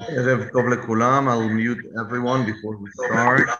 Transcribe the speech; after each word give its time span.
ערב 0.00 0.48
טוב 0.52 0.68
לכולם, 0.68 1.28
I'll 1.28 1.50
mute 1.50 1.84
everyone 1.84 2.46
before 2.46 2.76
we 2.82 2.88
start. 2.92 3.50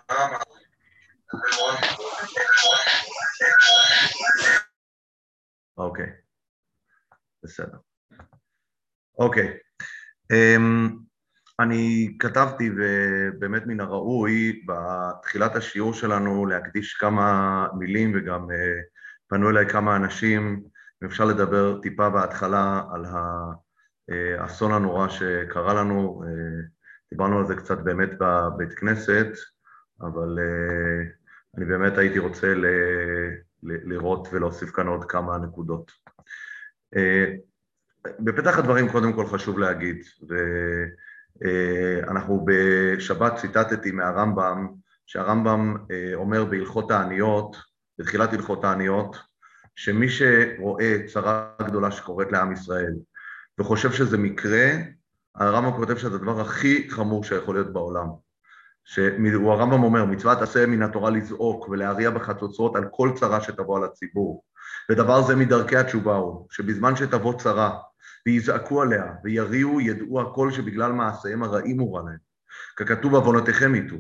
אוקיי, 5.79 6.07
בסדר. 7.43 7.79
אוקיי, 9.19 9.59
אמ, 10.33 10.97
אני 11.61 12.17
כתבתי 12.19 12.71
ובאמת 12.77 13.63
מן 13.67 13.81
הראוי 13.81 14.65
בתחילת 14.67 15.57
השיעור 15.57 15.95
שלנו 15.95 16.47
להקדיש 16.47 16.95
כמה 16.95 17.67
מילים 17.79 18.13
וגם 18.17 18.51
אה, 18.51 18.81
פנו 19.29 19.51
אליי 19.51 19.69
כמה 19.69 19.97
אנשים, 19.97 20.63
אם 21.03 21.09
אפשר 21.09 21.25
לדבר 21.25 21.81
טיפה 21.83 22.11
בהתחלה 22.11 22.83
על 22.95 23.05
האסון 24.39 24.73
הנורא 24.73 25.09
שקרה 25.09 25.75
לנו, 25.75 26.23
אה, 26.27 26.31
דיברנו 27.11 27.39
על 27.39 27.47
זה 27.47 27.57
קצת 27.57 27.79
באמת 27.79 28.11
בבית 28.21 28.73
כנסת, 28.73 29.27
אבל 30.01 30.39
אה, 30.39 31.05
אני 31.57 31.65
באמת 31.65 31.99
הייתי 31.99 32.19
רוצה 32.19 32.55
ל... 32.55 32.67
לראות 33.63 34.29
ולהוסיף 34.33 34.71
כאן 34.71 34.87
עוד 34.87 35.05
כמה 35.05 35.39
נקודות. 35.39 35.93
בפתח 38.21 38.59
הדברים 38.59 38.89
קודם 38.89 39.13
כל 39.13 39.27
חשוב 39.27 39.59
להגיד, 39.59 40.05
ואנחנו 42.07 42.47
בשבת 42.47 43.37
ציטטתי 43.37 43.91
מהרמב"ם, 43.91 44.69
שהרמב"ם 45.07 45.77
אומר 46.15 46.45
בהלכות 46.45 46.91
העניות, 46.91 47.57
בתחילת 47.99 48.33
הלכות 48.33 48.65
העניות, 48.65 49.17
שמי 49.77 50.09
שרואה 50.09 50.97
צרה 51.07 51.51
גדולה 51.67 51.91
שקורית 51.91 52.33
לעם 52.33 52.53
ישראל 52.53 52.95
וחושב 53.59 53.93
שזה 53.93 54.19
מקרה, 54.19 54.71
הרמב"ם 55.35 55.73
כותב 55.73 55.97
שזה 55.97 56.17
הדבר 56.17 56.41
הכי 56.41 56.91
חמור 56.91 57.25
שיכול 57.25 57.55
להיות 57.55 57.73
בעולם. 57.73 58.07
שהוא 58.85 59.53
הרמב"ם 59.53 59.83
אומר, 59.83 60.05
מצוות 60.05 60.43
עשה 60.43 60.67
מן 60.67 60.83
התורה 60.83 61.11
לזעוק 61.11 61.69
ולהריע 61.69 62.11
בחצוצרות 62.11 62.77
על 62.77 62.85
כל 62.91 63.11
צרה 63.15 63.41
שתבוא 63.41 63.77
על 63.77 63.85
הציבור. 63.85 64.43
ודבר 64.91 65.23
זה 65.23 65.37
מדרכי 65.37 65.77
התשובה 65.77 66.17
הוא, 66.17 66.47
שבזמן 66.51 66.97
שתבוא 66.97 67.39
צרה 67.39 67.79
ויזעקו 68.27 68.83
עליה 68.83 69.05
ויריעו 69.25 69.81
ידעו 69.81 70.21
הכל 70.21 70.53
שבגלל 70.53 70.93
מעשיהם 70.93 71.43
הרעים 71.43 71.81
הוא 71.81 71.97
רע 71.97 72.03
להם. 72.03 72.19
ככתוב 72.77 73.15
עוונותיכם 73.15 73.75
יטו. 73.75 73.97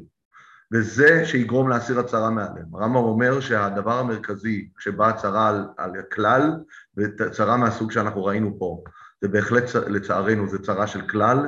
וזה 0.73 1.25
שיגרום 1.25 1.69
להסיר 1.69 1.98
הצרה 1.98 2.31
מעליהם. 2.31 2.75
הרמב"ם 2.75 2.97
אומר 2.97 3.41
שהדבר 3.41 3.98
המרכזי 3.98 4.69
כשבאה 4.77 5.13
צרה 5.13 5.48
על, 5.48 5.69
על 5.77 5.91
הכלל, 6.01 6.51
וצרה 6.97 7.57
מהסוג 7.57 7.93
שאנחנו 7.93 8.25
ראינו 8.25 8.59
פה, 8.59 8.83
זה 9.27 9.33
בהחלט 9.33 9.75
לצערנו 9.75 10.49
זה 10.49 10.59
צרה 10.59 10.87
של 10.87 11.01
כלל, 11.01 11.39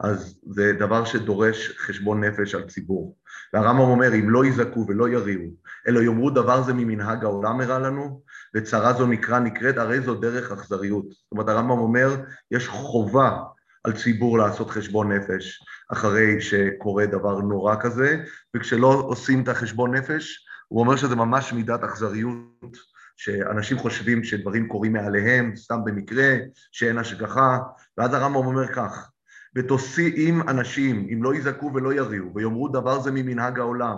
אז 0.00 0.38
זה 0.50 0.72
דבר 0.72 1.04
שדורש 1.04 1.72
חשבון 1.78 2.24
נפש 2.24 2.54
על 2.54 2.62
ציבור. 2.62 3.16
והרמב"ם 3.52 3.80
אומר, 3.80 4.14
אם 4.14 4.30
לא 4.30 4.44
יזעקו 4.44 4.84
ולא 4.88 5.08
יריעו, 5.08 5.50
אלא 5.88 6.00
יאמרו 6.00 6.30
דבר 6.30 6.62
זה 6.62 6.72
ממנהג 6.72 7.24
העולם 7.24 7.60
הרע 7.60 7.78
לנו, 7.78 8.22
וצרה 8.54 8.92
זו 8.92 9.06
נקרא 9.06 9.38
נקראת, 9.38 9.78
הרי 9.78 10.00
זו 10.00 10.14
דרך 10.14 10.52
אכזריות. 10.52 11.04
זאת 11.10 11.32
אומרת, 11.32 11.48
הרמב"ם 11.48 11.78
אומר, 11.78 12.16
יש 12.50 12.68
חובה 12.68 13.38
על 13.84 13.92
ציבור 13.92 14.38
לעשות 14.38 14.70
חשבון 14.70 15.12
נפש 15.12 15.64
אחרי 15.92 16.40
שקורה 16.40 17.06
דבר 17.06 17.38
נורא 17.40 17.74
כזה, 17.80 18.24
וכשלא 18.56 19.04
עושים 19.06 19.42
את 19.42 19.48
החשבון 19.48 19.94
נפש, 19.94 20.46
הוא 20.68 20.80
אומר 20.80 20.96
שזה 20.96 21.16
ממש 21.16 21.52
מידת 21.52 21.84
אכזריות, 21.84 22.93
שאנשים 23.16 23.78
חושבים 23.78 24.24
שדברים 24.24 24.68
קורים 24.68 24.92
מעליהם, 24.92 25.56
סתם 25.56 25.84
במקרה, 25.84 26.34
שאין 26.72 26.98
השגחה, 26.98 27.58
ואז 27.98 28.14
הרמב"ם 28.14 28.46
אומר 28.46 28.74
כך, 28.74 29.10
ותוסיעים 29.56 30.48
אנשים, 30.48 31.08
אם 31.12 31.22
לא 31.22 31.34
יזעקו 31.34 31.70
ולא 31.74 31.92
יריעו, 31.92 32.34
ויאמרו 32.34 32.68
דבר 32.68 33.00
זה 33.00 33.10
ממנהג 33.10 33.58
העולם, 33.58 33.96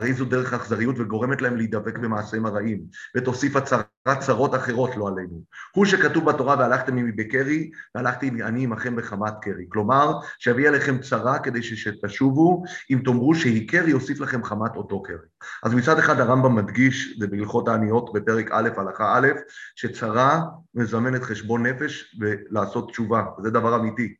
הרי 0.00 0.12
זו 0.12 0.24
דרך 0.24 0.52
אכזריות 0.52 0.96
וגורמת 0.98 1.42
להם 1.42 1.56
להידבק 1.56 1.98
במעשיהם 1.98 2.46
הרעים, 2.46 2.80
ותוסיף 3.16 3.56
הצרת 3.56 3.86
צרות 4.20 4.54
אחרות 4.54 4.96
לא 4.96 5.08
עלינו. 5.08 5.42
הוא 5.74 5.84
שכתוב 5.84 6.24
בתורה 6.24 6.56
והלכתם 6.58 6.96
עמי 6.98 7.12
בקרי, 7.12 7.70
והלכתי 7.94 8.30
אני 8.42 8.64
עמכם 8.64 8.96
בחמת 8.96 9.32
קרי. 9.42 9.64
כלומר, 9.68 10.12
שאביא 10.38 10.68
עליכם 10.68 10.98
צרה 10.98 11.38
כדי 11.38 11.62
שתשובו, 11.62 12.62
אם 12.90 13.00
תאמרו 13.04 13.34
שהיא 13.34 13.68
קרי, 13.68 13.90
יוסיף 13.90 14.20
לכם 14.20 14.44
חמת 14.44 14.76
אותו 14.76 15.02
קרי. 15.02 15.16
אז 15.62 15.74
מצד 15.74 15.98
אחד 15.98 16.20
הרמב"ם 16.20 16.56
מדגיש, 16.56 17.16
זה 17.18 17.26
בהלכות 17.26 17.68
העניות 17.68 18.12
בפרק 18.12 18.50
א', 18.50 18.68
הלכה 18.76 19.18
א', 19.18 19.28
שצרה 19.76 20.42
מזמנת 20.74 21.22
חשבון 21.22 21.66
נפש 21.66 22.16
ולעשות 22.20 22.90
תשובה, 22.90 23.24
זה 23.42 23.50
דבר 23.50 23.76
אמיתי. 23.76 24.14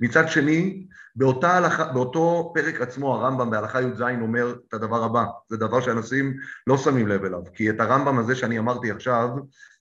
מצד 0.00 0.28
שני, 0.28 0.86
באותה 1.16 1.56
הלכה, 1.56 1.84
באותו 1.84 2.52
פרק 2.54 2.80
עצמו 2.80 3.14
הרמב"ם 3.14 3.50
בהלכה 3.50 3.80
י"ז 3.82 4.02
אומר 4.20 4.54
את 4.68 4.74
הדבר 4.74 5.04
הבא, 5.04 5.24
זה 5.48 5.56
דבר 5.56 5.80
שאנשים 5.80 6.36
לא 6.66 6.78
שמים 6.78 7.08
לב 7.08 7.24
אליו, 7.24 7.40
כי 7.54 7.70
את 7.70 7.80
הרמב"ם 7.80 8.18
הזה 8.18 8.34
שאני 8.36 8.58
אמרתי 8.58 8.90
עכשיו, 8.90 9.28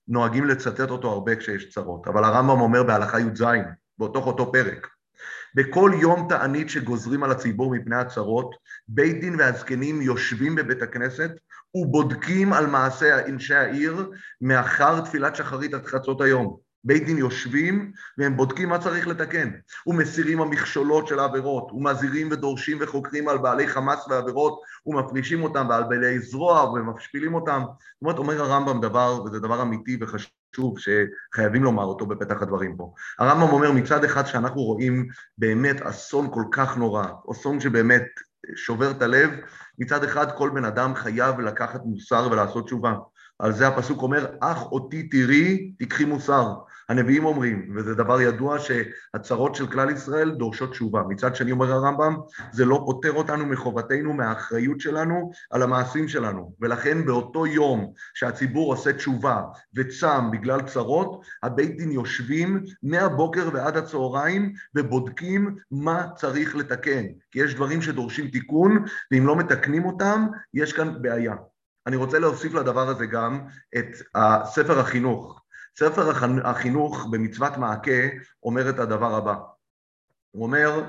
נוהגים 0.08 0.46
לצטט 0.46 0.90
אותו 0.90 1.12
הרבה 1.12 1.36
כשיש 1.36 1.70
צרות, 1.74 2.08
אבל 2.08 2.24
הרמב"ם 2.24 2.62
אומר 2.62 2.84
בהלכה 2.84 3.20
י"ז, 3.20 3.44
באותו 3.98 4.20
אותו 4.20 4.52
פרק, 4.52 4.88
בכל 5.56 5.92
יום 6.02 6.26
תענית 6.30 6.70
שגוזרים 6.70 7.24
על 7.24 7.32
הציבור 7.32 7.72
מפני 7.72 7.96
הצרות, 7.96 8.56
בית 8.88 9.22
דין 9.22 9.36
והזקנים 9.40 10.02
יושבים 10.02 10.56
בבית 10.56 10.82
הכנסת 10.82 11.32
ובודקים 11.76 12.54
על 12.54 12.68
מעשה 12.68 13.26
אנשי 13.26 13.56
העיר 13.56 14.12
מאחר 14.42 15.02
תפילת 15.02 15.36
שחרית 15.36 15.74
עד 15.74 15.86
חצות 15.86 16.22
היום. 16.22 16.69
בית 16.84 17.06
דין 17.06 17.18
יושבים 17.18 17.92
והם 18.18 18.38
בודקים 18.38 18.70
מה 18.70 18.80
צריך 18.80 19.08
לתקן. 19.08 19.50
ומסירים 19.88 20.42
המכשולות 20.42 21.08
של 21.08 21.20
העבירות 21.20 21.72
ומזהירים 21.72 22.32
ודורשים 22.32 22.78
וחוקרים 22.82 23.30
על 23.30 23.38
בעלי 23.38 23.68
חמאס 23.68 24.08
ועבירות 24.10 24.60
ומפרישים 24.86 25.44
אותם 25.44 25.68
ועל 25.70 25.84
בעלי 25.84 26.20
זרוע 26.20 26.64
ומשפילים 26.64 27.34
אותם. 27.34 27.62
זאת 27.66 28.02
אומרת 28.02 28.18
אומר 28.18 28.42
הרמב"ם 28.42 28.82
דבר 28.82 29.24
וזה 29.26 29.40
דבר 29.40 29.62
אמיתי 29.62 29.98
וחשוב 30.02 30.76
שחייבים 30.78 31.64
לומר 31.64 31.84
אותו 31.84 32.06
בפתח 32.06 32.42
הדברים 32.42 32.78
פה. 32.78 32.94
הרמב"ם 33.20 33.50
אומר 33.54 33.72
מצד 33.72 34.04
אחד 34.04 34.26
שאנחנו 34.26 34.62
רואים 34.62 35.08
באמת 35.38 35.82
אסון 35.82 36.28
כל 36.34 36.44
כך 36.52 36.78
נורא 36.78 37.08
אסון 37.32 37.60
שבאמת 37.60 38.06
שובר 38.56 38.92
את 38.92 39.02
הלב 39.02 39.30
מצד 39.80 40.04
אחד 40.04 40.38
כל 40.38 40.50
בן 40.50 40.66
אדם 40.66 40.96
חייב 40.96 41.40
לקחת 41.40 41.82
מוסר 41.86 42.28
ולעשות 42.32 42.66
תשובה. 42.66 42.94
על 43.40 43.52
זה 43.52 43.68
הפסוק 43.68 44.02
אומר, 44.02 44.26
אך 44.40 44.72
אותי 44.72 45.10
תראי, 45.10 45.72
תקחי 45.80 46.06
מוסר. 46.06 46.54
הנביאים 46.90 47.26
אומרים, 47.26 47.72
וזה 47.76 47.96
דבר 47.96 48.22
ידוע, 48.22 48.58
שהצרות 48.60 49.56
של 49.56 49.68
כלל 49.68 49.90
ישראל 49.90 50.32
דורשות 50.32 50.72
תשובה. 50.72 51.04
מצד 51.10 51.36
שני 51.36 51.52
אומר 51.52 51.72
הרמב"ם, 51.72 52.18
זה 52.52 52.66
לא 52.66 52.84
פוטר 52.86 53.14
אותנו 53.14 53.46
מחובתנו, 53.46 54.14
מהאחריות 54.14 54.80
שלנו 54.80 55.32
על 55.52 55.62
המעשים 55.62 56.08
שלנו. 56.08 56.54
ולכן 56.62 57.06
באותו 57.06 57.48
יום 57.48 57.94
שהציבור 58.14 58.74
עושה 58.74 58.94
תשובה 58.94 59.42
וצם 59.76 60.32
בגלל 60.32 60.62
צרות, 60.62 61.22
הבית 61.44 61.78
דין 61.78 61.92
יושבים 61.92 62.64
מהבוקר 62.84 63.50
ועד 63.54 63.78
הצהריים 63.78 64.54
ובודקים 64.76 65.56
מה 65.72 66.08
צריך 66.16 66.56
לתקן. 66.56 67.06
כי 67.32 67.40
יש 67.40 67.56
דברים 67.56 67.82
שדורשים 67.82 68.28
תיקון, 68.28 68.86
ואם 69.12 69.28
לא 69.28 69.36
מתקנים 69.36 69.86
אותם, 69.86 70.28
יש 70.54 70.74
כאן 70.74 71.02
בעיה. 71.02 71.36
אני 71.88 71.96
רוצה 71.96 72.20
להוסיף 72.20 72.54
לדבר 72.54 72.90
הזה 72.90 73.06
גם 73.06 73.42
את 73.78 73.86
ספר 74.46 74.80
החינוך. 74.80 75.39
ספר 75.80 76.12
החינוך 76.44 77.08
במצוות 77.12 77.58
מעקה 77.58 78.02
אומר 78.44 78.70
את 78.70 78.80
הדבר 78.80 79.16
הבא. 79.16 79.36
הוא 80.32 80.44
אומר 80.44 80.84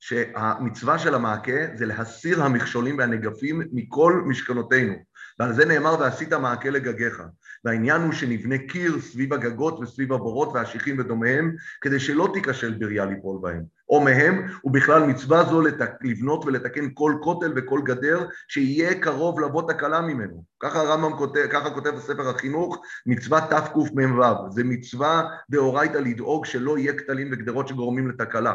שהמצווה 0.00 0.98
של 0.98 1.14
המעקה 1.14 1.66
זה 1.74 1.86
להסיר 1.86 2.42
המכשולים 2.42 2.98
והנגפים 2.98 3.62
מכל 3.72 4.22
משכנותינו. 4.26 4.94
ועל 5.38 5.52
זה 5.52 5.64
נאמר 5.64 5.96
ועשית 6.00 6.32
מעקה 6.32 6.70
לגגיך. 6.70 7.22
והעניין 7.64 8.02
הוא 8.02 8.12
שנבנה 8.12 8.58
קיר 8.58 9.00
סביב 9.00 9.32
הגגות 9.32 9.78
וסביב 9.80 10.12
הבורות 10.12 10.48
והשיחים 10.54 10.98
ודומיהם, 10.98 11.56
כדי 11.80 12.00
שלא 12.00 12.28
תיכשל 12.34 12.74
בריה 12.78 13.04
ליפול 13.04 13.38
בהם. 13.42 13.75
או 13.88 14.00
מהם, 14.00 14.46
ובכלל 14.64 15.02
מצווה 15.02 15.44
זו 15.44 15.62
לבנות 16.00 16.44
ולתקן 16.44 16.88
כל 16.94 17.12
כותל 17.22 17.52
וכל 17.56 17.80
גדר, 17.84 18.26
שיהיה 18.48 19.00
קרוב 19.00 19.40
לבוא 19.40 19.72
תקלה 19.72 20.00
ממנו. 20.00 20.44
ככה 20.60 20.80
הרמב"ם 20.80 21.16
כותב, 21.16 21.46
ככה 21.50 21.70
כותב 21.70 21.90
בספר 21.90 22.28
החינוך, 22.28 22.82
מצווה 23.06 23.40
תקמ"ו. 23.40 24.50
זה 24.50 24.64
מצווה 24.64 25.28
דאורייתא 25.50 25.98
לדאוג 25.98 26.46
שלא 26.46 26.78
יהיה 26.78 26.92
כתלים 26.92 27.28
וגדרות 27.32 27.68
שגורמים 27.68 28.08
לתקלה. 28.08 28.54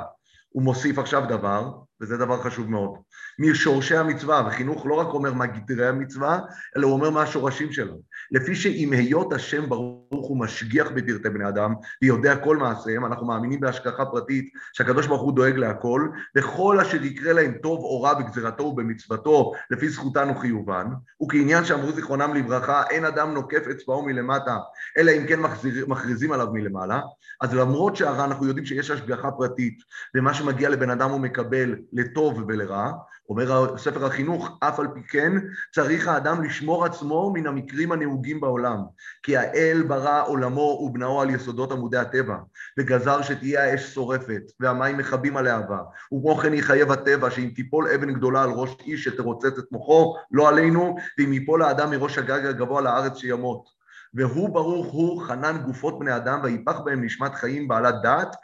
הוא 0.51 0.63
מוסיף 0.63 0.99
עכשיו 0.99 1.23
דבר, 1.29 1.71
וזה 2.01 2.17
דבר 2.17 2.41
חשוב 2.41 2.69
מאוד. 2.69 2.91
משורשי 3.39 3.97
המצווה, 3.97 4.43
וחינוך 4.47 4.85
לא 4.85 4.93
רק 4.93 5.07
אומר 5.07 5.33
מה 5.33 5.45
גדרי 5.45 5.87
המצווה, 5.87 6.39
אלא 6.77 6.87
הוא 6.87 6.93
אומר 6.93 7.09
מה 7.09 7.21
השורשים 7.21 7.71
שלה. 7.71 7.93
לפי 8.31 8.55
שאם 8.55 8.89
היות 8.93 9.33
השם 9.33 9.69
ברוך 9.69 10.27
הוא 10.27 10.37
משגיח 10.39 10.87
בפרטי 10.87 11.29
בני 11.29 11.47
אדם, 11.47 11.73
ויודע 12.01 12.35
כל 12.35 12.57
מעשיהם, 12.57 13.05
אנחנו 13.05 13.27
מאמינים 13.27 13.59
בהשגחה 13.59 14.05
פרטית 14.05 14.49
שהקדוש 14.73 15.07
ברוך 15.07 15.21
הוא 15.21 15.33
דואג 15.33 15.55
להכל, 15.55 16.07
וכל 16.37 16.79
אשר 16.79 17.03
יקרה 17.03 17.33
להם 17.33 17.53
טוב 17.63 17.79
או 17.79 18.01
רע 18.01 18.13
בגזירתו 18.13 18.63
ובמצוותו, 18.63 19.51
לפי 19.71 19.89
זכותן 19.89 20.29
וחיובן, 20.29 20.87
וכעניין 21.23 21.65
שאמרו 21.65 21.91
זיכרונם 21.91 22.33
לברכה, 22.33 22.83
אין 22.89 23.05
אדם 23.05 23.33
נוקף 23.33 23.63
אצבעו 23.71 24.05
מלמטה, 24.05 24.57
אלא 24.97 25.11
אם 25.11 25.27
כן 25.27 25.39
מכריזים 25.87 26.31
עליו 26.31 26.47
מלמעלה, 26.53 26.99
אז 27.41 27.53
למרות 27.53 27.95
שהרע 27.95 28.25
אנחנו 28.25 28.47
יודעים 28.47 28.65
שיש 28.65 28.91
השגחה 28.91 29.31
פרטית, 29.31 29.79
ומה 30.15 30.33
שמגיע 30.41 30.69
לבן 30.69 30.89
אדם 30.89 31.09
הוא 31.09 31.19
מקבל 31.19 31.75
לטוב 31.93 32.43
ולרע, 32.47 32.91
אומר 33.29 33.77
ספר 33.77 34.05
החינוך, 34.05 34.57
אף 34.59 34.79
על 34.79 34.87
פי 34.93 35.01
כן 35.03 35.31
צריך 35.73 36.07
האדם 36.07 36.43
לשמור 36.43 36.85
עצמו 36.85 37.31
מן 37.33 37.47
המקרים 37.47 37.91
הנהוגים 37.91 38.41
בעולם, 38.41 38.77
כי 39.23 39.37
האל 39.37 39.83
ברא 39.87 40.27
עולמו 40.27 40.61
ובנאו 40.61 41.21
על 41.21 41.29
יסודות 41.29 41.71
עמודי 41.71 41.97
הטבע, 41.97 42.37
וגזר 42.79 43.21
שתהיה 43.21 43.63
האש 43.63 43.93
שורפת, 43.93 44.41
והמים 44.59 44.97
מכבים 44.97 45.37
על 45.37 45.45
להבה, 45.45 45.79
וכמו 46.13 46.35
כן 46.35 46.53
יחייב 46.53 46.91
הטבע 46.91 47.31
שאם 47.31 47.49
תיפול 47.55 47.87
אבן 47.87 48.13
גדולה 48.13 48.43
על 48.43 48.49
ראש 48.49 48.69
איש 48.85 49.03
שתרוצץ 49.03 49.57
את 49.59 49.71
מוחו, 49.71 50.15
לא 50.31 50.49
עלינו, 50.49 50.95
ואם 51.19 51.33
ייפול 51.33 51.63
האדם 51.63 51.89
מראש 51.91 52.17
הגג 52.17 52.45
הגבוה 52.45 52.81
לארץ 52.81 53.17
שימות. 53.17 53.81
והוא 54.13 54.49
ברוך 54.49 54.87
הוא 54.93 55.21
חנן 55.21 55.57
גופות 55.65 55.99
בני 55.99 56.15
אדם 56.15 56.39
ויפח 56.43 56.79
בהם 56.79 57.03
נשמת 57.03 57.35
חיים 57.35 57.67
בעלת 57.67 57.95
דעת, 58.03 58.35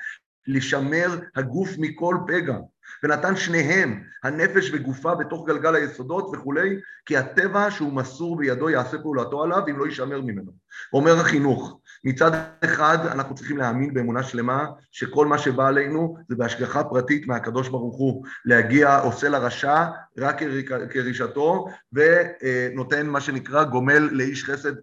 לשמר 0.48 1.20
הגוף 1.36 1.70
מכל 1.78 2.18
פגע. 2.28 2.58
ונתן 3.04 3.36
שניהם, 3.36 4.04
הנפש 4.24 4.72
וגופה, 4.74 5.16
בתוך 5.16 5.48
גלגל 5.48 5.76
היסודות 5.76 6.30
וכולי, 6.34 6.80
כי 7.06 7.18
הטבע 7.18 7.72
שהוא 7.72 7.94
מסור 7.94 8.38
בידו 8.38 8.70
יעשה 8.70 8.98
פעולתו 8.98 9.44
עליו, 9.44 9.64
אם 9.70 9.80
לא 9.80 9.86
יישמר 9.86 10.22
ממנו. 10.22 10.52
אומר 10.94 11.20
החינוך, 11.20 11.80
מצד 12.04 12.32
אחד 12.64 12.98
אנחנו 13.06 13.36
צריכים 13.36 13.58
להאמין 13.58 13.94
באמונה 13.94 14.24
שלמה 14.24 14.66
שכל 14.92 15.28
מה 15.28 15.38
שבא 15.38 15.68
עלינו 15.68 16.18
זה 16.30 16.36
בהשגחה 16.36 16.84
פרטית 16.84 17.28
מהקדוש 17.28 17.70
ברוך 17.70 17.98
הוא, 17.98 18.26
להגיע 18.46 19.00
עושה 19.00 19.30
לרשע 19.30 19.86
רק 20.20 20.42
כרישתו 20.90 21.68
ונותן 21.94 23.08
מה 23.08 23.22
שנקרא 23.22 23.64
גומל 23.64 24.10
לאיש 24.12 24.44
חסד 24.44 24.74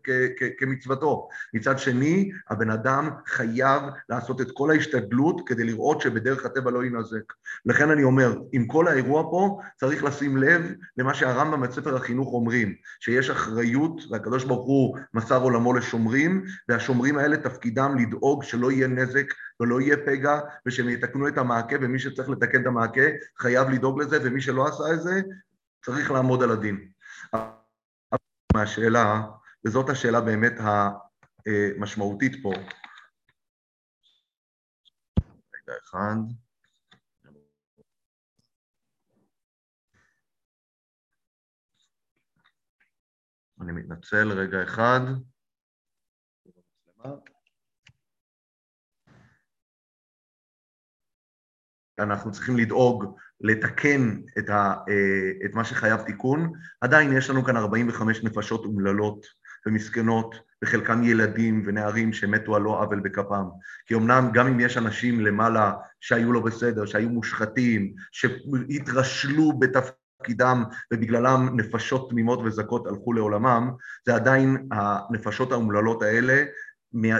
כמצוותו. 0.58 1.28
מצד 1.54 1.78
שני, 1.78 2.30
הבן 2.50 2.70
אדם 2.70 3.10
חייב 3.26 3.82
לעשות 4.08 4.40
את 4.40 4.50
כל 4.54 4.70
ההשתדלות 4.70 5.40
כדי 5.46 5.64
לראות 5.64 6.00
שבדרך 6.00 6.46
הטבע 6.46 6.70
לא 6.70 6.84
ינזק. 6.84 7.32
לכן 7.66 7.90
אני 7.90 8.02
אומר, 8.02 8.38
עם 8.52 8.66
כל 8.66 8.88
האירוע 8.88 9.22
פה 9.22 9.60
צריך 9.76 10.04
לשים 10.04 10.36
לב 10.36 10.62
למה 10.96 11.14
שהרמב"ם 11.14 11.60
בספר 11.60 11.96
החינוך 11.96 12.32
אומרים, 12.32 12.74
שיש 13.00 13.30
אחריות 13.30 14.00
והקדוש 14.10 14.44
ברוך 14.44 14.66
הוא 14.66 14.98
מסר 15.14 15.42
עולמו 15.42 15.74
לשומרים, 15.74 16.44
והשומרים 16.68 17.18
האלה 17.18 17.36
תפקידם 17.36 17.96
לדאוג 17.98 18.42
שלא 18.42 18.72
יהיה 18.72 18.88
נזק 18.88 19.26
ולא 19.60 19.80
יהיה 19.80 19.96
פגע, 20.06 20.40
ושהם 20.66 20.88
יתקנו 20.88 21.28
את 21.28 21.38
המעקה, 21.38 21.76
ומי 21.82 21.98
שצריך 21.98 22.28
לתקן 22.28 22.62
את 22.62 22.66
המעקה 22.66 23.00
חייב 23.38 23.68
לדאוג 23.68 24.02
לזה, 24.02 24.16
ומי 24.24 24.40
שלא 24.40 24.66
עשה 24.68 24.84
את 24.94 25.02
זה 25.02 25.10
צריך 25.84 26.10
לעמוד 26.10 26.42
על 26.42 26.50
הדין. 26.50 26.92
מהשאלה, 28.54 29.22
וזאת 29.66 29.90
השאלה 29.90 30.20
באמת 30.20 30.52
המשמעותית 30.58 32.32
פה. 32.42 32.50
רגע 35.54 35.74
אחד. 35.82 36.16
אני 43.60 43.72
מתנצל, 43.72 44.32
רגע 44.32 44.62
אחד. 44.62 45.00
אנחנו 51.98 52.32
צריכים 52.32 52.56
לדאוג 52.56 53.16
לתקן 53.40 54.16
את, 54.38 54.50
ה, 54.50 54.74
אה, 54.88 55.46
את 55.46 55.54
מה 55.54 55.64
שחייב 55.64 56.00
תיקון. 56.00 56.52
עדיין 56.80 57.16
יש 57.16 57.30
לנו 57.30 57.44
כאן 57.44 57.56
45 57.56 58.24
נפשות 58.24 58.64
אומללות 58.64 59.26
ומסכנות, 59.66 60.34
וחלקם 60.64 61.04
ילדים 61.04 61.62
ונערים 61.66 62.12
שמתו 62.12 62.56
על 62.56 62.62
לא 62.62 62.82
עוול 62.82 63.00
בכפם. 63.00 63.44
כי 63.86 63.94
אמנם 63.94 64.30
גם 64.32 64.46
אם 64.46 64.60
יש 64.60 64.76
אנשים 64.76 65.20
למעלה 65.20 65.72
שהיו 66.00 66.32
לא 66.32 66.40
בסדר, 66.40 66.86
שהיו 66.86 67.08
מושחתים, 67.08 67.94
שהתרשלו 68.12 69.58
בתפקיד, 69.58 70.04
תפקידם 70.24 70.64
ובגללם 70.92 71.48
נפשות 71.56 72.10
תמימות 72.10 72.40
וזכות 72.44 72.86
הלכו 72.86 73.12
לעולמם, 73.12 73.70
זה 74.06 74.14
עדיין 74.14 74.68
הנפשות 74.70 75.52
האומללות 75.52 76.02
האלה, 76.02 76.44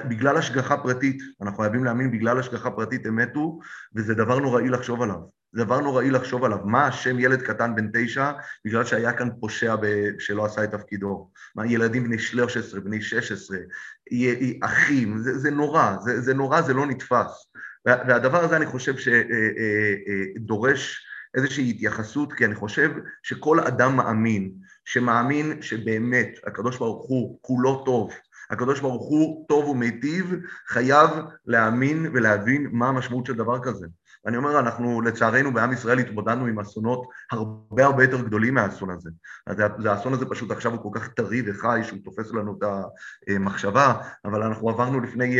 בגלל 0.08 0.36
השגחה 0.36 0.76
פרטית, 0.76 1.22
אנחנו 1.42 1.58
חייבים 1.58 1.84
להאמין 1.84 2.10
בגלל 2.10 2.38
השגחה 2.38 2.70
פרטית 2.70 3.06
הם 3.06 3.16
מתו, 3.16 3.58
וזה 3.94 4.14
דבר 4.14 4.38
נוראי 4.38 4.68
לחשוב 4.68 5.02
עליו. 5.02 5.16
זה 5.52 5.64
דבר 5.64 5.80
נוראי 5.80 6.10
לחשוב 6.10 6.44
עליו. 6.44 6.58
מה 6.64 6.86
השם 6.86 7.18
ילד 7.18 7.42
קטן 7.42 7.74
בן 7.74 7.90
תשע 7.92 8.32
בגלל 8.64 8.84
שהיה 8.84 9.12
כאן 9.12 9.28
פושע 9.40 9.76
ב... 9.76 9.86
שלא 10.18 10.44
עשה 10.44 10.64
את 10.64 10.70
תפקידו? 10.70 11.30
מה 11.56 11.66
ילדים 11.66 12.04
בני 12.04 12.18
13, 12.18 12.80
בני 12.80 13.02
16, 13.02 13.58
אחים, 14.62 15.18
זה, 15.18 15.38
זה 15.38 15.50
נורא, 15.50 15.96
זה, 16.00 16.20
זה 16.20 16.34
נורא, 16.34 16.60
זה 16.60 16.74
לא 16.74 16.86
נתפס. 16.86 17.46
והדבר 17.86 18.44
הזה 18.44 18.56
אני 18.56 18.66
חושב 18.66 18.94
שדורש 18.96 20.80
אה, 20.80 21.38
אה, 21.38 21.40
אה, 21.40 21.44
איזושהי 21.44 21.70
התייחסות, 21.70 22.32
כי 22.32 22.44
אני 22.44 22.54
חושב 22.54 22.90
שכל 23.22 23.60
אדם 23.60 23.96
מאמין, 23.96 24.52
שמאמין 24.84 25.62
שבאמת 25.62 26.38
הקדוש 26.46 26.78
ברוך 26.78 27.06
הוא 27.06 27.38
כולו 27.42 27.82
טוב, 27.84 28.12
הקדוש 28.50 28.80
ברוך 28.80 29.02
הוא 29.02 29.46
טוב 29.48 29.68
ומיטיב, 29.68 30.34
חייב 30.68 31.10
להאמין 31.46 32.06
ולהבין 32.12 32.68
מה 32.72 32.88
המשמעות 32.88 33.26
של 33.26 33.34
דבר 33.34 33.58
כזה. 33.62 33.86
ואני 34.24 34.36
אומר, 34.36 34.60
אנחנו 34.60 35.00
לצערנו 35.00 35.52
בעם 35.52 35.72
ישראל 35.72 35.98
התמודדנו 35.98 36.46
עם 36.46 36.60
אסונות 36.60 37.06
הרבה 37.30 37.84
הרבה 37.84 38.04
יותר 38.04 38.22
גדולים 38.22 38.54
מהאסון 38.54 38.90
הזה. 38.90 39.10
אז 39.46 39.56
האסון 39.84 40.12
הזה 40.12 40.26
פשוט 40.26 40.50
עכשיו 40.50 40.72
הוא 40.72 40.92
כל 40.92 41.00
כך 41.00 41.08
טרי 41.08 41.42
וחי 41.46 41.80
שהוא 41.82 41.98
תופס 42.04 42.32
לנו 42.32 42.58
את 42.58 42.68
המחשבה, 43.28 43.94
אבל 44.24 44.42
אנחנו 44.42 44.70
עברנו 44.70 45.00
לפני 45.00 45.36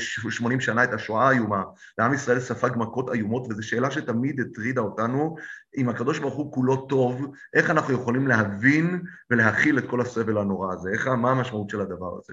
80 0.00 0.60
שנה 0.60 0.84
את 0.84 0.92
השואה 0.92 1.28
האיומה, 1.28 1.62
ועם 1.98 2.14
ישראל 2.14 2.40
ספג 2.40 2.70
מכות 2.76 3.10
איומות, 3.14 3.46
וזו 3.50 3.62
שאלה 3.62 3.90
שתמיד 3.90 4.40
הטרידה 4.40 4.80
אותנו, 4.80 5.36
אם 5.76 5.88
הקדוש 5.88 6.18
ברוך 6.18 6.34
הוא 6.34 6.52
כולו 6.52 6.86
טוב, 6.86 7.32
איך 7.54 7.70
אנחנו 7.70 7.94
יכולים 7.94 8.28
להבין 8.28 9.02
ולהכיל 9.30 9.78
את 9.78 9.90
כל 9.90 10.00
הסבל 10.00 10.38
הנורא 10.38 10.74
הזה? 10.74 10.90
איך, 10.92 11.06
מה 11.06 11.30
המשמעות 11.30 11.70
של 11.70 11.80
הדבר 11.80 12.18
הזה? 12.18 12.32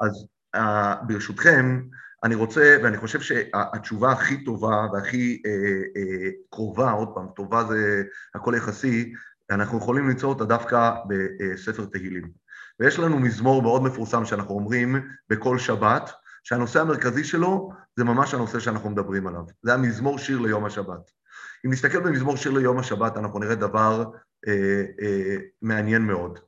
אז 0.00 0.26
uh, 0.56 0.60
ברשותכם, 1.06 1.82
אני 2.24 2.34
רוצה, 2.34 2.76
ואני 2.82 2.96
חושב 2.96 3.20
שהתשובה 3.20 4.12
הכי 4.12 4.44
טובה 4.44 4.86
והכי 4.92 5.42
אה, 5.46 5.52
אה, 5.96 6.30
קרובה, 6.50 6.90
עוד 6.90 7.08
פעם, 7.14 7.26
טובה 7.36 7.64
זה 7.64 8.02
הכל 8.34 8.54
יחסי, 8.56 9.12
אנחנו 9.50 9.78
יכולים 9.78 10.08
למצוא 10.08 10.28
אותה 10.28 10.44
דווקא 10.44 10.94
בספר 11.08 11.84
תהילים. 11.84 12.47
ויש 12.80 12.98
לנו 12.98 13.18
מזמור 13.18 13.62
מאוד 13.62 13.82
מפורסם 13.82 14.24
שאנחנו 14.24 14.54
אומרים 14.54 15.08
בכל 15.28 15.58
שבת, 15.58 16.10
שהנושא 16.42 16.80
המרכזי 16.80 17.24
שלו 17.24 17.72
זה 17.96 18.04
ממש 18.04 18.34
הנושא 18.34 18.60
שאנחנו 18.60 18.90
מדברים 18.90 19.26
עליו. 19.26 19.42
זה 19.62 19.74
המזמור 19.74 20.18
שיר 20.18 20.38
ליום 20.38 20.64
השבת. 20.64 21.10
אם 21.66 21.70
נסתכל 21.70 22.00
במזמור 22.00 22.36
שיר 22.36 22.52
ליום 22.52 22.78
השבת, 22.78 23.16
אנחנו 23.16 23.38
נראה 23.38 23.54
דבר 23.54 24.04
אה, 24.48 24.84
אה, 25.02 25.36
מעניין 25.62 26.02
מאוד. 26.02 26.38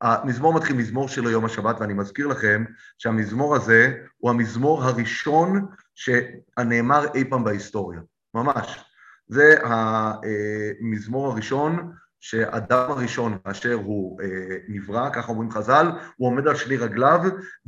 המזמור 0.00 0.54
מתחיל 0.54 0.76
מזמור 0.76 1.08
שיר 1.08 1.22
ליום 1.22 1.44
השבת, 1.44 1.80
ואני 1.80 1.94
מזכיר 1.94 2.26
לכם 2.26 2.64
שהמזמור 2.98 3.56
הזה 3.56 3.94
הוא 4.18 4.30
המזמור 4.30 4.84
הראשון 4.84 5.66
שנאמר 5.94 7.06
אי 7.14 7.24
פעם 7.30 7.44
בהיסטוריה, 7.44 8.00
ממש. 8.34 8.84
זה 9.28 9.54
המזמור 9.62 11.32
הראשון 11.32 11.92
שאדם 12.22 12.90
הראשון, 12.90 13.38
כאשר 13.44 13.72
הוא 13.72 14.20
אה, 14.22 14.26
נברא, 14.68 15.10
ככה 15.12 15.32
אומרים 15.32 15.50
חז"ל, 15.50 15.86
הוא 16.16 16.28
עומד 16.28 16.48
על 16.48 16.54
שני 16.54 16.76
רגליו 16.76 17.20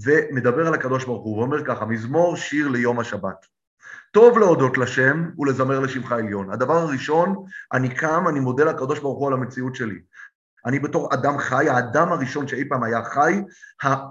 ומדבר 0.04 0.66
על 0.66 0.74
הקדוש 0.74 1.04
ברוך 1.04 1.24
הוא, 1.24 1.38
ואומר 1.38 1.64
ככה, 1.64 1.84
מזמור 1.86 2.36
שיר 2.36 2.68
ליום 2.68 3.00
השבת. 3.00 3.46
טוב 4.12 4.38
להודות 4.38 4.78
לשם 4.78 5.30
ולזמר 5.38 5.80
לשמך 5.80 6.12
עליון. 6.12 6.50
הדבר 6.50 6.76
הראשון, 6.76 7.44
אני 7.72 7.94
קם, 7.94 8.24
אני 8.28 8.40
מודה 8.40 8.64
לקדוש 8.64 8.98
ברוך 8.98 9.18
הוא 9.18 9.28
על 9.28 9.32
המציאות 9.32 9.74
שלי. 9.74 10.00
אני 10.66 10.78
בתור 10.78 11.14
אדם 11.14 11.38
חי, 11.38 11.68
האדם 11.68 12.12
הראשון 12.12 12.48
שאי 12.48 12.68
פעם 12.68 12.82
היה 12.82 13.04
חי, 13.04 13.42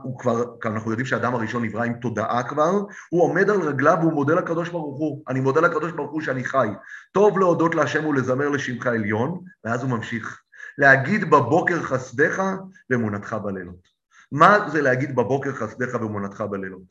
הוא 0.04 0.20
כבר, 0.20 0.44
אנחנו 0.66 0.92
יודעים 0.92 1.06
שהאדם 1.06 1.36
הראשון 1.36 1.64
נברא 1.64 1.84
עם 1.84 1.94
תודעה 1.94 2.44
כבר, 2.44 2.72
הוא 3.10 3.24
עומד 3.24 3.50
על 3.50 3.62
רגליו 3.62 3.98
והוא 4.02 4.14
מודה 4.14 4.34
לקדוש 4.34 4.70
ברוך 4.70 4.98
הוא. 5.00 5.24
אני 5.28 5.40
מודה 5.40 5.62
לקדוש 5.62 5.92
ברוך 5.92 6.12
הוא 6.12 6.22
שאני 6.22 6.44
חי. 6.44 6.68
טוב 7.12 7.40
להודות 7.40 7.76
להשם 7.76 8.06
ולזמר 8.06 8.50
לשמך 8.50 8.88
עליון, 8.88 9.40
ואז 9.64 9.84
הוא 9.84 9.90
ממשיך. 9.90 10.40
להגיד 10.78 11.30
בבוקר 11.30 11.82
חסדיך 11.82 12.42
ואמונתך 12.90 13.36
בלילות. 13.44 13.88
מה 14.32 14.70
זה 14.70 14.82
להגיד 14.82 15.16
בבוקר 15.16 15.54
חסדיך 15.54 15.94
ואמונתך 15.94 16.42
בלילות? 16.42 16.82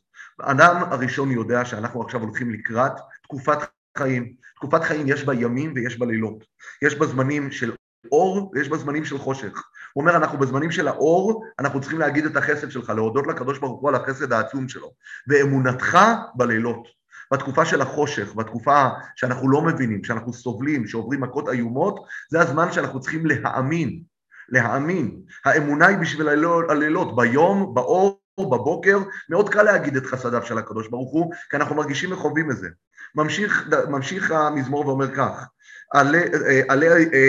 האדם 0.40 0.83
הראשון 0.90 1.31
יודע 1.31 1.64
שאנחנו 1.64 2.02
עכשיו 2.02 2.21
הולכים 2.21 2.50
לקראת 2.50 2.92
תקופת 3.23 3.59
חיים. 3.99 4.35
תקופת 4.57 4.83
חיים 4.83 5.09
יש 5.09 5.25
בה 5.25 5.35
ימים 5.35 5.73
ויש 5.75 5.99
בה 5.99 6.07
לילות. 6.07 6.45
יש 6.83 6.99
בה 6.99 7.07
זמנים 7.07 7.50
של 7.50 7.73
אור 8.12 8.50
ויש 8.54 8.68
בה 8.68 8.76
זמנים 8.76 9.04
של 9.04 9.18
חושך. 9.18 9.62
הוא 9.92 10.02
אומר, 10.02 10.16
אנחנו 10.16 10.38
בזמנים 10.38 10.71
של 10.71 10.88
האור, 10.88 11.44
אנחנו 11.59 11.80
צריכים 11.80 11.99
להגיד 11.99 12.26
את 12.26 12.37
החסד 12.37 12.71
שלך, 12.71 12.90
להודות 12.90 13.26
לקדוש 13.26 13.59
ברוך 13.59 13.80
הוא 13.80 13.88
על 13.88 13.94
החסד 13.94 14.32
העצום 14.32 14.68
שלו. 14.68 14.92
ואמונתך 15.28 15.99
בלילות. 16.35 17.02
בתקופה 17.32 17.64
של 17.64 17.80
החושך, 17.80 18.35
בתקופה 18.35 18.88
שאנחנו 19.16 19.49
לא 19.49 19.62
מבינים, 19.62 20.04
שאנחנו 20.04 20.32
סובלים, 20.32 20.87
שעוברים 20.87 21.21
מכות 21.21 21.49
איומות, 21.49 22.04
זה 22.30 22.40
הזמן 22.40 22.73
שאנחנו 22.73 23.00
צריכים 23.00 23.26
להאמין, 23.26 24.02
להאמין. 24.49 25.21
האמונה 25.44 25.87
היא 25.87 25.99
בשביל 25.99 26.28
הלילות, 26.68 27.16
ביום, 27.16 27.75
באור, 27.75 28.21
בבוקר, 28.40 28.99
מאוד 29.28 29.49
קל 29.49 29.62
להגיד 29.62 29.97
את 29.97 30.06
חסדיו 30.06 30.42
של 30.47 30.59
הקדוש 30.59 30.88
ברוך 30.88 31.12
הוא, 31.12 31.32
כי 31.50 31.56
אנחנו 31.56 31.75
מרגישים 31.75 32.12
וחווים 32.12 32.50
את 32.50 32.56
זה. 32.56 32.68
ממשיך, 33.14 33.68
ממשיך 33.88 34.30
המזמור 34.30 34.87
ואומר 34.87 35.14
כך, 35.14 35.47
עלי, 35.93 36.23
עלי, 36.69 36.87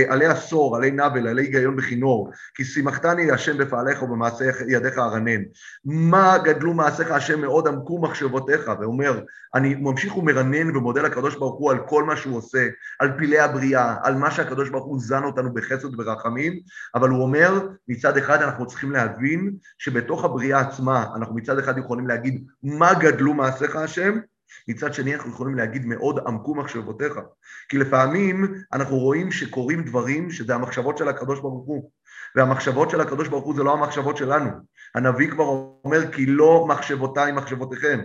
עלי 0.09 0.25
עשור, 0.25 0.75
עלי 0.75 0.91
נבל, 0.91 1.27
עלי 1.27 1.41
היגיון 1.41 1.75
בכינור, 1.75 2.31
כי 2.55 2.65
שימחתני 2.65 3.31
השם 3.31 3.57
בפעליך 3.57 4.03
ובמעשה 4.03 4.45
ידיך 4.67 4.97
ארנן. 4.97 5.41
מה 5.85 6.37
גדלו 6.43 6.73
מעשיך 6.73 7.11
השם 7.11 7.41
מאוד 7.41 7.67
עמקו 7.67 8.01
מחשבותיך, 8.01 8.71
ואומר, 8.81 9.21
אני 9.55 9.75
ממשיך 9.75 10.17
ומרנן 10.17 10.75
ומודה 10.75 11.01
לקדוש 11.01 11.35
ברוך 11.35 11.59
הוא 11.59 11.71
על 11.71 11.77
כל 11.87 12.03
מה 12.03 12.15
שהוא 12.15 12.37
עושה, 12.37 12.67
על 12.99 13.11
פילי 13.17 13.39
הבריאה, 13.39 13.95
על 14.03 14.15
מה 14.15 14.31
שהקדוש 14.31 14.69
ברוך 14.69 14.85
הוא 14.85 14.99
זן 14.99 15.23
אותנו 15.23 15.53
בחסד 15.53 15.93
וברחמים, 15.93 16.59
אבל 16.95 17.09
הוא 17.09 17.21
אומר, 17.21 17.67
מצד 17.87 18.17
אחד 18.17 18.41
אנחנו 18.41 18.67
צריכים 18.67 18.91
להבין 18.91 19.51
שבתוך 19.77 20.25
הבריאה 20.25 20.59
עצמה, 20.59 21.05
אנחנו 21.15 21.35
מצד 21.35 21.59
אחד 21.59 21.77
יכולים 21.77 22.07
להגיד 22.07 22.45
מה 22.63 22.93
גדלו 22.93 23.33
מעשיך 23.33 23.75
השם, 23.75 24.19
מצד 24.67 24.93
שני 24.93 25.15
אנחנו 25.15 25.31
יכולים 25.31 25.55
להגיד 25.55 25.85
מאוד 25.85 26.19
עמקו 26.27 26.55
מחשבותיך. 26.55 27.13
כי 27.69 27.77
לפעמים 27.77 28.53
אנחנו 28.73 28.97
רואים 28.97 29.31
שקורים 29.31 29.83
דברים 29.83 30.31
שזה 30.31 30.55
המחשבות 30.55 30.97
של 30.97 31.07
הקדוש 31.07 31.39
ברוך 31.39 31.67
הוא. 31.67 31.89
והמחשבות 32.35 32.89
של 32.89 33.01
הקדוש 33.01 33.27
ברוך 33.27 33.45
הוא 33.45 33.55
זה 33.55 33.63
לא 33.63 33.73
המחשבות 33.73 34.17
שלנו. 34.17 34.49
הנביא 34.95 35.31
כבר 35.31 35.43
אומר 35.85 36.11
כי 36.11 36.25
לא 36.25 36.65
מחשבותיי 36.67 37.31
מחשבותיכם. 37.31 37.99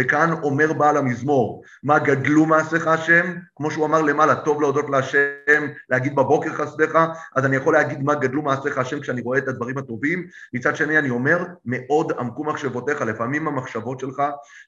וכאן 0.00 0.32
אומר 0.42 0.72
בעל 0.72 0.96
המזמור, 0.96 1.62
מה 1.82 1.98
גדלו 1.98 2.46
מעשיך 2.46 2.86
השם? 2.86 3.34
כמו 3.56 3.70
שהוא 3.70 3.86
אמר 3.86 4.02
למעלה, 4.02 4.34
טוב 4.34 4.60
להודות 4.60 4.90
להשם, 4.90 5.66
להגיד 5.90 6.14
בבוקר 6.14 6.52
חסדיך, 6.52 6.98
אז 7.36 7.44
אני 7.44 7.56
יכול 7.56 7.74
להגיד 7.74 8.02
מה 8.02 8.14
גדלו 8.14 8.42
מעשיך 8.42 8.78
השם 8.78 9.00
כשאני 9.00 9.20
רואה 9.20 9.38
את 9.38 9.48
הדברים 9.48 9.78
הטובים. 9.78 10.26
מצד 10.54 10.76
שני 10.76 10.98
אני 10.98 11.10
אומר, 11.10 11.44
מאוד 11.64 12.12
עמקו 12.18 12.44
מחשבותיך, 12.44 13.02
לפעמים 13.02 13.48
המחשבות 13.48 14.00
שלך 14.00 14.22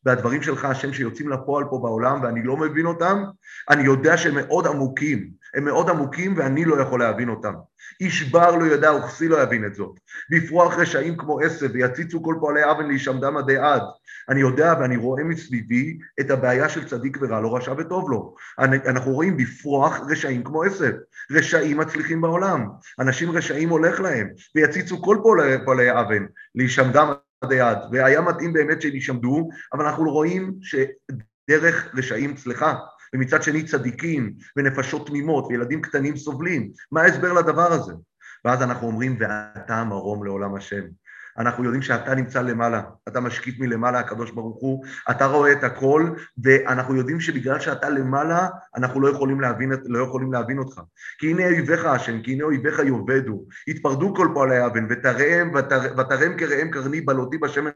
והדברים 0.04 0.42
שלך, 0.42 0.64
השם, 0.64 0.92
שיוצאים 0.92 1.28
לפועל 1.28 1.64
פה 1.70 1.78
בעולם 1.82 2.22
ואני 2.22 2.42
לא 2.42 2.56
מבין 2.56 2.86
אותם, 2.86 3.24
אני 3.70 3.82
יודע 3.82 4.16
שהם 4.16 4.34
מאוד 4.34 4.66
עמוקים, 4.66 5.30
הם 5.54 5.64
מאוד 5.64 5.90
עמוקים 5.90 6.34
ואני 6.36 6.64
לא 6.64 6.80
יכול 6.80 7.00
להבין 7.00 7.28
אותם. 7.28 7.54
איש 8.00 8.22
בר 8.22 8.56
לא 8.56 8.66
ידע 8.66 8.94
וכסי 8.94 9.28
לא 9.28 9.42
יבין 9.42 9.66
את 9.66 9.74
זאת. 9.74 10.00
ויפרוח 10.30 10.74
רשעים 10.78 11.16
כמו 11.16 11.40
עשב 11.40 11.70
ויציצו 11.72 12.22
כל 12.22 12.34
פועלי 12.40 12.70
אבן 12.70 12.86
להישמדם 12.86 13.36
עדי 13.36 13.56
עד. 13.56 13.82
אני 14.28 14.40
יודע 14.40 14.74
ואני 14.80 14.96
רואה 14.96 15.24
מסביבי 15.24 15.98
את 16.20 16.30
הבעיה 16.30 16.68
של 16.68 16.88
צדיק 16.88 17.18
ורע 17.20 17.40
לו, 17.40 17.52
רשע 17.52 17.72
וטוב 17.78 18.10
לו. 18.10 18.34
אנחנו 18.58 19.12
רואים 19.12 19.36
בפרוח 19.36 20.00
רשעים 20.10 20.44
כמו 20.44 20.62
עשב. 20.62 20.92
רשעים 21.30 21.76
מצליחים 21.76 22.20
בעולם. 22.20 22.68
אנשים 23.00 23.30
רשעים 23.30 23.68
הולך 23.68 24.00
להם, 24.00 24.28
ויציצו 24.54 25.02
כל 25.02 25.18
פועלי, 25.22 25.64
פועלי 25.64 26.00
אבן 26.00 26.26
להישמדם 26.54 27.12
עדי 27.40 27.60
עד. 27.60 27.78
והיה 27.92 28.20
מתאים 28.20 28.52
באמת 28.52 28.82
שהם 28.82 28.94
יישמדו, 28.94 29.48
אבל 29.72 29.86
אנחנו 29.86 30.12
רואים 30.12 30.54
שדרך 30.62 31.94
רשעים, 31.94 32.36
סליחה, 32.36 32.74
ומצד 33.16 33.42
שני 33.42 33.62
צדיקים 33.62 34.32
ונפשות 34.56 35.06
תמימות 35.06 35.46
וילדים 35.48 35.82
קטנים 35.82 36.16
סובלים. 36.16 36.70
מה 36.92 37.02
ההסבר 37.02 37.32
לדבר 37.32 37.72
הזה? 37.72 37.92
ואז 38.44 38.62
אנחנו 38.62 38.86
אומרים, 38.86 39.16
ואתה 39.20 39.84
מרום 39.84 40.24
לעולם 40.24 40.54
השם. 40.54 40.82
אנחנו 41.38 41.64
יודעים 41.64 41.82
שאתה 41.82 42.14
נמצא 42.14 42.42
למעלה, 42.42 42.82
אתה 43.08 43.20
משקיט 43.20 43.60
מלמעלה, 43.60 43.98
הקדוש 43.98 44.30
ברוך 44.30 44.56
הוא, 44.60 44.84
אתה 45.10 45.26
רואה 45.26 45.52
את 45.52 45.64
הכל, 45.64 46.10
ואנחנו 46.44 46.96
יודעים 46.96 47.20
שבגלל 47.20 47.60
שאתה 47.60 47.88
למעלה, 47.88 48.48
אנחנו 48.76 49.00
לא 49.00 49.08
יכולים 49.08 49.40
להבין, 49.40 49.72
לא 49.84 50.04
יכולים 50.04 50.32
להבין 50.32 50.58
אותך. 50.58 50.80
כי 51.18 51.30
הנה 51.30 51.44
אויביך 51.46 51.84
השם, 51.84 52.22
כי 52.22 52.32
הנה 52.32 52.44
אויביך 52.44 52.78
יאבדו, 52.78 53.44
יתפרדו 53.66 54.14
כל 54.14 54.28
פועלי 54.34 54.66
אבן, 54.66 54.86
ותרם, 54.90 55.50
ותרם 55.98 56.36
כראם 56.38 56.70
קרני 56.70 57.00
בלותי 57.00 57.38
בשמן 57.38 57.70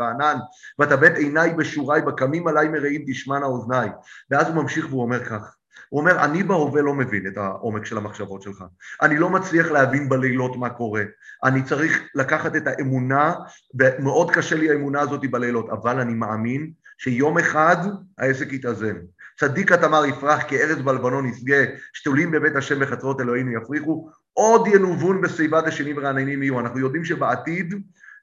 רענן, 0.00 0.36
ותבט 0.80 1.16
עיניי 1.16 1.54
בשוריי, 1.54 2.02
בקמים 2.02 2.48
עליי 2.48 2.68
מרעים 2.68 3.04
תשמענה 3.06 3.46
אוזניי. 3.46 3.88
ואז 4.30 4.48
הוא 4.48 4.56
ממשיך 4.56 4.86
והוא 4.90 5.02
אומר 5.02 5.24
כך, 5.24 5.57
הוא 5.88 6.00
אומר, 6.00 6.24
אני 6.24 6.42
בהווה 6.42 6.82
לא 6.82 6.94
מבין 6.94 7.26
את 7.26 7.36
העומק 7.36 7.84
של 7.84 7.96
המחשבות 7.96 8.42
שלך. 8.42 8.64
אני 9.02 9.18
לא 9.18 9.30
מצליח 9.30 9.70
להבין 9.70 10.08
בלילות 10.08 10.56
מה 10.56 10.70
קורה. 10.70 11.02
אני 11.44 11.62
צריך 11.62 12.02
לקחת 12.14 12.56
את 12.56 12.66
האמונה, 12.66 13.34
ומאוד 13.80 14.30
קשה 14.30 14.56
לי 14.56 14.70
האמונה 14.70 15.00
הזאת 15.00 15.30
בלילות, 15.30 15.70
אבל 15.70 16.00
אני 16.00 16.14
מאמין 16.14 16.70
שיום 16.98 17.38
אחד 17.38 17.76
העסק 18.18 18.52
יתאזן. 18.52 18.96
צדיק 19.38 19.72
התמר 19.72 20.06
יפרח 20.06 20.42
כארץ 20.48 20.78
בלבנון 20.78 21.28
ישגה, 21.28 21.64
שתולים 21.92 22.30
בבית 22.30 22.56
השם 22.56 22.78
וחצרות 22.80 23.20
אלוהינו 23.20 23.62
יפריחו, 23.62 24.10
עוד 24.32 24.66
ינובון 24.66 25.20
בשיבה 25.20 25.60
דשנים 25.60 25.96
ורעננים 25.98 26.42
יהיו. 26.42 26.60
אנחנו 26.60 26.78
יודעים 26.78 27.04
שבעתיד 27.04 27.74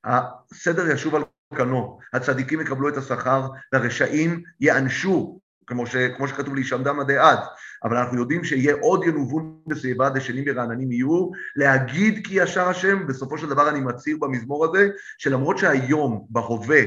הסדר 0.05 0.91
ישוב 0.91 1.15
על 1.15 1.23
כנו, 1.55 1.99
הצדיקים 2.13 2.61
יקבלו 2.61 2.89
את 2.89 2.97
השכר 2.97 3.47
והרשעים 3.73 4.43
ייענשו 4.59 5.39
כמו, 5.67 5.87
ש, 5.87 5.95
כמו 5.95 6.27
שכתוב 6.27 6.55
להישמדם 6.55 6.99
עדי 6.99 7.17
עד, 7.17 7.39
אבל 7.83 7.97
אנחנו 7.97 8.17
יודעים 8.17 8.43
שיהיה 8.43 8.75
עוד 8.81 9.03
ינובון 9.03 9.59
בסביבה 9.67 10.09
דשנים 10.09 10.43
ורעננים 10.47 10.91
יהיו, 10.91 11.29
להגיד 11.55 12.27
כי 12.27 12.43
ישר 12.43 12.67
השם, 12.67 13.07
בסופו 13.07 13.37
של 13.37 13.49
דבר 13.49 13.69
אני 13.69 13.79
מצהיר 13.79 14.17
במזמור 14.21 14.65
הזה, 14.65 14.89
שלמרות 15.17 15.57
שהיום, 15.57 16.25
בהווה, 16.29 16.81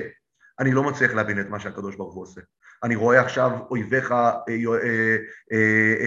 אני 0.60 0.72
לא 0.72 0.82
מצליח 0.82 1.14
להבין 1.14 1.40
את 1.40 1.48
מה 1.48 1.60
שהקדוש 1.60 1.96
ברוך 1.96 2.14
הוא 2.14 2.22
עושה. 2.22 2.40
אני 2.82 2.96
רואה 2.96 3.20
עכשיו 3.20 3.50
אויביך 3.70 4.14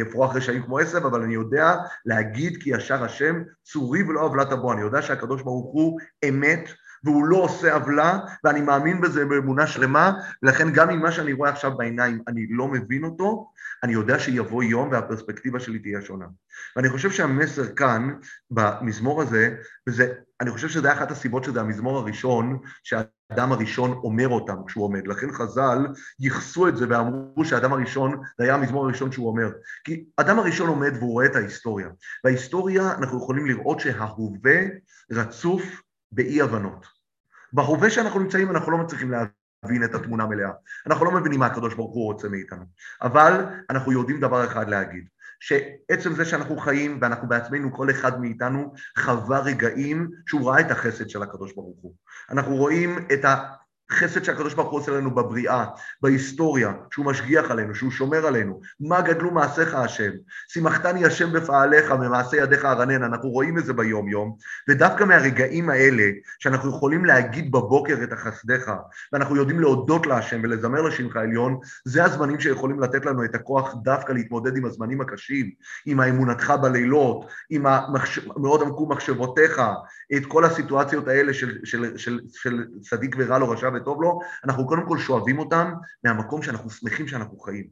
אפרוח 0.01 0.29
אה, 0.29 0.33
אה, 0.33 0.37
רשעים 0.37 0.63
כמו 0.63 0.79
עשב, 0.79 1.05
אבל 1.05 1.21
אני 1.21 1.33
יודע 1.33 1.75
להגיד 2.05 2.63
כי 2.63 2.69
ישר 2.69 3.03
השם, 3.03 3.43
צורי 3.63 4.03
ולא 4.03 4.21
עוולת 4.21 4.53
בו. 4.53 4.73
אני 4.73 4.81
יודע 4.81 5.01
שהקדוש 5.01 5.41
ברוך 5.41 5.73
הוא 5.73 5.99
אמת, 6.29 6.69
והוא 7.03 7.25
לא 7.25 7.38
עושה 7.38 7.74
עוולה, 7.74 8.20
ואני 8.43 8.62
מאמין 8.62 9.01
בזה 9.01 9.25
באמונה 9.25 9.67
שלמה, 9.67 10.13
ולכן 10.43 10.72
גם 10.72 10.89
אם 10.89 11.01
מה 11.01 11.12
שאני 11.12 11.34
רואה 11.34 11.50
עכשיו 11.50 11.77
בעיניים 11.77 12.22
אני 12.27 12.48
לא 12.50 12.67
מבין 12.67 13.03
אותו, 13.03 13.51
אני 13.84 13.93
יודע 13.93 14.20
שיבוא 14.20 14.63
יום 14.63 14.91
והפרספקטיבה 14.91 15.60
שלי 15.60 15.79
תהיה 15.79 16.01
שונה. 16.01 16.25
ואני 16.75 16.89
חושב 16.89 17.12
שהמסר 17.12 17.75
כאן, 17.75 18.13
במזמור 18.51 19.22
הזה, 19.22 19.55
וזה, 19.88 20.13
אני 20.41 20.51
חושב 20.51 20.70
שזה 20.70 20.93
אחת 20.93 21.12
הסיבות 21.12 21.43
שזה 21.43 21.62
המזמור 21.62 21.98
הראשון, 21.98 22.60
שהאדם 22.84 23.51
הראשון 23.51 23.91
אומר 23.91 24.27
אותם 24.27 24.55
כשהוא 24.67 24.84
עומד. 24.84 25.08
לכן 25.08 25.31
חז"ל 25.31 25.88
ייחסו 26.20 26.67
את 26.67 26.77
זה 26.77 26.86
ואמרו 26.89 27.46
שהאדם 27.46 27.74
הראשון, 27.74 28.22
זה 28.38 28.43
היה 28.43 28.53
המזמור 28.53 28.86
הראשון 28.86 29.12
שהוא 29.12 29.27
אומר. 29.27 29.51
כי 29.84 30.03
אדם 30.17 30.39
הראשון 30.39 30.70
עומד 30.70 30.93
והוא 30.96 31.12
רואה 31.12 31.25
את 31.25 31.36
ההיסטוריה. 31.36 31.89
בהיסטוריה 32.24 32.91
אנחנו 32.91 33.17
יכולים 33.17 33.46
לראות 33.46 33.79
שההווה 33.79 34.60
רצוף 35.12 35.81
באי 36.12 36.41
הבנות. 36.41 36.86
בהווה 37.53 37.89
שאנחנו 37.89 38.20
נמצאים 38.20 38.51
אנחנו 38.51 38.72
לא 38.72 38.77
מצליחים 38.77 39.12
להבין 39.12 39.84
את 39.84 39.96
התמונה 39.96 40.24
המלאה. 40.24 40.51
אנחנו 40.88 41.06
לא 41.06 41.12
מבינים 41.12 41.39
מה 41.39 41.46
הקדוש 41.46 41.74
ברוך 41.74 41.94
הוא 41.94 42.03
רוצה 42.03 42.30
מאיתנו. 42.30 42.65
אבל 43.01 43.46
אנחנו 43.70 43.91
יודעים 43.91 44.20
דבר 44.20 44.46
אחד 44.46 44.70
להגיד, 44.70 45.08
שעצם 45.39 46.13
זה 46.13 46.25
שאנחנו 46.25 46.58
חיים 46.58 46.98
ואנחנו 47.01 47.27
בעצמנו, 47.27 47.74
כל 47.74 47.91
אחד 47.91 48.22
מאיתנו 48.22 48.74
חווה 48.98 49.39
רגעים 49.39 50.10
שהוא 50.27 50.50
ראה 50.50 50.60
את 50.60 50.72
החסד 50.72 51.10
של 51.10 51.24
הקדוש 51.24 51.53
ברוך 51.53 51.77
הוא. 51.82 51.96
אנחנו 52.30 52.56
רואים 52.56 52.98
את 53.13 53.25
ה... 53.25 53.61
חסד 53.91 54.24
שהקדוש 54.24 54.53
ברוך 54.53 54.71
הוא 54.71 54.79
עושה 54.79 54.91
לנו 54.91 55.15
בבריאה, 55.15 55.65
בהיסטוריה, 56.01 56.74
שהוא 56.91 57.05
משגיח 57.05 57.51
עלינו, 57.51 57.75
שהוא 57.75 57.91
שומר 57.91 58.27
עלינו. 58.27 58.62
מה 58.79 59.01
גדלו 59.01 59.31
מעשיך 59.31 59.75
השם? 59.75 60.12
שימחתני 60.48 61.05
השם 61.05 61.33
בפעליך, 61.33 61.91
ממעשה 61.91 62.38
ידיך 62.38 62.65
ארנן. 62.65 63.03
אנחנו 63.03 63.29
רואים 63.29 63.57
את 63.57 63.65
זה 63.65 63.74
ביום-יום, 63.74 64.36
ודווקא 64.69 65.03
מהרגעים 65.03 65.69
האלה, 65.69 66.03
שאנחנו 66.39 66.69
יכולים 66.69 67.05
להגיד 67.05 67.51
בבוקר 67.51 67.98
את 68.03 68.13
החסדיך, 68.13 68.71
ואנחנו 69.13 69.36
יודעים 69.36 69.60
להודות 69.60 70.07
להשם 70.07 70.41
ולזמר 70.43 70.81
לשמך 70.81 71.15
עליון, 71.15 71.60
זה 71.86 72.03
הזמנים 72.03 72.39
שיכולים 72.39 72.79
לתת 72.79 73.05
לנו 73.05 73.25
את 73.25 73.36
הכוח 73.36 73.75
דווקא 73.83 74.13
להתמודד 74.13 74.57
עם 74.57 74.65
הזמנים 74.65 75.01
הקשים, 75.01 75.51
עם 75.86 76.00
האמונתך 76.00 76.53
בלילות, 76.62 77.25
עם 77.50 77.65
המחש... 77.65 78.19
מאוד 78.38 78.62
עמקו 78.62 78.88
מחשבותיך, 78.89 79.62
את 80.17 80.25
כל 80.25 80.45
הסיטואציות 80.45 81.07
האלה 81.07 81.33
של, 81.33 81.57
של, 81.63 81.98
של, 81.98 82.19
של 82.36 82.65
צדיק 82.81 83.15
ורע 83.19 83.39
לו 83.39 83.50
רשע 83.50 83.69
וטוב 83.81 84.01
לו, 84.01 84.19
אנחנו 84.45 84.67
קודם 84.67 84.88
כל 84.88 84.97
שואבים 84.97 85.39
אותם 85.39 85.73
מהמקום 86.03 86.41
שאנחנו 86.41 86.69
שמחים 86.69 87.07
שאנחנו 87.07 87.39
חיים. 87.39 87.67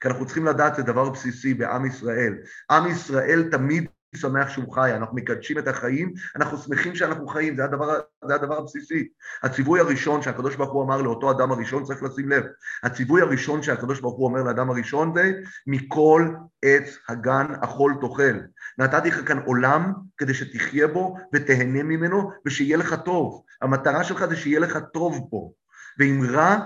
כי 0.00 0.08
אנחנו 0.08 0.26
צריכים 0.26 0.46
לדעת, 0.46 0.74
זה 0.74 0.82
דבר 0.82 1.10
בסיסי 1.10 1.54
בעם 1.54 1.86
ישראל. 1.86 2.34
עם 2.70 2.86
ישראל 2.86 3.48
תמיד 3.50 3.88
שמח 4.16 4.48
שהוא 4.48 4.72
חי, 4.72 4.94
אנחנו 4.94 5.16
מקדשים 5.16 5.58
את 5.58 5.68
החיים, 5.68 6.12
אנחנו 6.36 6.58
שמחים 6.58 6.94
שאנחנו 6.94 7.26
חיים, 7.26 7.56
זה 7.56 7.64
הדבר, 7.64 8.00
זה 8.24 8.34
הדבר 8.34 8.58
הבסיסי. 8.58 9.08
הציווי 9.42 9.80
הראשון 9.80 10.22
שהקדוש 10.22 10.56
ברוך 10.56 10.72
הוא 10.72 10.84
אמר 10.84 11.02
לאותו 11.02 11.30
אדם 11.30 11.52
הראשון, 11.52 11.84
צריך 11.84 12.02
לשים 12.02 12.28
לב, 12.28 12.44
הציווי 12.82 13.20
הראשון 13.20 13.62
שהקדוש 13.62 14.00
ברוך 14.00 14.16
הוא 14.16 14.26
אומר 14.26 14.42
לאדם 14.42 14.70
הראשון 14.70 15.12
זה, 15.14 15.32
מכל 15.66 16.28
עץ 16.62 16.98
הגן 17.08 17.46
אכול 17.60 17.94
תאכל. 18.00 18.38
נתתי 18.78 19.08
לך 19.08 19.28
כאן 19.28 19.38
עולם 19.38 19.92
כדי 20.16 20.34
שתחיה 20.34 20.88
בו 20.88 21.16
ותהנה 21.34 21.82
ממנו 21.82 22.30
ושיהיה 22.46 22.76
לך 22.76 22.94
טוב. 23.04 23.42
המטרה 23.62 24.04
שלך 24.04 24.24
זה 24.26 24.36
שיהיה 24.36 24.60
לך 24.60 24.78
טוב 24.92 25.28
פה. 25.30 25.50
ואם 25.98 26.20
רע, 26.30 26.58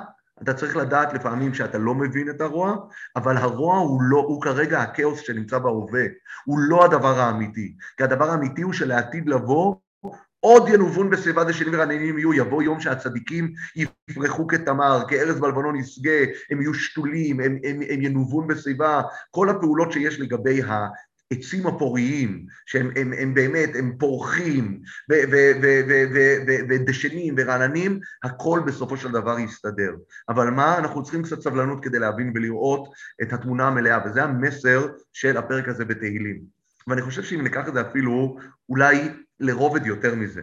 אתה 0.42 0.54
צריך 0.54 0.76
לדעת 0.76 1.12
לפעמים 1.12 1.54
שאתה 1.54 1.78
לא 1.78 1.94
מבין 1.94 2.30
את 2.30 2.40
הרוע, 2.40 2.76
אבל 3.16 3.36
הרוע 3.36 3.78
הוא 3.78 4.02
לא, 4.02 4.18
הוא 4.18 4.42
כרגע 4.42 4.80
הכאוס 4.80 5.20
שנמצא 5.20 5.58
בהווה, 5.58 6.04
הוא 6.44 6.58
לא 6.58 6.84
הדבר 6.84 7.20
האמיתי. 7.20 7.76
כי 7.96 8.04
הדבר 8.04 8.30
האמיתי 8.30 8.62
הוא 8.62 8.72
שלעתיד 8.72 9.28
לבוא, 9.28 9.74
עוד 10.40 10.68
ינובון 10.68 11.10
בשיבה 11.10 11.44
דשנים 11.44 11.74
ורעננים 11.74 12.18
יהיו, 12.18 12.34
יבוא 12.34 12.62
יום 12.62 12.80
שהצדיקים 12.80 13.52
יפרחו 14.08 14.46
כתמר, 14.46 15.02
כארז 15.08 15.40
בלבנון 15.40 15.76
ישגה, 15.76 16.18
הם 16.50 16.60
יהיו 16.60 16.74
שתולים, 16.74 17.40
הם, 17.40 17.58
הם, 17.64 17.80
הם 17.90 18.02
ינובון 18.02 18.46
בשיבה, 18.46 19.02
כל 19.30 19.48
הפעולות 19.48 19.92
שיש 19.92 20.20
לגבי 20.20 20.62
העצים 21.32 21.66
הפוריים, 21.66 22.46
שהם 22.66 22.90
הם, 22.96 23.12
הם 23.18 23.34
באמת, 23.34 23.70
הם 23.74 23.96
פורחים 23.98 24.82
ודשנים 26.68 27.34
ורעננים, 27.38 28.00
הכל 28.22 28.60
בסופו 28.66 28.96
של 28.96 29.12
דבר 29.12 29.38
יסתדר. 29.38 29.92
אבל 30.28 30.50
מה, 30.50 30.78
אנחנו 30.78 31.02
צריכים 31.02 31.22
קצת 31.22 31.40
סבלנות 31.40 31.84
כדי 31.84 31.98
להבין 31.98 32.32
ולראות 32.34 32.92
את 33.22 33.32
התמונה 33.32 33.68
המלאה, 33.68 33.98
וזה 34.06 34.24
המסר 34.24 34.88
של 35.12 35.36
הפרק 35.36 35.68
הזה 35.68 35.84
בתהילים. 35.84 36.42
ואני 36.86 37.02
חושב 37.02 37.22
שאם 37.22 37.42
ניקח 37.42 37.68
את 37.68 37.74
זה 37.74 37.80
אפילו 37.80 38.36
אולי 38.68 39.08
לרובד 39.40 39.86
יותר 39.86 40.14
מזה. 40.14 40.42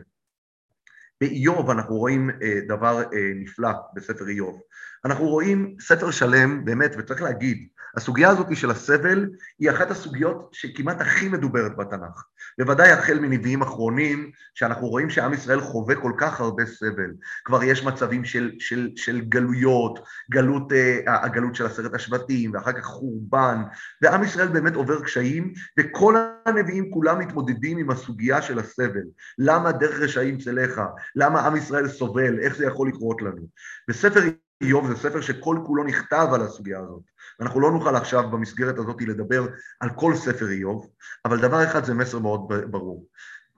באיוב 1.22 1.70
אנחנו 1.70 1.96
רואים 1.96 2.30
אה, 2.30 2.60
דבר 2.68 3.04
אה, 3.14 3.32
נפלא 3.36 3.70
בספר 3.94 4.28
איוב. 4.28 4.62
אנחנו 5.06 5.26
רואים 5.26 5.76
ספר 5.80 6.12
שלם, 6.12 6.66
באמת, 6.66 6.96
וצריך 6.98 7.22
להגיד, 7.22 7.68
הסוגיה 7.96 8.30
הזאת 8.30 8.56
של 8.56 8.72
הסבל 8.72 9.30
היא 9.60 9.72
אחת 9.72 9.92
הסוגיות 9.92 10.50
שכמעט 10.52 11.02
הכי 11.02 11.30
מדוברת 11.30 11.78
בתנ"ך. 11.78 12.24
בוודאי 12.60 12.92
החל 12.92 13.20
מנביאים 13.20 13.62
אחרונים, 13.62 14.32
שאנחנו 14.54 14.88
רואים 14.88 15.10
שעם 15.10 15.34
ישראל 15.34 15.62
חווה 15.62 15.96
כל 15.96 16.12
כך 16.18 16.40
הרבה 16.40 16.66
סבל. 16.66 17.12
כבר 17.46 17.64
יש 17.64 17.84
מצבים 17.84 18.26
של, 18.26 18.52
של, 18.60 18.90
של 18.96 19.22
גלויות, 19.22 20.00
גלות, 20.32 20.72
uh, 20.72 20.76
הגלות 21.08 21.56
של 21.56 21.66
עשרת 21.66 21.94
השבטים, 21.94 22.54
ואחר 22.54 22.72
כך 22.72 22.86
חורבן, 22.86 23.62
ועם 24.02 24.24
ישראל 24.24 24.48
באמת 24.48 24.76
עובר 24.76 25.02
קשיים, 25.02 25.54
וכל 25.80 26.16
הנביאים 26.46 26.92
כולם 26.92 27.20
מתמודדים 27.20 27.78
עם 27.78 27.90
הסוגיה 27.90 28.42
של 28.42 28.60
הסבל. 28.60 29.04
למה 29.38 29.72
דרך 29.72 30.00
רשעים 30.00 30.38
צלחה? 30.38 30.88
למה 31.16 31.42
עם 31.42 31.56
ישראל 31.56 31.88
סובל? 31.88 32.40
איך 32.40 32.56
זה 32.56 32.66
יכול 32.66 32.88
לקרות 32.88 33.22
לנו? 33.22 33.48
בספר 33.88 34.22
איוב 34.62 34.88
זה 34.88 34.96
ספר 34.96 35.22
שכל 35.22 35.58
כולו 35.66 35.84
נכתב 35.84 36.28
על 36.34 36.42
הסוגיה 36.42 36.80
הזאת. 36.80 37.02
ואנחנו 37.40 37.60
לא 37.60 37.72
נוכל 37.72 37.96
עכשיו 37.96 38.30
במסגרת 38.30 38.78
הזאת 38.78 39.02
לדבר 39.02 39.48
על 39.80 39.90
כל 39.96 40.16
ספר 40.16 40.50
איוב, 40.50 40.90
אבל 41.26 41.42
דבר 41.42 41.64
אחד 41.64 41.86
זה 41.86 41.94
מסר 41.94 42.20
מאוד 42.20 42.42
ברור. 42.72 43.06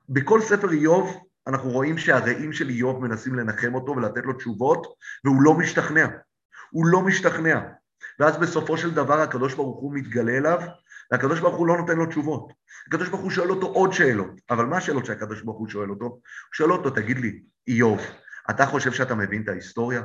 בכל 0.09 0.41
ספר 0.41 0.71
איוב 0.71 1.17
אנחנו 1.47 1.69
רואים 1.69 1.97
שהרעים 1.97 2.53
של 2.53 2.69
איוב 2.69 3.01
מנסים 3.01 3.35
לנחם 3.35 3.75
אותו 3.75 3.91
ולתת 3.91 4.25
לו 4.25 4.33
תשובות, 4.33 4.87
והוא 5.25 5.41
לא 5.41 5.53
משתכנע. 5.53 6.07
הוא 6.71 6.85
לא 6.85 7.01
משתכנע. 7.01 7.59
ואז 8.19 8.37
בסופו 8.37 8.77
של 8.77 8.93
דבר 8.93 9.21
הקדוש 9.21 9.53
ברוך 9.53 9.79
הוא 9.79 9.93
מתגלה 9.93 10.37
אליו, 10.37 10.59
והקדוש 11.11 11.39
ברוך 11.39 11.55
הוא 11.55 11.67
לא 11.67 11.77
נותן 11.77 11.97
לו 11.97 12.05
תשובות. 12.05 12.53
הקדוש 12.87 13.09
ברוך 13.09 13.21
הוא 13.21 13.31
שואל 13.31 13.49
אותו 13.49 13.67
עוד 13.67 13.93
שאלות, 13.93 14.41
אבל 14.49 14.65
מה 14.65 14.77
השאלות 14.77 15.05
שהקדוש 15.05 15.41
ברוך 15.41 15.57
הוא 15.57 15.67
שואל 15.67 15.89
אותו? 15.89 16.05
הוא 16.05 16.19
שואל 16.53 16.71
אותו, 16.71 16.89
תגיד 16.89 17.19
לי, 17.19 17.41
איוב, 17.67 18.01
אתה 18.49 18.65
חושב 18.65 18.91
שאתה 18.91 19.15
מבין 19.15 19.41
את 19.41 19.49
ההיסטוריה? 19.49 20.01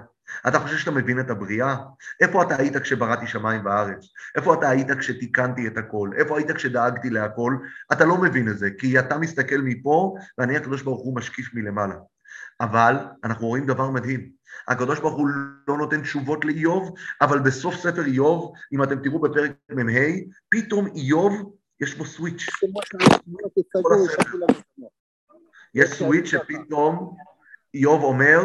אתה 0.49 0.61
חושב 0.61 0.76
שאתה 0.76 0.90
מבין 0.90 1.21
את 1.21 1.31
הבריאה? 1.31 1.76
איפה 2.21 2.43
אתה 2.43 2.57
היית 2.57 2.76
כשבראתי 2.76 3.26
שמיים 3.26 3.66
וארץ? 3.66 4.07
איפה 4.37 4.55
אתה 4.55 4.69
היית 4.69 4.90
כשתיקנתי 4.90 5.66
את 5.66 5.76
הכל? 5.76 6.11
איפה 6.16 6.38
היית 6.38 6.50
כשדאגתי 6.50 7.11
להכל? 7.11 7.57
אתה 7.93 8.05
לא 8.05 8.16
מבין 8.16 8.49
את 8.49 8.59
זה, 8.59 8.71
כי 8.78 8.99
אתה 8.99 9.19
מסתכל 9.19 9.59
מפה, 9.64 10.14
ואני 10.38 10.57
הקדוש 10.57 10.83
ברוך 10.83 11.02
הוא 11.02 11.16
משקיף 11.16 11.55
מלמעלה. 11.55 11.95
אבל 12.61 12.97
אנחנו 13.25 13.47
רואים 13.47 13.66
דבר 13.66 13.90
מדהים. 13.90 14.31
הקדוש 14.69 15.00
ברוך 15.00 15.14
הוא 15.14 15.28
לא 15.69 15.76
נותן 15.76 16.02
תשובות 16.02 16.45
לאיוב, 16.45 16.95
אבל 17.21 17.38
בסוף 17.38 17.75
ספר 17.75 18.05
איוב, 18.05 18.52
אם 18.73 18.83
אתם 18.83 19.02
תראו 19.02 19.21
בפרק 19.21 19.50
מ"ה, 19.71 20.00
פתאום 20.49 20.87
איוב, 20.87 21.57
יש 21.81 21.95
בו 21.95 22.05
סוויץ'. 22.05 22.47
יש 25.75 25.91
סוויץ' 25.91 26.26
שפתאום 26.26 27.17
איוב 27.75 28.02
אומר, 28.02 28.41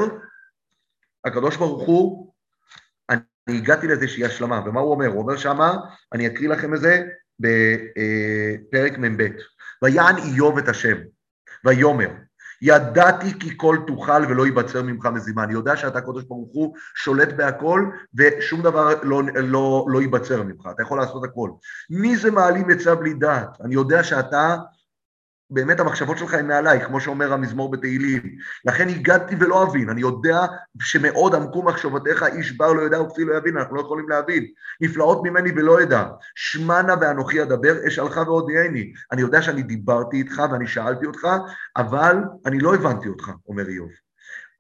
הקדוש 1.26 1.58
ברוך 1.58 1.84
הוא, 1.84 2.34
אני 3.10 3.22
הגעתי 3.48 3.88
לאיזושהי 3.88 4.26
השלמה, 4.26 4.62
ומה 4.66 4.80
הוא 4.80 4.92
אומר? 4.92 5.08
הוא 5.08 5.22
אומר 5.22 5.38
שמה, 5.38 5.78
אני 6.14 6.28
אקריא 6.28 6.50
לכם 6.50 6.74
את 6.74 6.80
זה 6.82 7.04
בפרק 7.40 8.98
מ"ב, 8.98 9.28
ויען 9.84 10.18
איוב 10.18 10.58
את 10.58 10.70
השם, 10.70 10.98
ויאמר, 11.66 12.10
ידעתי 12.62 13.40
כי 13.40 13.58
כל 13.58 13.78
תוכל 13.88 14.26
ולא 14.30 14.46
ייבצר 14.46 14.84
ממך 14.84 15.06
מזימה. 15.06 15.44
אני 15.44 15.54
יודע 15.54 15.76
שאתה, 15.78 15.98
הקדוש 15.98 16.24
ברוך 16.24 16.50
הוא, 16.54 16.76
שולט 16.96 17.34
בהכל, 17.34 17.86
ושום 18.16 18.62
דבר 18.62 18.94
לא, 19.04 19.22
לא, 19.36 19.86
לא 19.88 20.02
ייבצר 20.02 20.44
ממך, 20.44 20.68
אתה 20.76 20.82
יכול 20.82 21.00
לעשות 21.00 21.24
הכל. 21.24 21.50
מי 21.90 22.18
זה 22.18 22.32
מעלים 22.32 22.70
עצה 22.70 22.96
בלי 22.96 23.14
דעת? 23.14 23.62
אני 23.62 23.74
יודע 23.74 24.04
שאתה 24.04 24.58
באמת 25.52 25.80
המחשבות 25.80 26.18
שלך 26.18 26.34
הן 26.34 26.48
מעליי, 26.48 26.86
כמו 26.86 27.00
שאומר 27.00 27.34
המזמור 27.34 27.72
בתהילים. 27.72 28.22
לכן 28.66 28.90
הגעתי 28.90 29.36
ולא 29.40 29.64
אבין, 29.64 29.90
אני 29.90 30.02
יודע 30.02 30.46
שמאוד 30.82 31.36
עמקו 31.36 31.64
מחשבותיך, 31.64 32.24
איש 32.24 32.52
בר 32.52 32.74
לא 32.74 32.82
יודע 32.82 33.02
וכפי 33.02 33.26
לא 33.26 33.38
יבין, 33.38 33.58
אנחנו 33.58 33.76
לא 33.76 33.82
יכולים 33.82 34.10
להבין. 34.10 34.46
נפלאות 34.82 35.22
ממני 35.24 35.52
ולא 35.52 35.84
אדע, 35.84 36.06
שמנה 36.36 36.96
ואנוכי 37.02 37.42
אדבר, 37.42 37.88
אשאלך 37.88 38.18
והודיעני. 38.18 38.94
אני 39.12 39.22
יודע 39.22 39.42
שאני 39.42 39.62
דיברתי 39.62 40.18
איתך 40.18 40.42
ואני 40.52 40.68
שאלתי 40.68 41.06
אותך, 41.06 41.28
אבל 41.78 42.18
אני 42.46 42.60
לא 42.60 42.76
הבנתי 42.76 43.10
אותך, 43.10 43.32
אומר 43.48 43.68
איוב. 43.68 43.90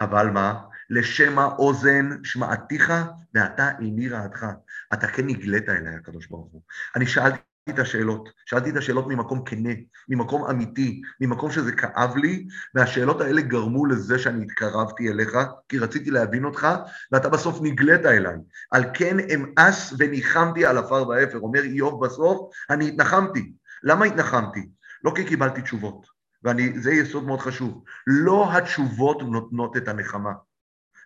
אבל 0.02 0.30
מה? 0.30 0.60
לשמע 0.90 1.46
אוזן 1.46 2.10
שמעתיך 2.24 2.94
ואתה 3.34 3.70
איני 3.80 4.10
רעתך. 4.10 4.46
אתה 4.94 5.08
כן 5.08 5.28
נגלית 5.28 5.70
אליי, 5.70 5.96
הקדוש 5.96 6.28
ברוך 6.28 6.52
הוא. 6.52 6.62
אני 6.96 7.06
שאלתי 7.06 7.51
את 7.70 7.80
השאלות, 7.80 8.30
שאלתי 8.46 8.70
את 8.70 8.78
השאלות 8.78 9.08
ממקום 9.08 9.44
כנה, 9.46 9.70
ממקום 10.10 10.46
אמיתי, 10.50 11.02
ממקום 11.22 11.52
שזה 11.52 11.72
כאב 11.72 12.18
לי, 12.18 12.48
והשאלות 12.76 13.22
האלה 13.22 13.42
גרמו 13.42 13.86
לזה 13.86 14.20
שאני 14.20 14.44
התקרבתי 14.44 15.10
אליך, 15.10 15.38
כי 15.70 15.80
רציתי 15.80 16.12
להבין 16.12 16.46
אותך, 16.46 16.68
ואתה 17.12 17.30
בסוף 17.30 17.60
נגלית 17.62 18.06
אליי. 18.06 18.36
על 18.72 18.84
כן 18.94 19.18
אמאס 19.20 19.94
וניחמתי 19.98 20.66
על 20.66 20.78
עפר 20.78 21.08
ואפר. 21.08 21.40
אומר 21.40 21.64
איוב 21.64 22.06
בסוף, 22.06 22.52
אני 22.70 22.88
התנחמתי. 22.88 23.54
למה 23.84 24.06
התנחמתי? 24.06 24.70
לא 25.04 25.12
כי 25.16 25.26
קיבלתי 25.26 25.62
תשובות, 25.62 26.08
וזה 26.44 26.92
יסוד 26.92 27.24
מאוד 27.24 27.40
חשוב. 27.40 27.84
לא 28.08 28.58
התשובות 28.58 29.22
נותנות 29.22 29.78
את 29.78 29.88
הנחמה. 29.88 30.32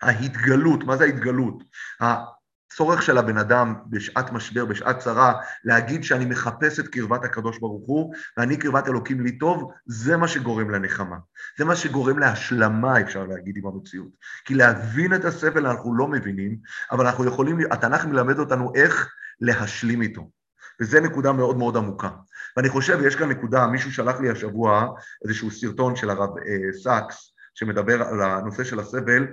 ההתגלות, 0.02 0.84
מה 0.84 0.98
זה 0.98 1.04
ההתגלות? 1.04 1.64
צורך 2.76 3.02
של 3.02 3.18
הבן 3.18 3.38
אדם 3.38 3.76
בשעת 3.88 4.32
משבר, 4.32 4.66
בשעת 4.66 5.00
צרה, 5.00 5.34
להגיד 5.64 6.04
שאני 6.04 6.26
מחפש 6.26 6.80
את 6.80 6.88
קרבת 6.88 7.24
הקדוש 7.24 7.60
ברוך 7.60 7.88
הוא, 7.88 8.14
ואני 8.38 8.58
קרבת 8.58 8.88
אלוקים 8.88 9.22
לי 9.22 9.38
טוב, 9.38 9.72
זה 9.86 10.18
מה 10.18 10.28
שגורם 10.28 10.70
לנחמה. 10.70 11.18
זה 11.58 11.66
מה 11.66 11.76
שגורם 11.76 12.20
להשלמה, 12.20 13.02
אפשר 13.02 13.26
להגיד, 13.26 13.58
עם 13.58 13.68
המציאות. 13.68 14.10
כי 14.46 14.54
להבין 14.54 15.16
את 15.16 15.26
הסבל 15.26 15.68
אנחנו 15.68 15.96
לא 15.96 16.08
מבינים, 16.08 16.58
אבל 16.92 17.06
אנחנו 17.08 17.26
יכולים, 17.26 17.60
התנ"ך 17.72 18.06
מלמד 18.06 18.40
אותנו 18.40 18.72
איך 18.76 19.14
להשלים 19.42 20.02
איתו. 20.02 20.30
וזו 20.82 21.00
נקודה 21.00 21.32
מאוד 21.32 21.58
מאוד 21.58 21.78
עמוקה. 21.78 22.10
ואני 22.58 22.70
חושב, 22.70 23.00
יש 23.06 23.16
כאן 23.16 23.30
נקודה, 23.30 23.68
מישהו 23.68 23.92
שלח 23.92 24.20
לי 24.20 24.30
השבוע 24.30 24.88
איזשהו 25.24 25.52
סרטון 25.52 25.96
של 25.96 26.10
הרב 26.10 26.30
אה, 26.38 26.74
סאקס, 26.84 27.35
שמדבר 27.56 28.02
על 28.02 28.22
הנושא 28.22 28.64
של 28.64 28.80
הסבל, 28.80 29.28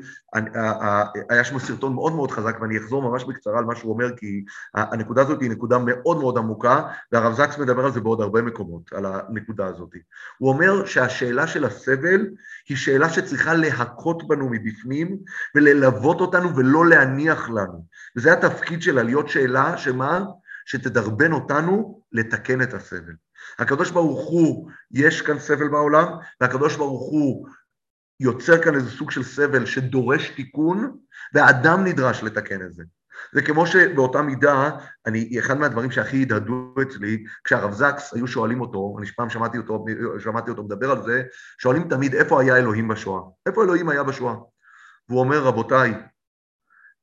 היה 1.30 1.44
שם 1.44 1.58
סרטון 1.58 1.94
מאוד 1.94 2.14
מאוד 2.14 2.30
חזק, 2.30 2.56
ואני 2.60 2.78
אחזור 2.78 3.02
ממש 3.02 3.24
בקצרה 3.24 3.58
על 3.58 3.64
מה 3.64 3.76
שהוא 3.76 3.92
אומר, 3.92 4.16
כי 4.16 4.44
הנקודה 4.74 5.22
הזאת 5.22 5.40
היא 5.40 5.50
נקודה 5.50 5.78
מאוד 5.78 6.18
מאוד 6.18 6.38
עמוקה, 6.38 6.82
והרב 7.12 7.34
זקס 7.34 7.58
מדבר 7.58 7.84
על 7.84 7.92
זה 7.92 8.00
בעוד 8.00 8.20
הרבה 8.20 8.42
מקומות, 8.42 8.92
על 8.92 9.06
הנקודה 9.06 9.66
הזאת. 9.66 9.90
הוא 10.38 10.48
אומר 10.48 10.84
שהשאלה 10.86 11.46
של 11.46 11.64
הסבל 11.64 12.26
היא 12.68 12.76
שאלה 12.76 13.08
שצריכה 13.08 13.54
להכות 13.54 14.28
בנו 14.28 14.48
מבפנים, 14.48 15.16
וללוות 15.54 16.20
אותנו 16.20 16.56
ולא 16.56 16.86
להניח 16.86 17.50
לנו. 17.50 17.84
וזה 18.16 18.32
התפקיד 18.32 18.82
שלה, 18.82 19.02
להיות 19.02 19.28
שאלה 19.28 19.76
שמה? 19.76 20.24
שתדרבן 20.66 21.32
אותנו 21.32 22.00
לתקן 22.12 22.62
את 22.62 22.74
הסבל. 22.74 23.12
הקדוש 23.58 23.90
ברוך 23.90 24.28
הוא, 24.28 24.70
יש 24.90 25.22
כאן 25.22 25.38
סבל 25.38 25.68
בעולם, 25.68 26.06
והקדוש 26.40 26.76
ברוך 26.76 27.10
הוא 27.10 27.46
יוצר 28.22 28.62
כאן 28.62 28.74
איזה 28.74 28.90
סוג 28.90 29.10
של 29.10 29.22
סבל 29.22 29.66
שדורש 29.66 30.28
תיקון, 30.28 30.96
והאדם 31.34 31.84
נדרש 31.84 32.22
לתקן 32.22 32.62
את 32.62 32.72
זה. 32.72 32.82
זה 33.32 33.42
כמו 33.42 33.66
שבאותה 33.66 34.22
מידה, 34.22 34.70
אני, 35.06 35.38
אחד 35.38 35.58
מהדברים 35.58 35.90
שהכי 35.90 36.22
הדהדו 36.22 36.74
אצלי, 36.82 37.24
כשהרב 37.44 37.72
זקס 37.72 38.14
היו 38.14 38.26
שואלים 38.26 38.60
אותו, 38.60 38.96
אני 38.98 39.06
פעם 39.06 39.30
שמעתי 39.30 39.58
אותו, 39.58 39.84
שמעתי 40.18 40.50
אותו 40.50 40.62
מדבר 40.62 40.90
על 40.90 41.02
זה, 41.02 41.22
שואלים 41.58 41.88
תמיד 41.88 42.14
איפה 42.14 42.40
היה 42.40 42.56
אלוהים 42.56 42.88
בשואה? 42.88 43.22
איפה 43.46 43.64
אלוהים 43.64 43.88
היה 43.88 44.02
בשואה? 44.02 44.34
והוא 45.08 45.20
אומר, 45.20 45.42
רבותיי, 45.42 45.94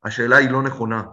השאלה 0.03 0.37
היא 0.37 0.49
לא 0.49 0.63
נכונה, 0.63 1.03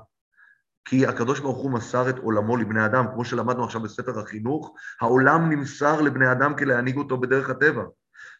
כי 0.85 1.07
הקדוש 1.07 1.40
ברוך 1.40 1.59
הוא 1.59 1.71
מסר 1.71 2.11
את 2.11 2.19
עולמו 2.19 2.57
לבני 2.57 2.87
אדם, 2.87 3.07
כמו 3.12 3.25
שלמדנו 3.25 3.64
עכשיו 3.64 3.81
בספר 3.81 4.21
החינוך, 4.21 4.75
העולם 5.01 5.51
נמסר 5.51 6.01
לבני 6.01 6.33
אדם 6.33 6.55
כדי 6.55 6.66
להנהיג 6.66 6.97
אותו 6.97 7.21
בדרך 7.21 7.51
הטבע. 7.51 7.83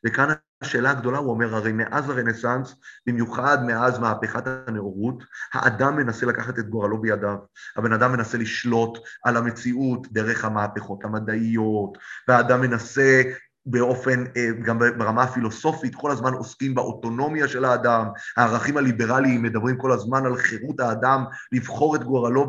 וכאן 0.07 0.29
השאלה 0.63 0.91
הגדולה, 0.91 1.19
הוא 1.19 1.31
אומר, 1.31 1.55
הרי 1.55 1.73
מאז 1.73 2.11
הרנסאנס, 2.11 2.75
במיוחד 3.07 3.65
מאז 3.65 3.99
מהפכת 3.99 4.43
הנאורות, 4.67 5.25
האדם 5.53 5.97
מנסה 5.97 6.27
לקחת 6.27 6.59
את 6.59 6.69
גורלו 6.69 7.01
בידיו. 7.01 7.37
הבן 7.77 7.93
אדם 7.93 8.13
מנסה 8.13 8.39
לשלוט 8.39 8.99
על 9.25 9.37
המציאות 9.37 10.13
דרך 10.13 10.45
המהפכות 10.45 11.05
המדעיות, 11.05 11.99
והאדם 12.29 12.61
מנסה 12.61 13.23
באופן, 13.67 14.25
אה, 14.37 14.49
גם 14.65 14.79
ברמה 14.79 15.23
הפילוסופית, 15.23 15.95
כל 15.95 16.11
הזמן 16.11 16.33
עוסקים 16.33 16.75
באוטונומיה 16.75 17.49
של 17.49 17.65
האדם, 17.65 18.07
הערכים 18.37 18.77
הליברליים 18.77 19.43
מדברים 19.43 19.77
כל 19.77 19.93
הזמן 19.93 20.27
על 20.27 20.37
חירות 20.37 20.81
האדם 20.81 21.25
לבחור 21.53 21.97
את 21.97 22.05
גורלו 22.05 22.49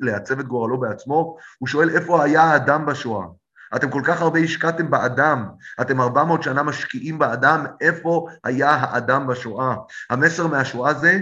ולעצב 0.00 0.38
את 0.40 0.46
גורלו 0.46 0.80
בעצמו, 0.80 1.36
הוא 1.58 1.68
שואל 1.68 1.90
איפה 1.90 2.24
היה 2.24 2.42
האדם 2.42 2.86
בשואה? 2.86 3.26
אתם 3.76 3.90
כל 3.90 4.02
כך 4.04 4.20
הרבה 4.20 4.38
השקעתם 4.38 4.90
באדם, 4.90 5.46
אתם 5.80 6.00
400 6.00 6.42
שנה 6.42 6.62
משקיעים 6.62 7.18
באדם, 7.18 7.66
איפה 7.80 8.26
היה 8.44 8.70
האדם 8.70 9.26
בשואה? 9.26 9.76
המסר 10.10 10.46
מהשואה 10.46 10.94
זה 10.94 11.20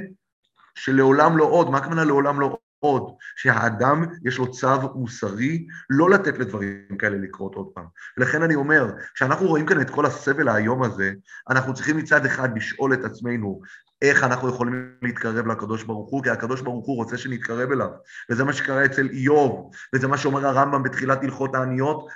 שלעולם 0.75 1.37
לא 1.37 1.45
עוד, 1.45 1.71
מה 1.71 1.79
הכוונה 1.79 2.05
לעולם 2.05 2.41
לא 2.41 2.59
עוד? 2.81 3.15
שהאדם 3.37 4.05
יש 4.25 4.39
לו 4.39 4.51
צו 4.51 4.95
מוסרי 4.95 5.67
לא 5.91 6.11
לתת 6.11 6.39
לדברים 6.39 6.99
כאלה 6.99 7.19
לקרות 7.19 7.55
עוד 7.55 7.67
פעם. 7.75 7.85
ולכן 8.17 8.43
אני 8.43 8.55
אומר, 8.55 8.93
כשאנחנו 9.15 9.47
רואים 9.47 9.67
כאן 9.67 9.81
את 9.81 9.91
כל 9.91 10.07
הסבל 10.07 10.49
האיום 10.49 10.83
הזה, 10.83 11.13
אנחנו 11.51 11.75
צריכים 11.75 11.97
מצד 11.97 12.27
אחד 12.27 12.57
לשאול 12.57 12.95
את 12.95 13.05
עצמנו, 13.05 13.61
איך 14.03 14.25
אנחנו 14.25 14.49
יכולים 14.49 14.93
להתקרב 15.03 15.47
לקדוש 15.47 15.83
ברוך 15.83 16.11
הוא, 16.11 16.23
כי 16.23 16.31
הקדוש 16.31 16.61
ברוך 16.61 16.87
הוא 16.87 16.97
רוצה 16.97 17.19
שנתקרב 17.19 17.71
אליו. 17.73 17.89
וזה 18.31 18.45
מה 18.45 18.53
שקרה 18.53 18.85
אצל 18.85 19.09
איוב, 19.13 19.71
וזה 19.95 20.09
מה 20.09 20.19
שאומר 20.19 20.47
הרמב"ם 20.47 20.83
בתחילת 20.83 21.23
הלכות 21.23 21.55
העניות, 21.55 22.09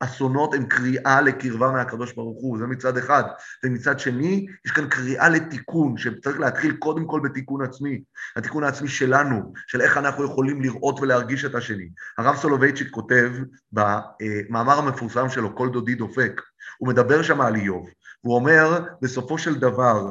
האסונות 0.00 0.54
הם 0.54 0.66
קריאה 0.66 1.20
לקרבה 1.20 1.70
מהקדוש 1.70 2.12
ברוך 2.12 2.38
הוא, 2.40 2.58
זה 2.58 2.66
מצד 2.66 2.96
אחד. 2.98 3.22
ומצד 3.64 4.00
שני, 4.00 4.46
יש 4.66 4.72
כאן 4.72 4.88
קריאה 4.88 5.28
לתיקון, 5.28 5.96
שצריך 5.96 6.40
להתחיל 6.40 6.76
קודם 6.76 7.06
כל 7.06 7.20
בתיקון 7.24 7.64
עצמי, 7.64 8.02
התיקון 8.36 8.64
העצמי 8.64 8.88
שלנו, 8.88 9.52
של 9.66 9.80
איך 9.80 9.96
אנחנו 9.96 10.24
יכולים 10.24 10.62
לראות 10.62 11.00
ולהרגיש 11.00 11.44
את 11.44 11.54
השני. 11.54 11.88
הרב 12.18 12.36
סולובייצ'יק 12.36 12.90
כותב 12.90 13.32
במאמר 13.72 14.78
המפורסם 14.78 15.28
שלו, 15.28 15.56
כל 15.56 15.68
דודי 15.68 15.94
דופק, 15.94 16.40
הוא 16.78 16.88
מדבר 16.88 17.22
שם 17.22 17.40
על 17.40 17.56
איוב, 17.56 17.88
הוא 18.20 18.34
אומר, 18.34 18.84
בסופו 19.02 19.38
של 19.38 19.54
דבר, 19.54 20.10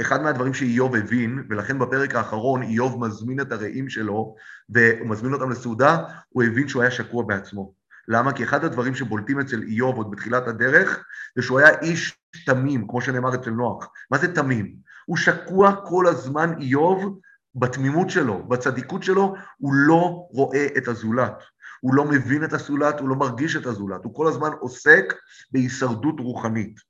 אחד 0.00 0.22
מהדברים 0.22 0.54
שאיוב 0.54 0.96
הבין, 0.96 1.46
ולכן 1.50 1.78
בפרק 1.78 2.14
האחרון 2.14 2.62
איוב 2.62 3.06
מזמין 3.06 3.40
את 3.40 3.52
הרעים 3.52 3.88
שלו, 3.88 4.34
והוא 4.68 5.08
מזמין 5.08 5.32
אותם 5.32 5.50
לסעודה, 5.50 5.98
הוא 6.28 6.42
הבין 6.42 6.68
שהוא 6.68 6.82
היה 6.82 6.90
שקוע 6.90 7.24
בעצמו. 7.24 7.72
למה? 8.08 8.32
כי 8.32 8.44
אחד 8.44 8.64
הדברים 8.64 8.94
שבולטים 8.94 9.40
אצל 9.40 9.62
איוב 9.62 9.96
עוד 9.96 10.10
בתחילת 10.10 10.48
הדרך, 10.48 11.04
זה 11.36 11.42
שהוא 11.42 11.58
היה 11.58 11.80
איש 11.80 12.18
תמים, 12.46 12.86
כמו 12.88 13.00
שנאמר 13.00 13.34
אצל 13.34 13.50
נוח. 13.50 13.88
מה 14.10 14.18
זה 14.18 14.34
תמים? 14.34 14.74
הוא 15.06 15.16
שקוע 15.16 15.74
כל 15.84 16.06
הזמן, 16.06 16.52
איוב, 16.60 17.20
בתמימות 17.54 18.10
שלו, 18.10 18.48
בצדיקות 18.48 19.02
שלו, 19.02 19.34
הוא 19.58 19.74
לא 19.74 20.26
רואה 20.30 20.66
את 20.76 20.88
הזולת. 20.88 21.42
הוא 21.80 21.94
לא 21.94 22.04
מבין 22.04 22.44
את 22.44 22.52
הזולת, 22.52 23.00
הוא 23.00 23.08
לא 23.08 23.16
מרגיש 23.16 23.56
את 23.56 23.66
הזולת, 23.66 24.04
הוא 24.04 24.14
כל 24.14 24.26
הזמן 24.28 24.50
עוסק 24.60 25.14
בהישרדות 25.52 26.20
רוחנית. 26.20 26.80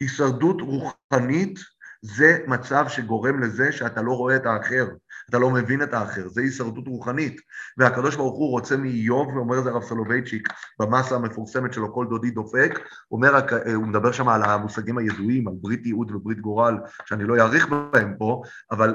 הישרדות 0.00 0.56
רוחנית 0.60 1.58
זה 2.02 2.38
מצב 2.46 2.84
שגורם 2.88 3.42
לזה 3.42 3.72
שאתה 3.72 4.02
לא 4.02 4.12
רואה 4.12 4.36
את 4.36 4.46
האחר, 4.46 4.86
אתה 5.30 5.38
לא 5.38 5.50
מבין 5.50 5.82
את 5.82 5.94
האחר, 5.94 6.28
זה 6.28 6.40
הישרדות 6.40 6.86
רוחנית. 6.86 7.40
והקדוש 7.78 8.16
ברוך 8.16 8.38
הוא 8.38 8.50
רוצה 8.50 8.76
מאיוב, 8.76 9.36
ואומר 9.36 9.58
את 9.58 9.64
זה 9.64 9.70
הרב 9.70 9.82
סולובייצ'יק 9.82 10.48
במסה 10.80 11.14
המפורסמת 11.14 11.72
שלו, 11.72 11.94
כל 11.94 12.06
דודי 12.10 12.30
דופק, 12.30 12.80
אומר, 13.10 13.40
הוא 13.74 13.86
מדבר 13.86 14.12
שם 14.12 14.28
על 14.28 14.42
המושגים 14.42 14.98
הידועים, 14.98 15.48
על 15.48 15.54
ברית 15.60 15.86
ייעוד 15.86 16.10
וברית 16.10 16.40
גורל, 16.40 16.78
שאני 17.06 17.24
לא 17.24 17.36
אאריך 17.36 17.68
בהם 17.68 18.14
פה, 18.18 18.42
אבל 18.70 18.94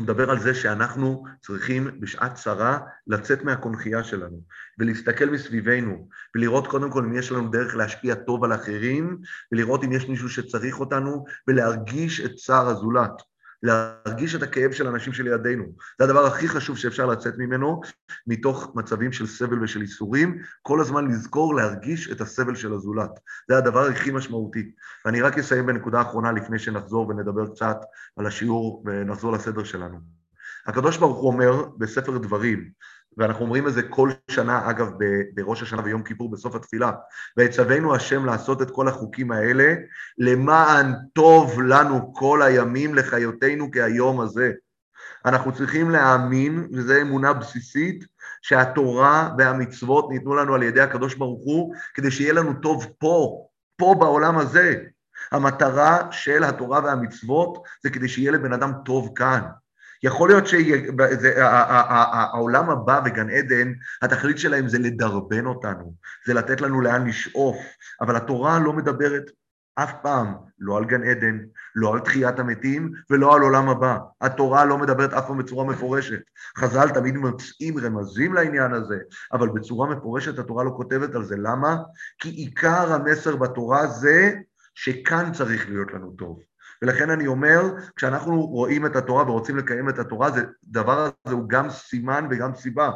מדבר 0.00 0.30
על 0.30 0.38
זה 0.38 0.54
שאנחנו 0.54 1.24
צריכים 1.40 2.00
בשעת 2.00 2.34
צרה 2.34 2.78
לצאת 3.06 3.42
מהקונכייה 3.42 4.04
שלנו 4.04 4.42
ולהסתכל 4.78 5.24
מסביבנו 5.24 6.08
ולראות 6.34 6.66
קודם 6.66 6.90
כל 6.90 7.04
אם 7.04 7.16
יש 7.16 7.32
לנו 7.32 7.48
דרך 7.48 7.76
להשפיע 7.76 8.14
טוב 8.14 8.44
על 8.44 8.54
אחרים 8.54 9.18
ולראות 9.52 9.84
אם 9.84 9.92
יש 9.92 10.08
מישהו 10.08 10.28
שצריך 10.28 10.80
אותנו 10.80 11.24
ולהרגיש 11.48 12.20
את 12.20 12.34
צער 12.34 12.68
הזולת. 12.68 13.22
להרגיש 13.62 14.34
את 14.34 14.42
הכאב 14.42 14.72
של 14.72 14.86
האנשים 14.86 15.12
שלידינו. 15.12 15.64
זה 15.98 16.04
הדבר 16.04 16.26
הכי 16.26 16.48
חשוב 16.48 16.78
שאפשר 16.78 17.06
לצאת 17.06 17.34
ממנו, 17.38 17.80
מתוך 18.26 18.72
מצבים 18.74 19.12
של 19.12 19.26
סבל 19.26 19.62
ושל 19.62 19.80
איסורים, 19.80 20.38
כל 20.62 20.80
הזמן 20.80 21.08
לזכור 21.08 21.54
להרגיש 21.54 22.10
את 22.10 22.20
הסבל 22.20 22.54
של 22.54 22.72
הזולת. 22.72 23.10
זה 23.48 23.58
הדבר 23.58 23.86
הכי 23.86 24.10
משמעותי. 24.10 24.70
ואני 25.04 25.22
רק 25.22 25.38
אסיים 25.38 25.66
בנקודה 25.66 25.98
האחרונה 25.98 26.32
לפני 26.32 26.58
שנחזור 26.58 27.08
ונדבר 27.08 27.46
קצת 27.46 27.76
על 28.16 28.26
השיעור 28.26 28.84
ונחזור 28.86 29.32
לסדר 29.32 29.64
שלנו. 29.64 30.20
הקדוש 30.66 30.96
ברוך 30.96 31.18
הוא 31.18 31.32
אומר 31.32 31.64
בספר 31.78 32.18
דברים, 32.18 32.70
ואנחנו 33.18 33.44
אומרים 33.44 33.68
את 33.68 33.72
זה 33.72 33.82
כל 33.82 34.10
שנה, 34.30 34.70
אגב, 34.70 34.90
בראש 35.34 35.62
השנה 35.62 35.82
ויום 35.84 36.02
כיפור 36.02 36.30
בסוף 36.30 36.54
התפילה. 36.54 36.92
ויצווינו 37.36 37.94
השם 37.94 38.24
לעשות 38.24 38.62
את 38.62 38.70
כל 38.70 38.88
החוקים 38.88 39.32
האלה, 39.32 39.74
למען 40.18 40.92
טוב 41.12 41.60
לנו 41.62 42.14
כל 42.14 42.42
הימים 42.42 42.94
לחיותנו 42.94 43.70
כהיום 43.72 44.20
הזה. 44.20 44.52
אנחנו 45.24 45.52
צריכים 45.52 45.90
להאמין, 45.90 46.68
וזו 46.72 47.00
אמונה 47.00 47.32
בסיסית, 47.32 48.04
שהתורה 48.42 49.30
והמצוות 49.38 50.10
ניתנו 50.10 50.34
לנו 50.34 50.54
על 50.54 50.62
ידי 50.62 50.80
הקדוש 50.80 51.14
ברוך 51.14 51.42
הוא, 51.44 51.74
כדי 51.94 52.10
שיהיה 52.10 52.32
לנו 52.32 52.54
טוב 52.54 52.86
פה, 52.98 53.46
פה 53.76 53.94
בעולם 53.98 54.38
הזה. 54.38 54.74
המטרה 55.32 56.12
של 56.12 56.44
התורה 56.44 56.80
והמצוות 56.84 57.62
זה 57.82 57.90
כדי 57.90 58.08
שיהיה 58.08 58.32
לבן 58.32 58.52
אדם 58.52 58.72
טוב 58.84 59.12
כאן. 59.14 59.40
יכול 60.02 60.28
להיות 60.28 60.46
שהעולם 61.16 62.70
הבא 62.70 63.00
וגן 63.04 63.30
עדן, 63.30 63.72
התכלית 64.02 64.38
שלהם 64.38 64.68
זה 64.68 64.78
לדרבן 64.78 65.46
אותנו, 65.46 65.94
זה 66.26 66.34
לתת 66.34 66.60
לנו 66.60 66.80
לאן 66.80 67.06
לשאוף, 67.06 67.56
אבל 68.00 68.16
התורה 68.16 68.58
לא 68.58 68.72
מדברת 68.72 69.30
אף 69.74 69.92
פעם 70.02 70.34
לא 70.58 70.76
על 70.76 70.84
גן 70.84 71.04
עדן, 71.04 71.38
לא 71.74 71.92
על 71.92 72.00
תחיית 72.00 72.38
המתים 72.38 72.92
ולא 73.10 73.34
על 73.34 73.42
עולם 73.42 73.68
הבא. 73.68 73.98
התורה 74.20 74.64
לא 74.64 74.78
מדברת 74.78 75.12
אף 75.12 75.26
פעם 75.26 75.38
בצורה 75.38 75.64
מפורשת. 75.64 76.20
חז"ל 76.58 76.88
תמיד 76.88 77.16
מוצאים 77.16 77.78
רמזים 77.78 78.34
לעניין 78.34 78.72
הזה, 78.72 78.98
אבל 79.32 79.48
בצורה 79.48 79.94
מפורשת 79.94 80.38
התורה 80.38 80.64
לא 80.64 80.70
כותבת 80.76 81.14
על 81.14 81.24
זה. 81.24 81.36
למה? 81.36 81.76
כי 82.18 82.28
עיקר 82.28 82.92
המסר 82.92 83.36
בתורה 83.36 83.86
זה 83.86 84.32
שכאן 84.74 85.32
צריך 85.32 85.68
להיות 85.68 85.92
לנו 85.92 86.10
טוב. 86.10 86.40
ולכן 86.82 87.10
אני 87.10 87.26
אומר, 87.26 87.62
כשאנחנו 87.96 88.46
רואים 88.46 88.86
את 88.86 88.96
התורה 88.96 89.30
ורוצים 89.30 89.56
לקיים 89.56 89.88
את 89.88 89.98
התורה, 89.98 90.30
זה, 90.30 90.44
דבר 90.64 91.10
הזה 91.24 91.34
הוא 91.34 91.48
גם 91.48 91.70
סימן 91.70 92.26
וגם 92.30 92.54
סיבה. 92.54 92.90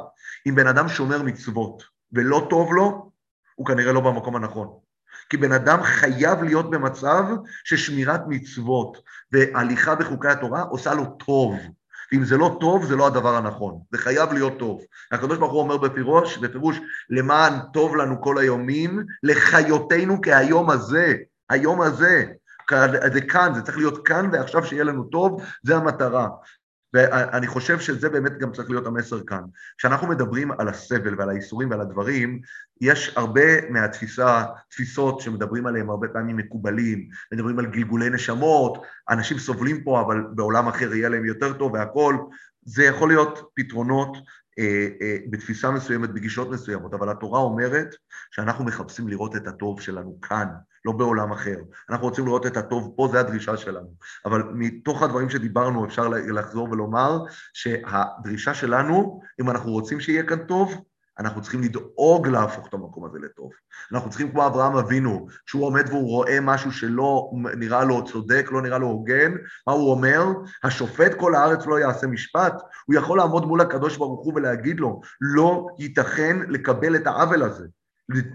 אם 0.48 0.54
בן 0.54 0.66
אדם 0.66 0.88
שומר 0.88 1.22
מצוות 1.22 1.82
ולא 2.12 2.46
טוב 2.50 2.72
לו, 2.72 3.10
הוא 3.54 3.66
כנראה 3.66 3.92
לא 3.92 4.00
במקום 4.00 4.36
הנכון. 4.36 4.68
כי 5.28 5.36
בן 5.36 5.52
אדם 5.52 5.82
חייב 5.82 6.42
להיות 6.42 6.70
במצב 6.70 7.24
ששמירת 7.64 8.20
מצוות 8.28 8.98
והליכה 9.32 9.94
בחוקי 9.94 10.28
התורה 10.28 10.62
עושה 10.62 10.94
לו 10.94 11.04
טוב. 11.26 11.54
ואם 12.12 12.24
זה 12.24 12.36
לא 12.36 12.56
טוב, 12.60 12.84
זה 12.84 12.96
לא 12.96 13.06
הדבר 13.06 13.36
הנכון. 13.36 13.80
זה 13.92 13.98
חייב 13.98 14.32
להיות 14.32 14.58
טוב. 14.58 14.82
הקדוש 15.12 15.38
ברוך 15.38 15.52
הוא 15.52 15.60
אומר 15.60 15.76
בפירוש, 15.76 16.38
בפירוש, 16.38 16.80
למען 17.10 17.52
טוב 17.72 17.96
לנו 17.96 18.22
כל 18.22 18.38
היומים, 18.38 19.04
לחיותנו 19.22 20.20
כהיום 20.22 20.70
הזה. 20.70 21.14
היום 21.50 21.80
הזה. 21.80 22.24
זה 23.12 23.20
כאן, 23.20 23.54
זה 23.54 23.62
צריך 23.62 23.76
להיות 23.76 24.06
כאן 24.06 24.28
ועכשיו 24.32 24.64
שיהיה 24.64 24.84
לנו 24.84 25.04
טוב, 25.04 25.42
זה 25.62 25.76
המטרה. 25.76 26.28
ואני 26.94 27.46
חושב 27.46 27.80
שזה 27.80 28.08
באמת 28.08 28.38
גם 28.38 28.52
צריך 28.52 28.70
להיות 28.70 28.86
המסר 28.86 29.20
כאן. 29.26 29.42
כשאנחנו 29.78 30.06
מדברים 30.06 30.50
על 30.50 30.68
הסבל 30.68 31.14
ועל 31.18 31.30
האיסורים 31.30 31.70
ועל 31.70 31.80
הדברים, 31.80 32.40
יש 32.80 33.12
הרבה 33.16 33.70
מהתפיסה, 33.70 34.44
תפיסות 34.68 35.20
שמדברים 35.20 35.66
עליהן 35.66 35.88
הרבה 35.88 36.08
פעמים 36.08 36.36
מקובלים, 36.36 37.08
מדברים 37.32 37.58
על 37.58 37.66
גלגולי 37.66 38.10
נשמות, 38.10 38.82
אנשים 39.10 39.38
סובלים 39.38 39.84
פה 39.84 40.00
אבל 40.00 40.24
בעולם 40.34 40.68
אחר 40.68 40.94
יהיה 40.94 41.08
להם 41.08 41.24
יותר 41.24 41.52
טוב 41.52 41.72
והכול, 41.72 42.16
זה 42.64 42.84
יכול 42.84 43.08
להיות 43.08 43.50
פתרונות 43.54 44.16
אה, 44.58 44.88
אה, 45.02 45.16
בתפיסה 45.30 45.70
מסוימת, 45.70 46.10
בגישות 46.10 46.50
מסוימות, 46.50 46.94
אבל 46.94 47.10
התורה 47.10 47.40
אומרת 47.40 47.94
שאנחנו 48.30 48.64
מחפשים 48.64 49.08
לראות 49.08 49.36
את 49.36 49.46
הטוב 49.46 49.80
שלנו 49.80 50.20
כאן, 50.20 50.46
לא 50.84 50.92
בעולם 50.92 51.32
אחר. 51.32 51.56
אנחנו 51.90 52.06
רוצים 52.06 52.26
לראות 52.26 52.46
את 52.46 52.56
הטוב 52.56 52.94
פה, 52.96 53.08
זו 53.12 53.18
הדרישה 53.18 53.56
שלנו. 53.56 53.94
אבל 54.24 54.42
מתוך 54.52 55.02
הדברים 55.02 55.30
שדיברנו 55.30 55.84
אפשר 55.84 56.08
לחזור 56.08 56.70
ולומר 56.70 57.18
שהדרישה 57.52 58.54
שלנו, 58.54 59.20
אם 59.40 59.50
אנחנו 59.50 59.70
רוצים 59.70 60.00
שיהיה 60.00 60.22
כאן 60.22 60.46
טוב, 60.46 60.74
אנחנו 61.18 61.42
צריכים 61.42 61.62
לדאוג 61.62 62.28
להפוך 62.28 62.68
את 62.68 62.74
המקום 62.74 63.04
הזה 63.04 63.18
לטוב. 63.18 63.50
אנחנו 63.92 64.10
צריכים 64.10 64.30
כמו 64.30 64.46
אברהם 64.46 64.76
אבינו, 64.76 65.26
כשהוא 65.46 65.66
עומד 65.66 65.84
והוא 65.88 66.08
רואה 66.08 66.40
משהו 66.40 66.72
שלא 66.72 67.30
נראה 67.56 67.84
לו 67.84 68.04
צודק, 68.04 68.48
לא 68.50 68.62
נראה 68.62 68.78
לו 68.78 68.86
הוגן, 68.86 69.32
מה 69.66 69.72
הוא 69.72 69.90
אומר? 69.90 70.24
השופט 70.64 71.14
כל 71.14 71.34
הארץ 71.34 71.66
לא 71.66 71.78
יעשה 71.78 72.06
משפט? 72.06 72.62
הוא 72.86 72.94
יכול 72.94 73.18
לעמוד 73.18 73.46
מול 73.46 73.60
הקדוש 73.60 73.96
ברוך 73.96 74.24
הוא 74.24 74.32
ולהגיד 74.36 74.80
לו, 74.80 75.00
לא 75.20 75.66
ייתכן 75.78 76.36
לקבל 76.48 76.96
את 76.96 77.06
העוול 77.06 77.42
הזה. 77.42 77.66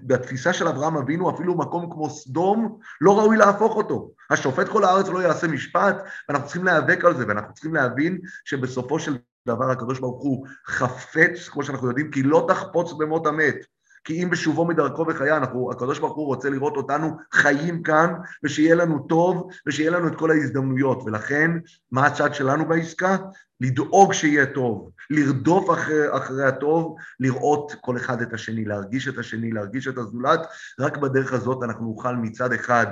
בתפיסה 0.04 0.54
של 0.54 0.68
אברהם 0.68 0.98
אבינו, 0.98 1.36
אפילו 1.36 1.58
מקום 1.58 1.90
כמו 1.94 2.10
סדום, 2.10 2.80
לא 3.02 3.20
ראוי 3.20 3.38
להפוך 3.38 3.76
אותו. 3.76 4.12
השופט 4.30 4.70
כל 4.70 4.84
הארץ 4.84 5.08
לא 5.08 5.20
יעשה 5.20 5.48
משפט, 5.48 5.96
ואנחנו 6.30 6.48
צריכים 6.48 6.66
להיאבק 6.66 7.06
על 7.06 7.18
זה, 7.18 7.28
ואנחנו 7.28 7.54
צריכים 7.54 7.76
להבין 7.76 8.20
שבסופו 8.46 9.00
של 9.00 9.18
דבר 9.48 9.72
הקדוש 9.72 10.00
ברוך 10.00 10.22
הוא 10.24 10.48
חפץ, 10.68 11.50
כמו 11.50 11.64
שאנחנו 11.64 11.88
יודעים, 11.88 12.12
כי 12.12 12.24
לא 12.24 12.46
תחפוץ 12.48 12.94
במות 12.94 13.28
המת. 13.28 13.56
כי 14.10 14.24
אם 14.24 14.30
בשובו 14.30 14.66
מדרכו 14.66 15.06
וחיה, 15.08 15.38
אנחנו, 15.38 15.72
הקדוש 15.72 16.00
ברוך 16.00 16.16
הוא 16.16 16.26
רוצה 16.26 16.50
לראות 16.50 16.78
אותנו 16.78 17.18
חיים 17.34 17.84
כאן, 17.84 18.14
ושיהיה 18.44 18.76
לנו 18.76 19.00
טוב, 19.00 19.50
ושיהיה 19.68 19.92
לנו 19.92 20.08
את 20.08 20.16
כל 20.16 20.32
ההזדמנויות. 20.32 21.04
ולכן, 21.06 21.52
מה 21.92 22.06
הצד 22.06 22.34
שלנו 22.34 22.68
בעסקה? 22.68 23.18
לדאוג 23.62 24.14
שיהיה 24.14 24.46
טוב, 24.46 24.92
לרדוף 25.10 25.72
אחרי, 25.72 26.18
אחרי 26.18 26.44
הטוב, 26.44 26.96
לראות 27.20 27.76
כל 27.82 27.98
אחד 27.98 28.22
את 28.22 28.34
השני, 28.34 28.66
להרגיש 28.66 29.08
את 29.08 29.18
השני, 29.18 29.52
להרגיש 29.52 29.88
את 29.88 29.98
הזולת. 29.98 30.40
רק 30.80 30.98
בדרך 30.98 31.34
הזאת 31.34 31.64
אנחנו 31.64 31.86
נוכל 31.86 32.16
מצד 32.16 32.54
אחד 32.54 32.88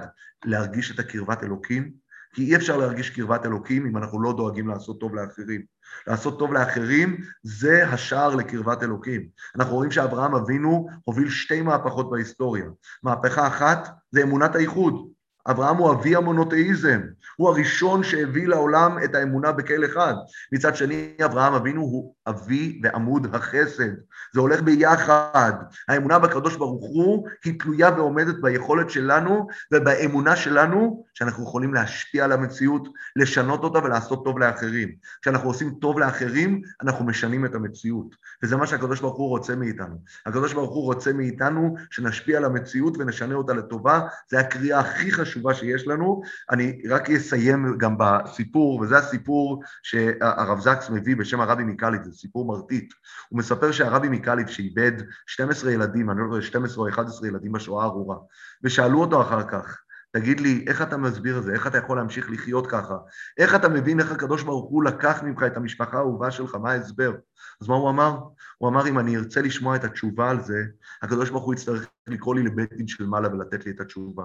להרגיש 0.45 0.91
את 0.91 0.99
הקרבת 0.99 1.43
אלוקים, 1.43 1.91
כי 2.33 2.43
אי 2.43 2.55
אפשר 2.55 2.77
להרגיש 2.77 3.09
קרבת 3.09 3.45
אלוקים 3.45 3.85
אם 3.85 3.97
אנחנו 3.97 4.21
לא 4.21 4.33
דואגים 4.33 4.67
לעשות 4.67 4.99
טוב 4.99 5.15
לאחרים. 5.15 5.61
לעשות 6.07 6.39
טוב 6.39 6.53
לאחרים 6.53 7.17
זה 7.43 7.87
השער 7.87 8.35
לקרבת 8.35 8.83
אלוקים. 8.83 9.27
אנחנו 9.55 9.75
רואים 9.75 9.91
שאברהם 9.91 10.35
אבינו 10.35 10.87
הוביל 11.03 11.29
שתי 11.29 11.61
מהפכות 11.61 12.09
בהיסטוריה. 12.09 12.65
מהפכה 13.03 13.47
אחת 13.47 13.89
זה 14.11 14.23
אמונת 14.23 14.55
האיחוד. 14.55 15.16
אברהם 15.49 15.77
הוא 15.77 15.91
אבי 15.91 16.15
המונותאיזם, 16.15 17.01
הוא 17.37 17.49
הראשון 17.49 18.03
שהביא 18.03 18.47
לעולם 18.47 18.97
את 19.03 19.15
האמונה 19.15 19.51
בכל 19.51 19.85
אחד. 19.85 20.13
מצד 20.51 20.75
שני, 20.75 21.13
אברהם 21.25 21.53
אבינו 21.53 21.81
הוא 21.81 22.13
אבי 22.27 22.81
ועמוד 22.83 23.35
החסד. 23.35 23.89
זה 24.33 24.39
הולך 24.39 24.61
ביחד. 24.61 25.53
האמונה 25.87 26.19
בקדוש 26.19 26.55
ברוך 26.55 26.85
הוא 26.85 27.27
היא 27.45 27.59
תלויה 27.59 27.91
ועומדת 27.95 28.35
ביכולת 28.41 28.89
שלנו 28.89 29.47
ובאמונה 29.73 30.35
שלנו 30.35 31.05
שאנחנו 31.13 31.43
יכולים 31.43 31.73
להשפיע 31.73 32.23
על 32.23 32.31
המציאות, 32.31 32.87
לשנות 33.15 33.63
אותה 33.63 33.79
ולעשות 33.79 34.25
טוב 34.25 34.39
לאחרים. 34.39 34.89
כשאנחנו 35.21 35.49
עושים 35.49 35.73
טוב 35.81 35.99
לאחרים, 35.99 36.61
אנחנו 36.81 37.05
משנים 37.05 37.45
את 37.45 37.55
המציאות. 37.55 38.15
וזה 38.43 38.57
מה 38.57 38.67
שהקדוש 38.67 39.01
ברוך 39.01 39.17
הוא 39.17 39.29
רוצה 39.29 39.55
מאיתנו. 39.55 39.95
הקדוש 40.25 40.53
ברוך 40.53 40.71
הוא 40.71 40.83
רוצה 40.83 41.13
מאיתנו 41.13 41.75
שנשפיע 41.91 42.37
על 42.37 42.45
המציאות 42.45 42.97
ונשנה 42.97 43.35
אותה 43.35 43.53
לטובה. 43.53 44.01
זו 44.31 44.37
הקריאה 44.37 44.79
הכי 44.79 45.11
חשובה 45.11 45.36
שיש 45.53 45.87
לנו. 45.87 46.21
אני 46.51 46.81
רק 46.89 47.09
אסיים 47.09 47.77
גם 47.77 47.95
בסיפור, 47.99 48.79
וזה 48.79 48.97
הסיפור 48.97 49.63
שהרב 49.83 50.59
זקס 50.59 50.89
מביא 50.89 51.15
בשם 51.15 51.41
הרבי 51.41 51.63
מקאליב, 51.63 52.03
זה 52.03 52.11
סיפור 52.11 52.45
מרטיט. 52.47 52.93
הוא 53.29 53.39
מספר 53.39 53.71
שהרבי 53.71 54.09
מקאליב 54.09 54.47
שאיבד 54.47 54.91
12 55.27 55.71
ילדים, 55.71 56.09
אני 56.09 56.19
לא 56.19 56.35
יודע, 56.35 56.45
12 56.45 56.83
או 56.83 56.89
11 56.89 57.27
ילדים 57.27 57.51
בשואה 57.51 57.83
הארורה, 57.83 58.17
ושאלו 58.63 59.01
אותו 59.01 59.21
אחר 59.21 59.43
כך, 59.43 59.81
תגיד 60.11 60.39
לי, 60.39 60.65
איך 60.67 60.81
אתה 60.81 60.97
מסביר 60.97 61.37
את 61.37 61.43
זה? 61.43 61.53
איך 61.53 61.67
אתה 61.67 61.77
יכול 61.77 61.97
להמשיך 61.97 62.31
לחיות 62.31 62.67
ככה? 62.67 62.97
איך 63.37 63.55
אתה 63.55 63.69
מבין 63.69 63.99
איך 63.99 64.11
הקדוש 64.11 64.43
ברוך 64.43 64.69
הוא 64.69 64.83
לקח 64.83 65.23
ממך 65.23 65.43
את 65.43 65.57
המשפחה 65.57 65.97
האהובה 65.97 66.31
שלך? 66.31 66.55
מה 66.55 66.71
ההסבר? 66.71 67.13
אז 67.61 67.67
מה 67.67 67.75
הוא 67.75 67.89
אמר? 67.89 68.19
הוא 68.57 68.69
אמר, 68.69 68.87
אם 68.87 68.99
אני 68.99 69.17
ארצה 69.17 69.41
לשמוע 69.41 69.75
את 69.75 69.83
התשובה 69.83 70.29
על 70.29 70.41
זה, 70.41 70.63
הקדוש 71.01 71.29
ברוך 71.29 71.43
הוא 71.43 71.53
יצטרך 71.53 71.87
לקרוא 72.07 72.35
לי 72.35 72.43
לבית 72.43 72.73
דין 72.73 72.87
של 72.87 73.05
מעלה 73.05 73.33
ולתת 73.33 73.65
לי 73.65 73.71
את 73.71 73.79
התשובה. 73.79 74.23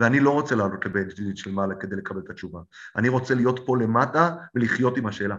ואני 0.00 0.20
לא 0.20 0.30
רוצה 0.30 0.54
לעלות 0.54 0.86
דין 1.16 1.36
של 1.36 1.52
מעלה 1.52 1.74
כדי 1.74 1.96
לקבל 1.96 2.20
את 2.24 2.30
התשובה. 2.30 2.60
אני 2.96 3.08
רוצה 3.08 3.34
להיות 3.34 3.60
פה 3.66 3.76
למטה 3.76 4.34
ולחיות 4.54 4.96
עם 4.96 5.06
השאלה. 5.06 5.36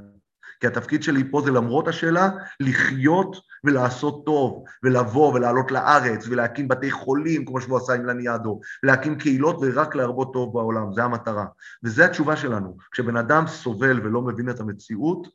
כי 0.59 0.67
התפקיד 0.67 1.03
שלי 1.03 1.31
פה 1.31 1.41
זה 1.45 1.51
למרות 1.51 1.87
השאלה, 1.87 2.29
לחיות 2.59 3.35
ולעשות 3.63 4.25
טוב, 4.25 4.63
ולבוא 4.83 5.33
ולעלות 5.33 5.71
לארץ, 5.71 6.27
ולהקים 6.27 6.67
בתי 6.67 6.91
חולים, 6.91 7.45
כמו 7.45 7.61
שהוא 7.61 7.77
עשה 7.77 7.93
עם 7.93 8.05
לניאדו, 8.05 8.59
להקים 8.83 9.17
קהילות 9.17 9.57
ורק 9.61 9.95
להרבות 9.95 10.33
טוב 10.33 10.53
בעולם, 10.53 10.93
זו 10.93 11.01
המטרה. 11.01 11.45
וזו 11.83 12.03
התשובה 12.03 12.35
שלנו. 12.35 12.77
כשבן 12.91 13.17
אדם 13.17 13.47
סובל 13.47 13.99
ולא 14.03 14.21
מבין 14.21 14.49
את 14.49 14.59
המציאות, 14.59 15.27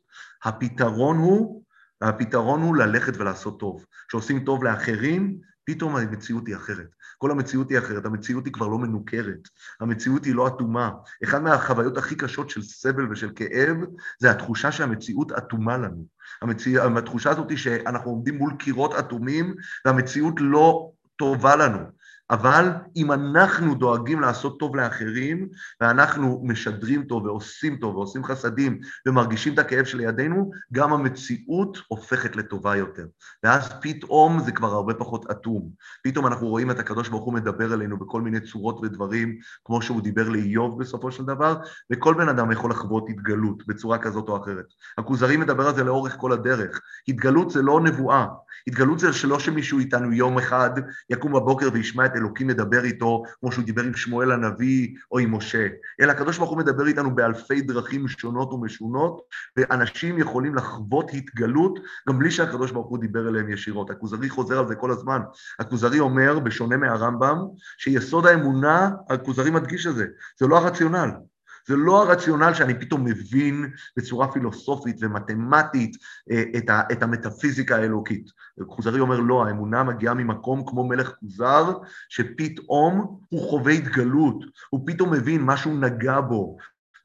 הפתרון 0.43 1.17
הוא, 1.17 1.63
הפתרון 2.01 2.61
הוא 2.61 2.75
ללכת 2.75 3.17
ולעשות 3.17 3.59
טוב. 3.59 3.85
כשעושים 4.07 4.45
טוב 4.45 4.63
לאחרים, 4.63 5.37
פתאום 5.65 5.95
המציאות 5.95 6.47
היא 6.47 6.55
אחרת. 6.55 6.87
כל 7.17 7.31
המציאות 7.31 7.69
היא 7.69 7.79
אחרת, 7.79 8.05
המציאות 8.05 8.45
היא 8.45 8.53
כבר 8.53 8.67
לא 8.67 8.77
מנוכרת, 8.77 9.49
המציאות 9.79 10.25
היא 10.25 10.35
לא 10.35 10.47
אטומה. 10.47 10.91
אחת 11.23 11.41
מהחוויות 11.41 11.97
הכי 11.97 12.15
קשות 12.15 12.49
של 12.49 12.61
סבל 12.61 13.11
ושל 13.11 13.29
כאב, 13.35 13.77
זה 14.19 14.31
התחושה 14.31 14.71
שהמציאות 14.71 15.31
אטומה 15.31 15.77
לנו. 15.77 16.05
המציא... 16.41 16.81
התחושה 16.81 17.29
הזאת 17.29 17.49
היא 17.49 17.57
שאנחנו 17.57 18.11
עומדים 18.11 18.37
מול 18.37 18.53
קירות 18.59 18.93
אטומים, 18.93 19.55
והמציאות 19.85 20.33
לא 20.39 20.91
טובה 21.15 21.55
לנו. 21.55 21.96
אבל 22.29 22.69
אם 22.95 23.11
אנחנו 23.11 23.75
דואגים 23.75 24.21
לעשות 24.21 24.59
טוב 24.59 24.75
לאחרים, 24.75 25.49
ואנחנו 25.81 26.41
משדרים 26.43 27.03
טוב 27.03 27.25
ועושים 27.25 27.77
טוב 27.77 27.95
ועושים 27.95 28.23
חסדים 28.23 28.79
ומרגישים 29.07 29.53
את 29.53 29.59
הכאב 29.59 29.85
שלידינו, 29.85 30.51
גם 30.73 30.93
המציאות 30.93 31.77
הופכת 31.87 32.35
לטובה 32.35 32.75
יותר. 32.75 33.05
ואז 33.43 33.69
פתאום 33.81 34.39
זה 34.39 34.51
כבר 34.51 34.67
הרבה 34.67 34.93
פחות 34.93 35.31
אטום. 35.31 35.69
פתאום 36.03 36.27
אנחנו 36.27 36.47
רואים 36.47 36.71
את 36.71 36.79
הקדוש 36.79 37.09
ברוך 37.09 37.23
הוא 37.23 37.33
מדבר 37.33 37.73
אלינו 37.73 37.97
בכל 37.97 38.21
מיני 38.21 38.39
צורות 38.39 38.79
ודברים, 38.83 39.37
כמו 39.65 39.81
שהוא 39.81 40.01
דיבר 40.01 40.29
לאיוב 40.29 40.79
בסופו 40.79 41.11
של 41.11 41.25
דבר, 41.25 41.57
וכל 41.91 42.13
בן 42.13 42.29
אדם 42.29 42.51
יכול 42.51 42.71
לחוות 42.71 43.09
התגלות 43.09 43.67
בצורה 43.67 43.97
כזאת 43.97 44.29
או 44.29 44.43
אחרת. 44.43 44.65
הכוזרי 44.97 45.37
מדבר 45.37 45.67
על 45.67 45.75
זה 45.75 45.83
לאורך 45.83 46.15
כל 46.17 46.31
הדרך. 46.31 46.81
התגלות 47.07 47.51
זה 47.51 47.61
לא 47.61 47.81
נבואה. 47.81 48.25
התגלות 48.67 48.99
זה 48.99 49.13
שלא 49.13 49.39
שמישהו 49.39 49.79
איתנו 49.79 50.13
יום 50.13 50.37
אחד 50.37 50.69
יקום 51.09 51.33
בבוקר 51.33 51.69
וישמע 51.73 52.05
את 52.05 52.15
אלוקים 52.15 52.47
מדבר 52.47 52.83
איתו, 52.83 53.23
כמו 53.39 53.51
שהוא 53.51 53.65
דיבר 53.65 53.83
עם 53.83 53.95
שמואל 53.95 54.31
הנביא 54.31 54.95
או 55.11 55.19
עם 55.19 55.35
משה, 55.35 55.67
אלא 56.01 56.11
הקדוש 56.11 56.37
ברוך 56.37 56.49
הוא 56.49 56.57
מדבר 56.57 56.87
איתנו 56.87 57.15
באלפי 57.15 57.61
דרכים 57.61 58.07
שונות 58.07 58.53
ומשונות, 58.53 59.21
ואנשים 59.57 60.19
יכולים 60.19 60.55
לחוות 60.55 61.11
התגלות 61.13 61.79
גם 62.09 62.19
בלי 62.19 62.31
שהקדוש 62.31 62.71
ברוך 62.71 62.87
הוא 62.87 62.99
דיבר 62.99 63.29
אליהם 63.29 63.49
ישירות. 63.49 63.89
הכוזרי 63.89 64.29
חוזר 64.29 64.59
על 64.59 64.67
זה 64.67 64.75
כל 64.75 64.91
הזמן. 64.91 65.21
הכוזרי 65.59 65.99
אומר, 65.99 66.39
בשונה 66.39 66.77
מהרמב"ם, 66.77 67.37
שיסוד 67.77 68.25
האמונה, 68.25 68.89
הכוזרי 69.09 69.51
מדגיש 69.51 69.87
את 69.87 69.95
זה, 69.95 70.05
זה 70.39 70.47
לא 70.47 70.57
הרציונל. 70.57 71.09
זה 71.67 71.75
לא 71.75 72.03
הרציונל 72.03 72.53
שאני 72.53 72.79
פתאום 72.79 73.03
מבין 73.05 73.71
בצורה 73.97 74.31
פילוסופית 74.31 74.97
ומתמטית 74.99 75.97
אה, 76.31 76.43
את, 76.57 76.69
את 76.91 77.03
המטאפיזיקה 77.03 77.75
האלוקית. 77.75 78.29
כוזרי 78.67 78.99
אומר, 78.99 79.19
לא, 79.19 79.45
האמונה 79.45 79.83
מגיעה 79.83 80.13
ממקום 80.13 80.63
כמו 80.67 80.87
מלך 80.87 81.11
כוזר, 81.19 81.77
שפתאום 82.09 83.19
הוא 83.29 83.49
חווה 83.49 83.73
התגלות, 83.73 84.43
הוא 84.69 84.81
פתאום 84.85 85.13
מבין, 85.13 85.41
משהו 85.43 85.77
נגע 85.77 86.21
בו, 86.21 86.57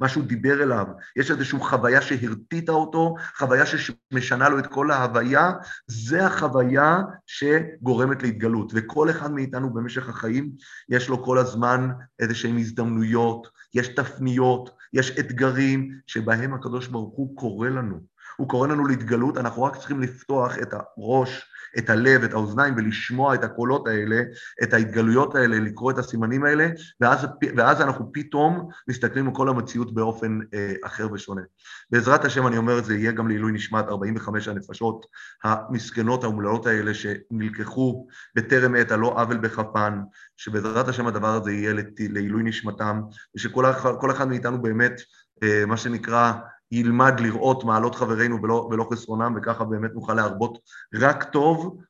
משהו 0.03 0.23
דיבר 0.23 0.63
אליו, 0.63 0.87
יש 1.17 1.31
איזושהי 1.31 1.59
חוויה 1.61 2.03
שהרטיטה 2.03 2.73
אותו, 2.73 3.15
חוויה 3.37 3.65
שמשנה 3.67 4.49
לו 4.49 4.59
את 4.59 4.67
כל 4.67 4.91
ההוויה, 4.91 5.53
זה 5.87 6.27
החוויה 6.27 6.99
שגורמת 7.27 8.23
להתגלות. 8.23 8.73
וכל 8.75 9.11
אחד 9.11 9.33
מאיתנו 9.33 9.73
במשך 9.73 10.09
החיים, 10.09 10.51
יש 10.89 11.09
לו 11.09 11.25
כל 11.25 11.39
הזמן 11.39 11.89
איזשהן 12.21 12.59
הזדמנויות, 12.59 13.49
יש 13.75 13.89
תפניות, 13.89 14.71
יש 14.93 15.19
אתגרים 15.19 16.01
שבהם 16.07 16.55
הקדוש 16.55 16.87
ברוך 16.87 17.15
הוא 17.15 17.37
קורא 17.37 17.69
לנו. 17.69 18.12
הוא 18.37 18.49
קורא 18.49 18.69
לנו 18.69 18.87
להתגלות, 18.87 19.39
אנחנו 19.39 19.63
רק 19.63 19.77
צריכים 19.77 20.01
לפתוח 20.01 20.59
את 20.59 20.75
הראש 20.75 21.53
את 21.79 21.91
הלב, 21.91 22.25
את 22.25 22.33
האוזניים, 22.33 22.75
ולשמוע 22.77 23.35
את 23.35 23.45
הקולות 23.45 23.89
האלה, 23.89 24.23
את 24.63 24.75
ההתגלויות 24.75 25.35
האלה, 25.35 25.61
לקרוא 25.61 25.91
את 25.91 25.99
הסימנים 25.99 26.45
האלה, 26.45 26.69
ואז, 27.01 27.27
ואז 27.57 27.81
אנחנו 27.81 28.13
פתאום 28.13 28.69
מסתכלים 28.89 29.29
על 29.29 29.35
כל 29.35 29.49
המציאות 29.49 29.95
באופן 29.95 30.39
אה, 30.55 30.73
אחר 30.85 31.13
ושונה. 31.13 31.43
בעזרת 31.91 32.25
השם, 32.25 32.47
אני 32.47 32.57
אומר 32.57 32.79
את 32.79 32.85
זה, 32.85 32.95
יהיה 32.95 33.13
גם 33.13 33.29
לעילוי 33.29 33.53
נשמת 33.53 33.85
45 33.89 34.49
הנפשות 34.49 35.07
המסכנות, 35.45 36.25
האומללות 36.25 36.67
האלה, 36.67 36.93
שנלקחו 36.95 38.07
בטרם 38.35 38.75
עת, 38.75 38.91
הלא 38.91 39.21
עוול 39.21 39.37
בכפן, 39.37 40.01
שבעזרת 40.37 40.89
השם 40.89 41.07
הדבר 41.07 41.35
הזה 41.35 41.53
יהיה 41.53 41.75
לעילוי 41.99 42.43
נשמתם, 42.43 43.01
ושכל 43.37 44.11
אחד 44.11 44.29
מאיתנו 44.29 44.63
באמת, 44.63 45.01
אה, 45.43 45.67
מה 45.67 45.77
שנקרא, 45.77 46.33
ילמד 46.73 47.21
לראות 47.21 47.65
מעלות 47.65 47.95
חברינו 47.95 48.43
ולא, 48.43 48.69
ולא 48.71 48.89
חסרונם, 48.93 49.35
וככה 49.37 49.65
באמת 49.65 49.91
נוכל 49.95 50.15
להרבות 50.15 50.59
רק 50.95 51.25
טוב 51.25 51.83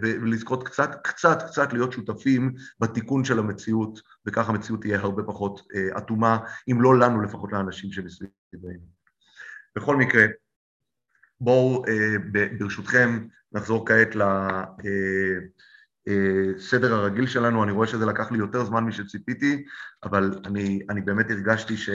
ולזכות 0.00 0.68
קצת, 0.68 0.90
קצת, 1.04 1.42
קצת 1.42 1.72
להיות 1.72 1.92
שותפים 1.92 2.54
בתיקון 2.80 3.24
של 3.24 3.38
המציאות, 3.38 4.00
וכך 4.26 4.48
המציאות 4.48 4.80
תהיה 4.80 4.98
הרבה 4.98 5.22
פחות 5.22 5.60
אה, 5.74 5.98
אטומה, 5.98 6.38
אם 6.70 6.82
לא 6.82 6.98
לנו, 6.98 7.22
לפחות 7.22 7.52
לאנשים 7.52 7.92
שמסביבנו. 7.92 8.98
בכל 9.76 9.96
מקרה, 9.96 10.26
בואו 11.40 11.84
אה, 11.88 12.16
ברשותכם 12.58 13.26
נחזור 13.52 13.86
כעת 13.86 14.14
לסדר 14.14 14.68
אה, 16.08 16.88
הרגיל 16.88 17.26
שלנו, 17.26 17.64
אני 17.64 17.72
רואה 17.72 17.86
שזה 17.86 18.06
לקח 18.06 18.32
לי 18.32 18.38
יותר 18.38 18.64
זמן 18.64 18.84
משציפיתי, 18.84 19.64
אבל 20.04 20.40
אני, 20.46 20.80
אני 20.90 21.00
באמת 21.00 21.30
הרגשתי 21.30 21.76
ש... 21.76 21.90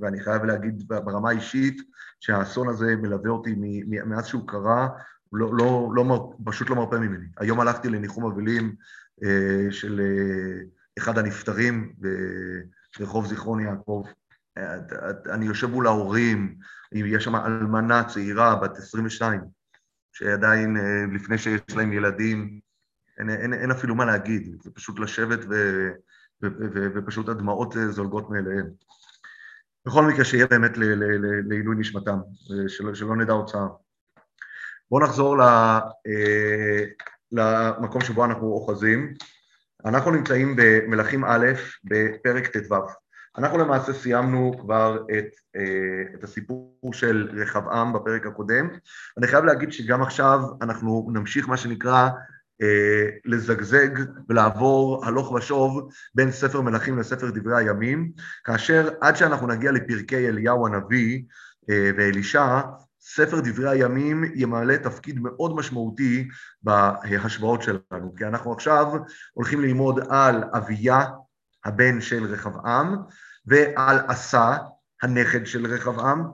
ואני 0.00 0.20
חייב 0.20 0.44
להגיד 0.44 0.88
ברמה 0.88 1.30
האישית, 1.30 1.82
שהאסון 2.20 2.68
הזה 2.68 2.96
מלווה 2.96 3.30
אותי 3.30 3.54
מאז 3.86 4.26
שהוא 4.26 4.48
קרה, 4.48 4.88
לא, 5.32 5.50
לא, 5.54 5.88
לא, 5.94 6.32
פשוט 6.44 6.70
לא 6.70 6.76
מרפה 6.76 6.98
ממני. 6.98 7.26
היום 7.36 7.60
הלכתי 7.60 7.88
לניחום 7.88 8.24
אבלים 8.24 8.74
אה, 9.24 9.66
של 9.70 10.00
אה, 10.00 10.64
אחד 10.98 11.18
הנפטרים 11.18 11.92
ברחוב 12.98 13.26
זיכרון 13.26 13.60
יעקב. 13.60 14.04
אה, 14.58 14.76
אני 15.32 15.46
יושב 15.46 15.66
מול 15.66 15.86
ההורים, 15.86 16.54
יש 16.92 17.24
שם 17.24 17.36
אלמנה 17.36 18.04
צעירה, 18.04 18.56
בת 18.56 18.76
22, 18.76 19.40
שעדיין 20.12 20.76
לפני 21.12 21.38
שיש 21.38 21.60
להם 21.76 21.92
ילדים, 21.92 22.60
אין, 23.18 23.30
אין, 23.30 23.54
אין 23.54 23.70
אפילו 23.70 23.94
מה 23.94 24.04
להגיד, 24.04 24.56
זה 24.62 24.70
פשוט 24.70 24.98
לשבת 24.98 25.38
ו, 25.50 25.88
ו, 26.42 26.46
ו, 26.60 26.64
ו, 26.74 26.88
ופשוט 26.94 27.28
הדמעות 27.28 27.74
זולגות 27.90 28.30
מאליהן. 28.30 28.66
בכל 29.86 30.04
מקרה, 30.04 30.24
שיהיה 30.24 30.46
באמת 30.46 30.72
לעילוי 31.48 31.76
נשמתם, 31.78 32.18
שלא, 32.68 32.94
שלא 32.94 33.16
נדע 33.16 33.32
הוצאה. 33.32 33.66
בואו 34.90 35.04
נחזור 35.04 35.42
אה, 35.42 35.80
למקום 37.32 38.00
שבו 38.00 38.24
אנחנו 38.24 38.46
אוחזים. 38.46 39.14
אנחנו 39.84 40.10
נמצאים 40.10 40.56
במלכים 40.56 41.24
א', 41.24 41.46
בפרק 41.84 42.46
ט"ו. 42.56 42.74
אנחנו 43.38 43.58
למעשה 43.58 43.92
סיימנו 43.92 44.52
כבר 44.60 44.96
את, 45.18 45.26
אה, 45.56 46.14
את 46.14 46.24
הסיפור 46.24 46.90
של 46.92 47.28
רחבעם 47.42 47.92
בפרק 47.92 48.26
הקודם. 48.26 48.68
אני 49.18 49.26
חייב 49.26 49.44
להגיד 49.44 49.72
שגם 49.72 50.02
עכשיו 50.02 50.40
אנחנו 50.62 51.10
נמשיך 51.12 51.48
מה 51.48 51.56
שנקרא 51.56 51.92
אה, 51.92 52.10
לזגזג 53.24 53.88
ולעבור 54.28 55.06
הלוך 55.06 55.32
ושוב 55.32 55.88
בין 56.14 56.32
ספר 56.32 56.60
מלכים 56.60 56.98
לספר 56.98 57.30
דברי 57.30 57.56
הימים, 57.58 58.10
כאשר 58.44 58.88
עד 59.00 59.16
שאנחנו 59.16 59.46
נגיע 59.46 59.72
לפרקי 59.72 60.28
אליהו 60.28 60.66
הנביא 60.66 61.22
ואלישע, 61.68 62.60
ספר 63.00 63.40
דברי 63.40 63.70
הימים 63.70 64.24
ימלא 64.34 64.76
תפקיד 64.76 65.18
מאוד 65.20 65.56
משמעותי 65.56 66.28
בהשוואות 66.62 67.62
שלנו, 67.62 68.14
כי 68.16 68.24
אנחנו 68.24 68.52
עכשיו 68.52 68.86
הולכים 69.32 69.60
ללמוד 69.60 70.00
על 70.08 70.44
אביה, 70.54 71.04
הבן 71.64 72.00
של 72.00 72.24
רחבעם, 72.24 72.96
ועל 73.46 73.98
עשה, 74.08 74.56
הנכד 75.02 75.46
של 75.46 75.66
רחבעם, 75.66 76.24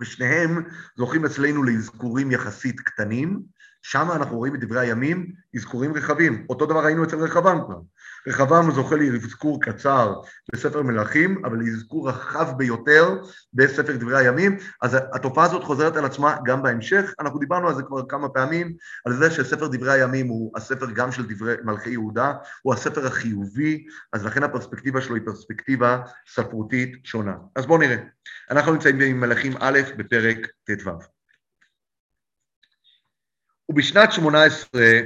ושניהם 0.00 0.62
זוכים 0.96 1.24
אצלנו 1.24 1.62
לאזכורים 1.62 2.30
יחסית 2.30 2.80
קטנים, 2.80 3.42
שם 3.88 4.08
אנחנו 4.10 4.36
רואים 4.36 4.52
בדברי 4.52 4.80
הימים 4.80 5.32
אזכורים 5.56 5.94
רחבים. 5.94 6.46
אותו 6.48 6.66
דבר 6.66 6.84
ראינו 6.84 7.04
אצל 7.04 7.16
רחבעם 7.16 7.64
כבר. 7.64 7.78
רחבעם 8.26 8.70
זוכה 8.70 8.96
לאזכור 8.96 9.62
קצר 9.62 10.14
בספר 10.52 10.82
מלכים, 10.82 11.44
אבל 11.44 11.58
לאזכור 11.58 12.08
רחב 12.08 12.56
ביותר 12.56 13.16
בספר 13.54 13.96
דברי 13.96 14.18
הימים, 14.18 14.56
אז 14.82 14.96
התופעה 15.12 15.44
הזאת 15.44 15.64
חוזרת 15.64 15.96
על 15.96 16.04
עצמה 16.04 16.36
גם 16.44 16.62
בהמשך, 16.62 17.14
אנחנו 17.20 17.38
דיברנו 17.38 17.68
על 17.68 17.74
זה 17.74 17.82
כבר 17.82 18.02
כמה 18.08 18.28
פעמים, 18.28 18.72
על 19.06 19.12
זה 19.12 19.30
שספר 19.30 19.68
דברי 19.68 19.92
הימים 19.92 20.28
הוא 20.28 20.52
הספר 20.56 20.86
גם 20.90 21.12
של 21.12 21.26
דברי 21.26 21.54
מלכי 21.64 21.90
יהודה, 21.90 22.32
הוא 22.62 22.74
הספר 22.74 23.06
החיובי, 23.06 23.86
אז 24.12 24.24
לכן 24.24 24.42
הפרספקטיבה 24.42 25.00
שלו 25.00 25.14
היא 25.14 25.22
פרספקטיבה 25.24 25.98
ספרותית 26.28 26.98
שונה. 27.04 27.34
אז 27.56 27.66
בואו 27.66 27.78
נראה. 27.78 27.96
אנחנו 28.50 28.72
נמצאים 28.72 29.00
עם 29.00 29.20
מלכים 29.20 29.52
א' 29.60 29.80
בפרק 29.96 30.38
ט"ו. 30.64 31.15
ובשנת 33.68 34.12
שמונה 34.12 34.44
עשרה 34.44 35.00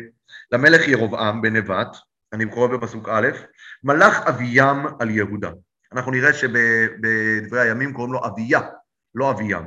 למלך 0.53 0.89
ירבעם 0.89 1.43
בן 1.43 1.57
נבט, 1.57 1.97
אני 2.33 2.51
קורא 2.51 2.67
בפסוק 2.67 3.09
א', 3.09 3.29
מלך 3.85 4.19
אביים 4.29 4.87
על 5.01 5.11
יהודה. 5.11 5.51
אנחנו 5.93 6.11
נראה 6.13 6.33
שבדברי 6.33 7.61
הימים 7.61 7.93
קוראים 7.93 8.13
לו 8.13 8.27
אביה, 8.27 8.61
לא 9.15 9.31
אביים, 9.31 9.65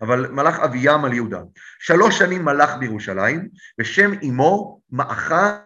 אבל 0.00 0.30
מלך 0.30 0.58
אביים 0.58 1.04
על 1.04 1.12
יהודה. 1.12 1.40
שלוש 1.78 2.18
שנים 2.18 2.44
מלך 2.44 2.70
בירושלים, 2.78 3.48
ושם 3.78 4.10
אמו 4.28 4.80
מעכה 4.90 5.58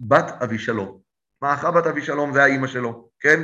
בת 0.00 0.42
אבישלום. 0.42 0.98
מעכה 1.42 1.70
בת 1.70 1.86
אבישלום 1.86 2.32
זה 2.32 2.42
האימא 2.42 2.66
שלו, 2.66 3.08
כן? 3.20 3.40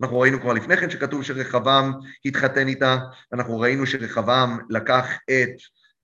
אנחנו 0.00 0.20
ראינו 0.20 0.40
כבר 0.40 0.52
לפני 0.52 0.76
כן 0.76 0.90
שכתוב 0.90 1.22
שרחבעם 1.22 1.92
התחתן 2.24 2.68
איתה, 2.68 2.98
אנחנו 3.32 3.60
ראינו 3.60 3.86
שרחבעם 3.86 4.58
לקח 4.70 5.06
את... 5.30 5.56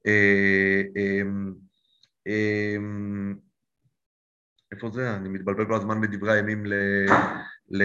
אה, 0.06 0.82
אה, 0.96 1.22
איפה 4.72 4.90
זה? 4.90 5.16
אני 5.16 5.28
מתבלבל 5.28 5.66
כל 5.66 5.74
הזמן 5.74 6.00
בדברי 6.00 6.32
הימים 6.32 6.66
ל... 6.66 6.74
ל... 7.70 7.82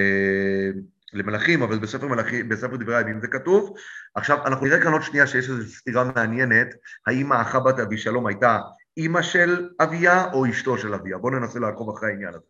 למלכים, 1.13 1.61
אבל 1.61 1.79
בספר, 1.79 2.07
מלכים, 2.07 2.49
בספר 2.49 2.75
דברי 2.75 2.95
הימים 2.95 3.21
זה 3.21 3.27
כתוב. 3.27 3.75
עכשיו, 4.15 4.47
אנחנו 4.47 4.65
נראה 4.65 4.81
כאן 4.81 4.93
עוד 4.93 5.01
שנייה 5.01 5.27
שיש 5.27 5.49
איזו 5.49 5.71
סתירה 5.71 6.11
מעניינת, 6.15 6.67
האם 7.07 7.31
האחה 7.31 7.59
בת 7.59 7.79
אבישלום 7.79 8.27
הייתה 8.27 8.59
אימא 8.97 9.21
של 9.21 9.69
אביה 9.79 10.31
או 10.33 10.49
אשתו 10.49 10.77
של 10.77 10.93
אביה. 10.93 11.17
בואו 11.17 11.39
ננסה 11.39 11.59
לעקוב 11.59 11.95
אחרי 11.95 12.09
העניין 12.09 12.29
הזה. 12.33 12.45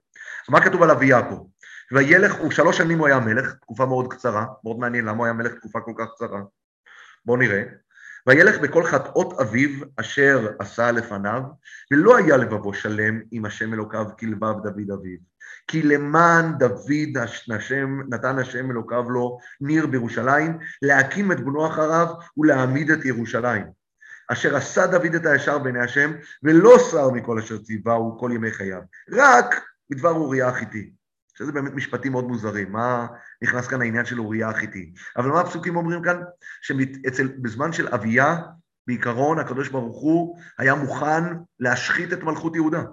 מה 0.50 0.66
כתוב 0.66 0.84
על 0.84 0.92
אביה 0.92 1.30
פה? 1.30 1.48
וילך, 1.92 2.36
הוא 2.36 2.52
שלוש 2.52 2.78
שנים 2.78 2.98
הוא 3.00 3.08
היה 3.08 3.20
מלך, 3.20 3.54
תקופה 3.54 3.86
מאוד 3.86 4.14
קצרה, 4.14 4.46
מאוד 4.64 4.80
מעניין 4.80 5.06
למה 5.06 5.18
הוא 5.18 5.26
היה 5.26 5.34
מלך 5.34 5.54
תקופה 5.54 5.80
כל 5.82 5.94
כך 5.98 6.06
קצרה. 6.16 6.42
בואו 7.26 7.38
נראה. 7.38 7.64
וילך 8.30 8.60
בכל 8.60 8.84
חטאות 8.84 9.40
אביו 9.40 9.70
אשר 9.96 10.48
עשה 10.60 10.92
לפניו, 10.92 11.42
ולא 11.92 12.18
היה 12.18 12.38
לבבו 12.38 12.74
שלם 12.74 13.20
עם 13.32 13.46
השם 13.46 13.74
אלוקיו 13.74 14.06
כלבב 14.20 14.54
דוד 14.64 14.92
אביו. 14.94 15.18
כי 15.68 15.82
למען 15.82 16.58
דוד 16.58 17.18
השם, 17.52 18.00
נתן 18.10 18.40
השם 18.40 18.72
אלוקיו 18.72 19.10
לו 19.10 19.38
ניר 19.62 19.88
בירושלים, 19.88 20.58
להקים 20.82 21.32
את 21.32 21.40
בנו 21.40 21.68
אחריו 21.68 22.08
ולהעמיד 22.38 22.92
את 22.92 23.06
ירושלים. 23.06 23.66
אשר 24.28 24.56
עשה 24.56 24.88
דוד 24.88 25.16
את 25.16 25.26
הישר 25.26 25.58
בעיני 25.58 25.84
השם, 25.84 26.12
ולא 26.44 26.80
שר 26.92 27.10
מכל 27.10 27.40
אשר 27.40 27.58
ציווהו 27.58 28.18
כל 28.20 28.32
ימי 28.34 28.52
חייו, 28.52 28.82
רק 29.12 29.62
בדבר 29.90 30.12
אוריה 30.12 30.48
החיתי. 30.48 30.99
שזה 31.40 31.52
באמת 31.52 31.74
משפטים 31.74 32.12
מאוד 32.12 32.28
מוזרים, 32.28 32.72
מה 32.72 33.08
נכנס 33.42 33.68
כאן 33.68 33.82
העניין 33.82 34.06
של 34.06 34.20
אוריה 34.20 34.50
החיתי. 34.50 34.94
אבל 35.18 35.30
מה 35.30 35.42
הפסוקים 35.42 35.76
אומרים 35.76 36.04
כאן? 36.04 36.22
שבזמן 36.62 37.72
של 37.72 37.88
אביה, 37.88 38.38
בעיקרון 38.88 39.40
הקדוש 39.40 39.70
ברוך 39.70 40.02
הוא 40.02 40.38
היה 40.58 40.76
מוכן 40.76 41.24
להשחית 41.60 42.14
את 42.14 42.24
מלכות 42.24 42.56
יהודה. 42.56 42.84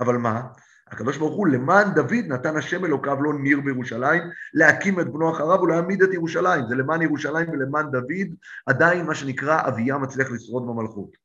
אבל 0.00 0.16
מה? 0.16 0.42
הקדוש 0.88 1.16
ברוך 1.16 1.36
הוא, 1.36 1.48
למען 1.48 1.94
דוד 1.94 2.24
נתן 2.28 2.56
השם 2.56 2.84
אלוקיו 2.84 3.22
לו 3.22 3.32
ניר 3.32 3.60
בירושלים, 3.60 4.22
להקים 4.54 5.00
את 5.00 5.12
בנו 5.12 5.30
אחריו 5.30 5.60
ולהעמיד 5.60 6.02
את 6.02 6.12
ירושלים. 6.12 6.66
זה 6.68 6.74
למען 6.74 7.02
ירושלים 7.02 7.50
ולמען 7.50 7.90
דוד, 7.90 8.28
עדיין 8.66 9.06
מה 9.06 9.14
שנקרא 9.14 9.68
אביה 9.68 9.98
מצליח 9.98 10.30
לשרוד 10.30 10.66
במלכות. 10.66 11.16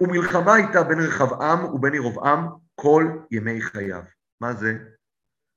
ומלחמה 0.00 0.54
הייתה 0.54 0.82
בין 0.82 1.00
רחבעם 1.00 1.64
ובין 1.64 1.94
ירבעם 1.94 2.48
כל 2.74 3.08
ימי 3.30 3.60
חייו. 3.60 4.02
מה 4.40 4.52
זה? 4.52 4.78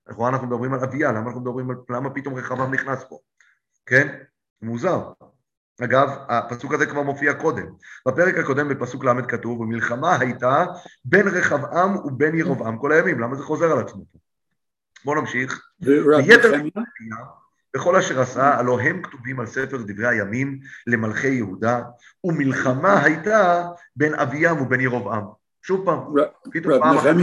לכאורה 0.09 0.29
אנחנו 0.29 0.47
מדברים 0.47 0.73
על 0.73 0.79
אביה, 0.79 1.11
למה 1.11 1.27
אנחנו 1.27 1.41
מדברים 1.41 1.69
על... 1.69 1.75
למה 1.89 2.09
פתאום 2.09 2.35
רחבעם 2.35 2.73
נכנס 2.73 3.03
פה? 3.09 3.19
כן? 3.85 4.15
מוזר. 4.61 5.11
אגב, 5.81 6.09
הפסוק 6.29 6.73
הזה 6.73 6.85
כבר 6.85 7.01
מופיע 7.01 7.33
קודם. 7.33 7.67
בפרק 8.07 8.35
הקודם 8.37 8.69
בפסוק 8.69 9.03
ל' 9.03 9.27
כתוב, 9.27 9.59
ומלחמה 9.59 10.19
הייתה 10.19 10.65
בין 11.05 11.27
רחבעם 11.27 11.95
ובין 11.95 12.35
ירבעם 12.35 12.77
כל 12.77 12.91
הימים. 12.91 13.19
למה 13.19 13.35
זה 13.35 13.43
חוזר 13.43 13.71
על 13.71 13.79
עצמו 13.79 14.03
פה? 14.11 14.19
בואו 15.05 15.21
נמשיך. 15.21 15.65
ויתר 15.81 16.51
וכל 17.75 17.95
אשר 17.95 18.21
עשה, 18.21 18.55
הלא 18.55 18.79
הם 18.79 19.01
כתובים 19.01 19.39
על 19.39 19.45
ספר 19.45 19.77
דברי 19.77 20.07
הימים 20.07 20.59
למלכי 20.87 21.27
יהודה, 21.27 21.81
ומלחמה 22.23 23.03
הייתה 23.03 23.65
בין 23.95 24.13
אביהם 24.15 24.61
ובין 24.61 24.81
ירבעם. 24.81 25.23
שוב 25.61 25.85
פעם, 25.85 25.99
פתאום 26.51 26.79
פעם 26.79 26.97
אחת 26.97 27.15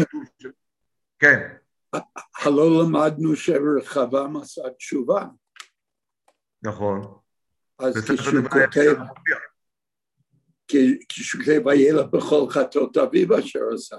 כן. 1.18 1.48
הלא 2.46 2.82
למדנו 2.82 3.36
שרחבעם 3.36 4.36
עשה 4.36 4.62
תשובה. 4.78 5.26
נכון. 6.62 7.18
אז 7.78 7.94
כשהוא 8.04 8.48
כותב, 8.48 8.94
כשהוא 11.08 11.42
כותב 11.42 11.66
וילך 11.66 12.06
בכל 12.06 12.46
חטאות 12.50 12.96
אביו 12.96 13.38
אשר 13.38 13.60
עשה. 13.74 13.96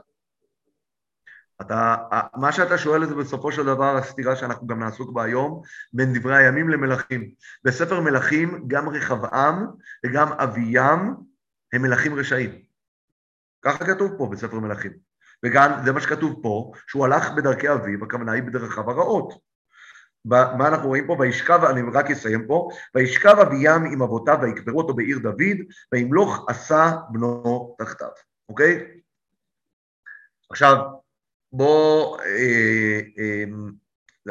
אתה, 1.62 1.96
מה 2.36 2.52
שאתה 2.52 2.78
שואל 2.78 3.06
זה 3.06 3.16
בסופו 3.16 3.52
של 3.52 3.64
דבר 3.64 3.98
הסתירה 3.98 4.36
שאנחנו 4.36 4.68
גם 4.68 4.80
נעסוק 4.80 5.12
בה 5.14 5.24
היום, 5.24 5.62
בין 5.94 6.14
דברי 6.14 6.38
הימים 6.38 6.70
למלכים. 6.70 7.32
בספר 7.64 8.00
מלכים 8.00 8.64
גם 8.68 8.90
רחבעם 8.90 9.68
וגם 10.06 10.34
אביים 10.34 11.16
הם 11.74 11.82
מלכים 11.82 12.16
רשעים. 12.16 12.62
ככה 13.62 13.86
כתוב 13.86 14.12
פה 14.18 14.30
בספר 14.32 14.60
מלכים. 14.60 15.11
וגם 15.46 15.72
זה 15.86 15.92
מה 15.92 16.02
שכתוב 16.02 16.40
פה, 16.44 16.72
שהוא 16.88 17.06
הלך 17.06 17.32
בדרכי 17.32 17.72
אביו, 17.72 18.04
הכוונה 18.04 18.32
היא 18.32 18.44
בדרכיו 18.44 18.92
הרעות. 18.92 19.34
מה 20.26 20.68
אנחנו 20.68 20.88
רואים 20.88 21.08
פה? 21.08 21.16
וישכב, 21.20 21.64
אני 21.64 21.82
רק 21.94 22.12
אסיים 22.12 22.48
פה, 22.48 22.70
וישכב 22.96 23.36
אביהם 23.42 23.86
עם 23.86 24.02
אבותיו 24.02 24.38
ויקברו 24.42 24.82
אותו 24.82 24.94
בעיר 24.94 25.20
דוד, 25.20 25.58
וימלוך 25.94 26.46
עשה 26.50 26.92
בנו 27.10 27.76
תחתיו, 27.80 28.08
אוקיי? 28.50 28.86
עכשיו, 30.50 30.78
בואו, 31.54 32.20
אה, 32.20 33.00
אה, 33.20 33.44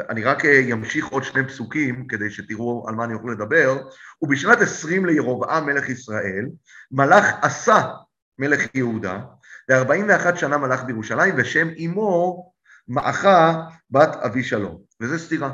אני 0.09 0.23
רק 0.23 0.45
אמשיך 0.45 1.07
עוד 1.07 1.23
שני 1.23 1.47
פסוקים 1.47 2.07
כדי 2.07 2.29
שתראו 2.29 2.85
על 2.87 2.95
מה 2.95 3.03
אני 3.03 3.13
יכול 3.13 3.31
לדבר. 3.31 3.77
ובשנת 4.21 4.61
עשרים 4.61 5.05
לירובעם 5.05 5.65
מלך 5.65 5.89
ישראל, 5.89 6.49
מלך 6.91 7.25
עשה 7.41 7.87
מלך 8.39 8.75
יהודה, 8.75 9.21
וארבעים 9.69 10.05
ואחת 10.09 10.37
שנה 10.37 10.57
מלך 10.57 10.83
בירושלים, 10.83 11.33
ושם 11.37 11.67
אמו 11.85 12.51
מעכה 12.87 13.61
בת 13.89 14.15
אבי 14.15 14.43
שלום. 14.43 14.81
וזה 15.01 15.19
סתירה. 15.19 15.51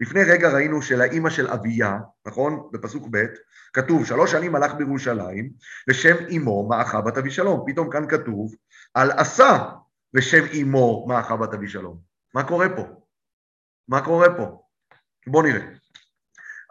לפני 0.00 0.22
רגע 0.24 0.50
ראינו 0.50 0.82
שלאימא 0.82 1.30
של 1.30 1.48
אביה, 1.48 1.98
נכון? 2.26 2.68
בפסוק 2.72 3.08
ב', 3.10 3.24
כתוב 3.72 4.06
שלוש 4.06 4.32
שנים 4.32 4.52
מלך 4.52 4.74
בירושלים, 4.74 5.50
ושם 5.88 6.14
אמו 6.36 6.68
מעכה 6.68 7.00
בת 7.00 7.18
אבי 7.18 7.30
שלום. 7.30 7.64
פתאום 7.66 7.90
כאן 7.90 8.08
כתוב 8.08 8.54
על 8.94 9.10
עשה 9.10 9.68
ושם 10.14 10.44
אמו 10.62 11.06
מעכה 11.08 11.36
בת 11.36 11.54
אבי 11.54 11.68
שלום. 11.68 11.98
מה 12.34 12.48
קורה 12.48 12.68
פה? 12.76 12.82
מה 13.88 14.04
קורה 14.04 14.36
פה? 14.36 14.62
בואו 15.26 15.42
נראה. 15.42 15.66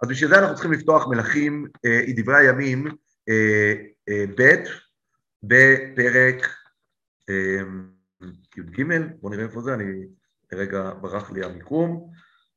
אז 0.04 0.10
בשביל 0.10 0.30
זה 0.30 0.40
אנחנו 0.40 0.54
צריכים 0.54 0.72
לפתוח 0.72 1.08
מלכים, 1.08 1.68
אה, 1.86 2.02
דברי 2.16 2.38
הימים, 2.38 2.88
אה, 3.30 3.74
אה, 4.10 4.26
ב' 4.38 4.64
בפרק 5.44 6.46
אה, 7.30 7.62
י"ג, 8.58 8.84
בואו 9.20 9.34
נראה 9.34 9.46
איפה 9.46 9.62
זה, 9.62 9.74
אני 9.74 10.08
רגע 10.54 10.94
ברח 11.02 11.32
לי 11.32 11.46
המיקום, 11.46 12.12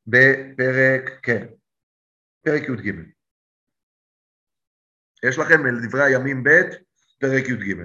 בפרק, 0.06 1.10
כן, 1.22 1.46
פרק 2.44 2.62
י"ג. 2.62 2.92
יש 5.24 5.38
לכם 5.38 5.86
דברי 5.88 6.02
הימים 6.02 6.44
ב', 6.44 6.48
פרק 7.18 7.44
י"ג. 7.48 7.76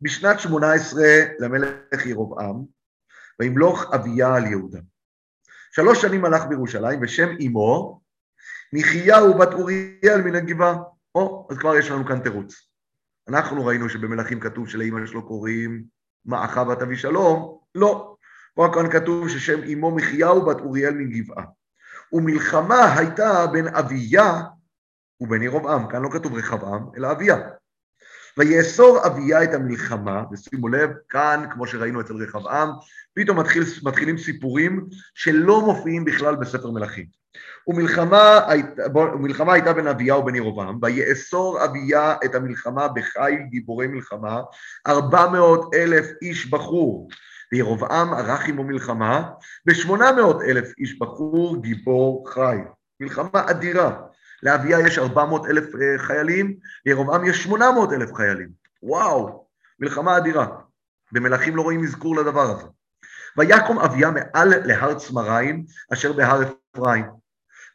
בשנת 0.00 0.40
שמונה 0.40 0.72
עשרה 0.72 1.34
למלך 1.38 2.06
ירבעם, 2.06 2.64
וימלוך 3.40 3.94
אביה 3.94 4.34
על 4.34 4.44
יהודה. 4.44 4.78
שלוש 5.70 6.02
שנים 6.02 6.24
הלך 6.24 6.42
בירושלים, 6.48 7.00
ושם 7.02 7.28
אמו, 7.46 8.00
מחיהו 8.72 9.38
בת 9.38 9.52
אוריאל 9.52 10.22
מן 10.24 10.34
הגבעה. 10.34 10.95
או, 11.16 11.48
אז 11.50 11.58
כבר 11.58 11.76
יש 11.76 11.90
לנו 11.90 12.06
כאן 12.06 12.20
תירוץ. 12.20 12.70
אנחנו 13.28 13.66
ראינו 13.66 13.88
שבמלכים 13.88 14.40
כתוב 14.40 14.68
שלאימא 14.68 15.06
שלו 15.06 15.26
קוראים 15.26 15.84
מעכה 16.24 16.64
בת 16.64 16.82
אבישלום, 16.82 17.58
לא. 17.74 18.16
פה 18.54 18.68
כאן 18.74 18.90
כתוב 18.90 19.28
ששם 19.28 19.62
אמו 19.72 19.96
מחיהו 19.96 20.46
בת 20.46 20.60
אוריאל 20.60 20.94
מן 20.94 21.10
גבעה. 21.10 21.44
ומלחמה 22.12 22.98
הייתה 22.98 23.46
בין 23.52 23.68
אביה 23.68 24.42
ובין 25.20 25.42
ירבעם, 25.42 25.88
כאן 25.88 26.02
לא 26.02 26.08
כתוב 26.12 26.34
רחבעם, 26.34 26.86
אלא 26.96 27.12
אביה. 27.12 27.36
ויאסור 28.38 29.06
אביה 29.06 29.42
את 29.42 29.54
המלחמה, 29.54 30.22
ושימו 30.32 30.68
לב, 30.68 30.90
כאן, 31.08 31.46
כמו 31.52 31.66
שראינו 31.66 32.00
אצל 32.00 32.14
רחבעם, 32.14 32.68
פתאום 33.14 33.40
מתחיל, 33.40 33.62
מתחילים 33.82 34.18
סיפורים 34.18 34.86
שלא 35.14 35.60
מופיעים 35.60 36.04
בכלל 36.04 36.36
בספר 36.36 36.70
מלכים. 36.70 37.06
ומלחמה, 37.68 38.40
ומלחמה 38.94 39.52
הייתה 39.52 39.72
בין 39.72 39.86
אביה 39.86 40.16
ובין 40.16 40.34
ירובעם, 40.34 40.78
ויאסור 40.82 41.64
אביה 41.64 42.14
את 42.24 42.34
המלחמה 42.34 42.88
בחיל 42.88 43.38
גיבורי 43.50 43.86
מלחמה, 43.86 44.40
ארבע 44.86 45.28
מאות 45.28 45.74
אלף 45.74 46.06
איש 46.22 46.50
בחור, 46.50 47.08
וירובעם 47.52 48.14
ערך 48.14 48.48
עמו 48.48 48.64
מלחמה, 48.64 49.30
בשמונה 49.66 50.12
מאות 50.12 50.42
אלף 50.42 50.72
איש 50.78 50.98
בחור 50.98 51.62
גיבור 51.62 52.30
חי. 52.30 52.56
מלחמה 53.00 53.44
אדירה. 53.50 54.00
לאביה 54.42 54.80
יש 54.80 54.98
400 54.98 55.46
אלף 55.46 55.64
אה, 55.74 55.98
חיילים, 55.98 56.56
לירובעם 56.86 57.24
יש 57.24 57.44
800 57.44 57.92
אלף 57.92 58.14
חיילים. 58.14 58.48
וואו, 58.82 59.46
מלחמה 59.80 60.16
אדירה. 60.16 60.46
במלכים 61.12 61.56
לא 61.56 61.62
רואים 61.62 61.84
אזכור 61.84 62.16
לדבר 62.16 62.50
הזה. 62.50 62.66
ויקום 63.36 63.78
אביה 63.78 64.10
מעל 64.10 64.48
להר 64.64 64.94
צמריים, 64.94 65.64
אשר 65.92 66.12
בהר 66.12 66.42
אפרים. 66.76 67.04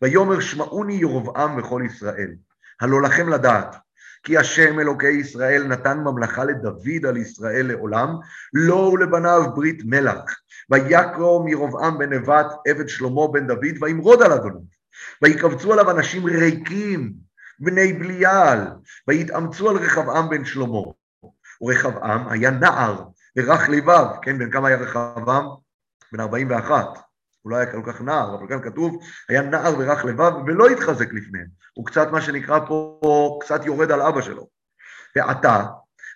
ויאמר 0.01 0.39
שמעוני 0.39 0.93
ירבעם 0.93 1.57
וכל 1.57 1.81
ישראל, 1.85 2.31
הלא 2.81 3.01
לכם 3.01 3.29
לדעת, 3.29 3.75
כי 4.23 4.37
השם 4.37 4.79
אלוקי 4.79 5.09
ישראל 5.09 5.67
נתן 5.67 5.97
ממלכה 5.97 6.43
לדוד 6.43 7.05
על 7.07 7.17
ישראל 7.17 7.65
לעולם, 7.67 8.15
לו 8.53 8.91
ולבניו 8.93 9.41
ברית 9.55 9.81
מלך. 9.85 10.21
ויקום 10.69 11.47
ירבעם 11.47 11.97
בן 11.97 12.13
נבט 12.13 12.45
עבד 12.67 12.89
שלמה 12.89 13.27
בן 13.31 13.47
דוד, 13.47 13.75
וימרוד 13.81 14.21
על 14.21 14.33
אדוניו. 14.33 14.80
ויקבצו 15.21 15.73
עליו 15.73 15.91
אנשים 15.91 16.25
ריקים, 16.25 17.13
בני 17.59 17.93
בליעל, 17.93 18.67
ויתאמצו 19.07 19.69
על 19.69 19.77
רחבעם 19.77 20.29
בן 20.29 20.45
שלמה. 20.45 20.79
ורחבעם 21.61 22.27
היה 22.27 22.51
נער, 22.51 23.03
ורך 23.37 23.69
לבב, 23.69 24.05
כן, 24.21 24.37
בן 24.37 24.51
כמה 24.51 24.67
היה 24.67 24.77
רחבעם? 24.77 25.45
בן 26.11 26.19
41. 26.19 26.85
הוא 27.41 27.51
לא 27.51 27.55
היה 27.55 27.71
כל 27.71 27.81
כך 27.85 28.01
נער, 28.01 28.35
אבל 28.35 28.47
כאן 28.47 28.61
כתוב, 28.61 28.99
היה 29.29 29.41
נער 29.41 29.73
ורך 29.79 30.05
לבב, 30.05 30.31
ולא 30.45 30.67
התחזק 30.67 31.13
לפניהם. 31.13 31.47
הוא 31.73 31.85
קצת, 31.85 32.07
מה 32.11 32.21
שנקרא 32.21 32.59
פה, 32.67 33.39
קצת 33.41 33.65
יורד 33.65 33.91
על 33.91 34.01
אבא 34.01 34.21
שלו. 34.21 34.47
ועתה, 35.15 35.65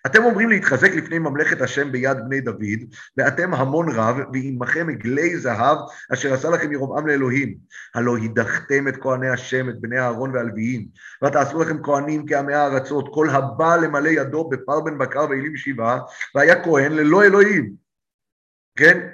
אתם 0.05 0.23
אומרים 0.23 0.49
להתחזק 0.49 0.91
לפני 0.91 1.19
ממלכת 1.19 1.61
השם 1.61 1.91
ביד 1.91 2.17
בני 2.25 2.41
דוד, 2.41 2.79
ואתם 3.17 3.53
המון 3.53 3.91
רב, 3.91 4.17
ועמכם 4.33 4.89
עגלי 4.89 5.37
זהב, 5.37 5.77
אשר 6.13 6.33
עשה 6.33 6.49
לכם 6.49 6.71
ירבעם 6.71 7.07
לאלוהים. 7.07 7.55
הלא 7.95 8.17
הדחתם 8.17 8.87
את 8.87 8.97
כהני 9.01 9.29
השם, 9.29 9.69
את 9.69 9.81
בני 9.81 9.99
אהרון 9.99 10.31
והלוויים, 10.35 10.87
ותעשו 11.23 11.61
לכם 11.61 11.83
כהנים 11.83 12.25
כעמי 12.27 12.53
הארצות, 12.53 13.09
כל 13.13 13.29
הבא 13.29 13.75
למלא 13.75 14.09
ידו 14.09 14.49
בפר 14.49 14.79
בן 14.79 14.97
בקר 14.97 15.25
ואלים 15.29 15.57
שבעה, 15.57 15.99
והיה 16.35 16.63
כהן 16.63 16.91
ללא 16.91 17.23
אלוהים. 17.23 17.73
כן? 18.75 19.07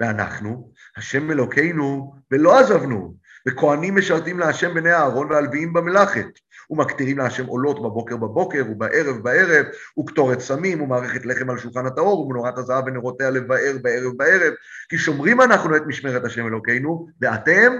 ואנחנו, 0.00 0.72
השם 0.96 1.30
אלוקינו, 1.30 2.14
ולא 2.30 2.58
עזבנו, 2.58 3.14
וכהנים 3.48 3.96
משרתים 3.96 4.38
להשם 4.38 4.74
בני 4.74 4.92
אהרון 4.92 5.32
והלוויים 5.32 5.72
במלאכת. 5.72 6.26
ומקטירים 6.70 7.18
להשם 7.18 7.46
עולות 7.46 7.82
בבוקר 7.82 8.16
בבוקר 8.16 8.64
ובערב 8.70 9.16
בערב, 9.22 9.66
וקטורת 10.00 10.40
סמים 10.40 10.80
ומערכת 10.80 11.26
לחם 11.26 11.50
על 11.50 11.58
שולחן 11.58 11.86
הטהור, 11.86 12.20
ומנורת 12.20 12.58
הזהב 12.58 12.84
ונרותיה 12.86 13.30
לבאר 13.30 13.76
בערב 13.82 14.12
בערב, 14.16 14.52
כי 14.88 14.98
שומרים 14.98 15.40
אנחנו 15.40 15.76
את 15.76 15.82
משמרת 15.86 16.24
השם 16.24 16.46
אלוקינו, 16.46 17.06
ואתם 17.20 17.72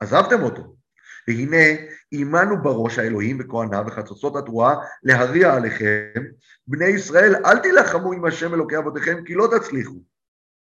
עזבתם 0.00 0.42
אותו. 0.42 0.80
והנה 1.28 1.80
עמנו 2.12 2.62
בראש 2.62 2.98
האלוהים 2.98 3.38
וכהניו 3.40 3.84
וחצוצות 3.86 4.36
התרועה 4.36 4.74
להריע 5.02 5.54
עליכם, 5.54 6.22
בני 6.66 6.84
ישראל 6.84 7.34
אל 7.46 7.58
תילחמו 7.58 8.12
עם 8.12 8.24
השם 8.24 8.54
אלוקי 8.54 8.78
אבותיכם 8.78 9.24
כי 9.24 9.34
לא 9.34 9.48
תצליחו. 9.58 9.98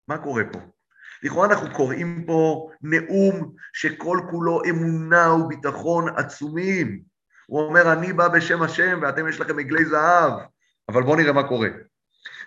מה 0.08 0.18
קורה 0.18 0.44
פה? 0.52 0.60
לכאורה 1.24 1.48
אנחנו 1.48 1.76
קוראים 1.76 2.24
פה 2.28 2.70
נאום 2.82 3.54
שכל 3.74 4.20
כולו 4.32 4.62
אמונה 4.70 5.34
וביטחון 5.34 6.10
עצומים. 6.16 7.13
הוא 7.54 7.62
אומר, 7.62 7.94
אני 7.94 8.14
בא 8.14 8.28
בשם 8.28 8.62
השם 8.62 9.00
ואתם 9.02 9.28
יש 9.28 9.40
לכם 9.40 9.60
עגלי 9.60 9.86
זהב. 9.86 10.34
אבל 10.90 11.04
בואו 11.04 11.16
נראה 11.16 11.34
מה 11.34 11.48
קורה. 11.48 11.68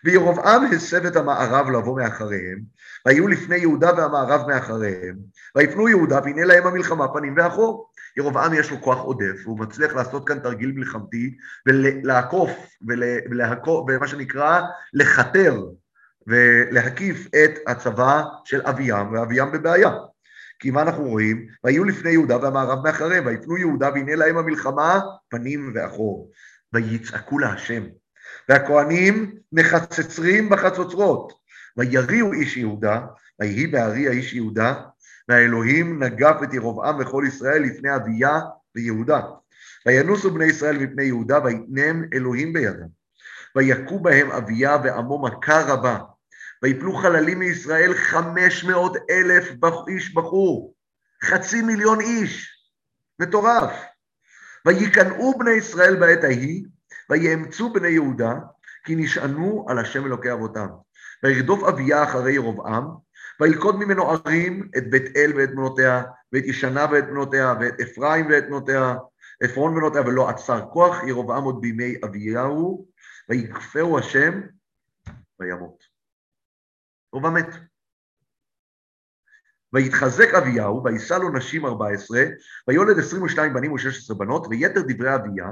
וירבעם 0.05 0.65
הסב 0.65 1.07
את 1.07 1.17
המערב 1.17 1.71
לבוא 1.71 2.01
מאחריהם, 2.01 2.59
והיו 3.07 3.29
לפני 3.29 3.57
יהודה 3.57 3.91
והמערב 3.97 4.47
מאחריהם, 4.49 5.17
ויפנו 5.57 5.89
יהודה 5.89 6.21
והנה 6.25 6.45
להם 6.45 6.67
המלחמה 6.67 7.09
פנים 7.09 7.35
ואחור. 7.37 7.91
ירבעם 8.17 8.55
יש 8.55 8.71
לו 8.71 8.81
כוח 8.81 8.99
עודף, 8.99 9.41
והוא 9.45 9.59
מצליח 9.59 9.95
לעשות 9.95 10.29
כאן 10.29 10.39
תרגיל 10.39 10.73
מלחמתי, 10.73 11.37
ולעקוף, 11.67 12.51
ומה 13.89 14.07
שנקרא, 14.07 14.61
לכתר 14.95 15.65
ולהקיף 16.27 17.27
את 17.27 17.51
הצבא 17.67 18.23
של 18.45 18.61
אביהם, 18.65 19.13
ואביהם 19.13 19.53
בבעיה. 19.53 19.91
כי 20.59 20.71
מה 20.71 20.83
אנחנו 20.83 21.05
רואים? 21.05 21.47
והיו 21.65 21.85
לפני 21.85 22.11
יהודה 22.11 22.39
והמערב 22.39 22.85
מאחריהם, 22.85 23.27
ויפנו 23.27 23.59
יהודה 23.59 23.91
והנה 23.95 24.15
להם 24.15 24.37
המלחמה 24.39 25.01
פנים 25.29 25.73
ואחור. 25.75 26.31
ויצעקו 26.73 27.39
להשם. 27.39 27.83
והכהנים 28.49 29.35
מחצצרים 29.53 30.49
בחצוצרות. 30.49 31.33
ויריעו 31.77 32.33
איש 32.33 32.57
יהודה, 32.57 33.01
ויהי 33.41 33.67
בהרי 33.67 34.09
האיש 34.09 34.35
יהודה, 34.35 34.75
והאלוהים 35.29 36.03
נגף 36.03 36.37
את 36.43 36.55
ירבעם 36.55 36.97
וכל 37.01 37.25
ישראל 37.29 37.63
לפני 37.63 37.97
אביה 37.97 38.41
ויהודה. 38.75 39.21
וינוסו 39.87 40.31
בני 40.31 40.45
ישראל 40.45 40.79
מפני 40.79 41.05
יהודה, 41.05 41.45
ויתנם 41.45 42.05
אלוהים 42.15 42.53
בידם. 42.53 42.89
ויכו 43.57 44.01
בהם 44.01 44.31
אביה 44.31 44.77
ועמו 44.85 45.23
מכה 45.23 45.63
רבה, 45.63 45.99
ויפלו 46.63 46.97
חללים 46.97 47.39
מישראל 47.39 47.95
חמש 47.95 48.65
מאות 48.65 48.97
אלף 49.11 49.45
איש 49.89 50.15
בחור, 50.15 50.75
חצי 51.25 51.63
מיליון 51.63 52.01
איש, 52.01 52.57
מטורף. 53.19 53.73
ויקנאו 54.67 55.39
בני 55.39 55.51
ישראל 55.51 55.97
בעת 55.97 56.25
ההיא, 56.25 56.65
ויאמצו 57.11 57.73
בני 57.73 57.89
יהודה, 57.89 58.35
כי 58.85 58.95
נשענו 58.97 59.67
על 59.69 59.79
השם 59.79 60.07
אלוקי 60.07 60.33
אבותם. 60.33 60.67
וירדוף 61.23 61.65
אביה 61.65 62.05
אחרי 62.05 62.33
ירבעם, 62.33 62.85
וילכוד 63.41 63.79
ממנו 63.79 64.11
ערים 64.11 64.69
את 64.77 64.91
בית 64.91 65.17
אל 65.17 65.33
ואת 65.37 65.51
בנותיה, 65.51 66.03
ואת 66.33 66.45
ישנה 66.45 66.87
ואת 66.93 67.05
בנותיה, 67.05 67.55
ואת 67.61 67.81
אפרים 67.81 68.27
ואת 68.31 68.47
בנותיה, 68.47 68.95
עפרון 69.43 69.75
בנותיה, 69.75 70.01
ולא 70.01 70.29
עצר 70.29 70.67
כוח 70.73 70.97
ירבעם 71.07 71.45
עוד 71.45 71.61
בימי 71.61 71.95
אביהו, 72.05 72.87
ויכפהו 73.29 73.99
השם, 73.99 74.41
וימות. 75.41 75.96
ובמת. 77.17 77.47
ויתחזק 79.73 80.35
אביהו, 80.35 80.85
ויישא 80.85 81.15
לו 81.15 81.33
נשים 81.33 81.67
ארבע 81.67 81.89
עשרה, 81.89 82.25
ויולד 82.69 82.99
עשרים 82.99 83.23
ושתיים 83.23 83.55
בנים 83.55 83.73
ושש 83.73 83.99
עשרה 83.99 84.17
בנות, 84.17 84.47
ויתר 84.51 84.81
דברי 84.89 85.15
אביה, 85.15 85.47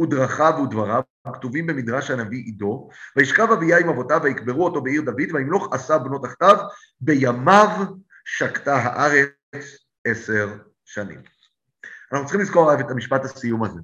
ודרכיו 0.00 0.54
ודבריו, 0.64 1.02
כתובים 1.32 1.66
במדרש 1.66 2.10
הנביא 2.10 2.38
עידו, 2.44 2.88
וישכב 3.16 3.48
אביה 3.52 3.78
עם 3.78 3.88
אבותיו, 3.88 4.20
ויקברו 4.24 4.64
אותו 4.64 4.82
בעיר 4.82 5.02
דוד, 5.02 5.34
וימלוך 5.34 5.72
עשה 5.72 5.98
בנות 5.98 6.24
תחתיו, 6.24 6.56
בימיו 7.00 7.68
שקטה 8.24 8.76
הארץ 8.76 9.30
עשר 10.04 10.58
שנים. 10.84 11.20
אנחנו 12.12 12.26
צריכים 12.26 12.40
לזכור 12.40 12.80
את 12.80 12.90
המשפט 12.90 13.24
הסיום 13.24 13.64
הזה, 13.64 13.80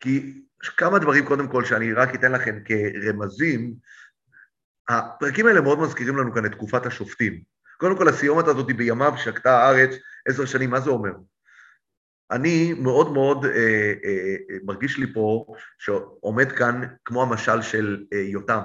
כי 0.00 0.42
כמה 0.76 0.98
דברים 0.98 1.24
קודם 1.26 1.48
כל 1.48 1.64
שאני 1.64 1.92
רק 1.92 2.14
אתן 2.14 2.32
לכם 2.32 2.58
כרמזים, 2.64 3.74
הפרקים 4.88 5.46
האלה 5.46 5.60
מאוד 5.60 5.78
מזכירים 5.78 6.16
לנו 6.16 6.34
כאן 6.34 6.46
את 6.46 6.52
תקופת 6.52 6.86
השופטים. 6.86 7.40
קודם 7.78 7.96
כל, 7.96 8.08
הסיומת 8.08 8.48
הזאת 8.48 8.66
בימיו 8.66 9.12
שקטה 9.16 9.58
הארץ 9.58 9.90
עשר 10.28 10.44
שנים, 10.44 10.70
מה 10.70 10.80
זה 10.80 10.90
אומר? 10.90 11.12
אני 12.30 12.72
מאוד 12.72 13.12
מאוד 13.12 13.44
אה, 13.44 13.50
אה, 13.50 14.36
אה, 14.50 14.56
מרגיש 14.64 14.98
לי 14.98 15.12
פה 15.14 15.46
שעומד 15.78 16.52
כאן 16.52 16.82
כמו 17.04 17.22
המשל 17.22 17.62
של 17.62 18.04
אה, 18.12 18.18
יותם. 18.18 18.60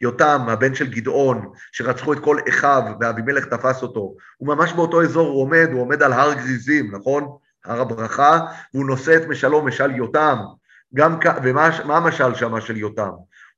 יותם, 0.00 0.40
הבן 0.48 0.74
של 0.74 0.90
גדעון, 0.90 1.52
שרצחו 1.72 2.12
את 2.12 2.18
כל 2.18 2.36
אחיו 2.48 2.82
ואבימלך 3.00 3.44
תפס 3.44 3.82
אותו, 3.82 4.14
הוא 4.36 4.48
ממש 4.48 4.72
באותו 4.72 5.02
אזור 5.02 5.28
הוא 5.28 5.42
עומד, 5.42 5.68
הוא 5.72 5.80
עומד 5.80 6.02
על 6.02 6.12
הר 6.12 6.34
גריזים, 6.34 6.94
נכון? 6.94 7.36
הר 7.64 7.80
הברכה, 7.80 8.40
והוא 8.74 8.86
נושא 8.86 9.16
את 9.16 9.28
משלו, 9.28 9.62
משל 9.62 9.90
יותם. 9.90 10.36
גם, 10.94 11.18
ומה 11.42 11.96
המשל 11.96 12.34
שם 12.34 12.60
של 12.60 12.76
יותם? 12.76 13.10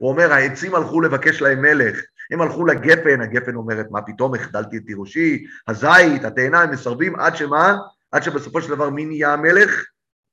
הוא 0.05 0.11
אומר, 0.11 0.33
העצים 0.33 0.75
הלכו 0.75 1.01
לבקש 1.01 1.43
להם 1.43 1.63
מלך, 1.63 2.01
הם 2.31 2.41
הלכו 2.41 2.67
לגפן, 2.67 3.21
הגפן 3.21 3.55
אומרת, 3.55 3.87
מה 3.91 4.03
פתאום, 4.03 4.35
החדלתי 4.35 4.77
את 4.77 4.83
תירושי, 4.87 5.45
הזית, 5.69 6.25
התאנה, 6.25 6.63
הם 6.63 6.71
מסרבים 6.71 7.17
עד 7.17 7.37
שמה? 7.37 7.77
עד 8.13 8.23
שבסופו 8.23 8.63
של 8.63 8.71
דבר 8.71 8.91
מי 8.91 9.05
נהיה 9.05 9.33
המלך? 9.33 9.85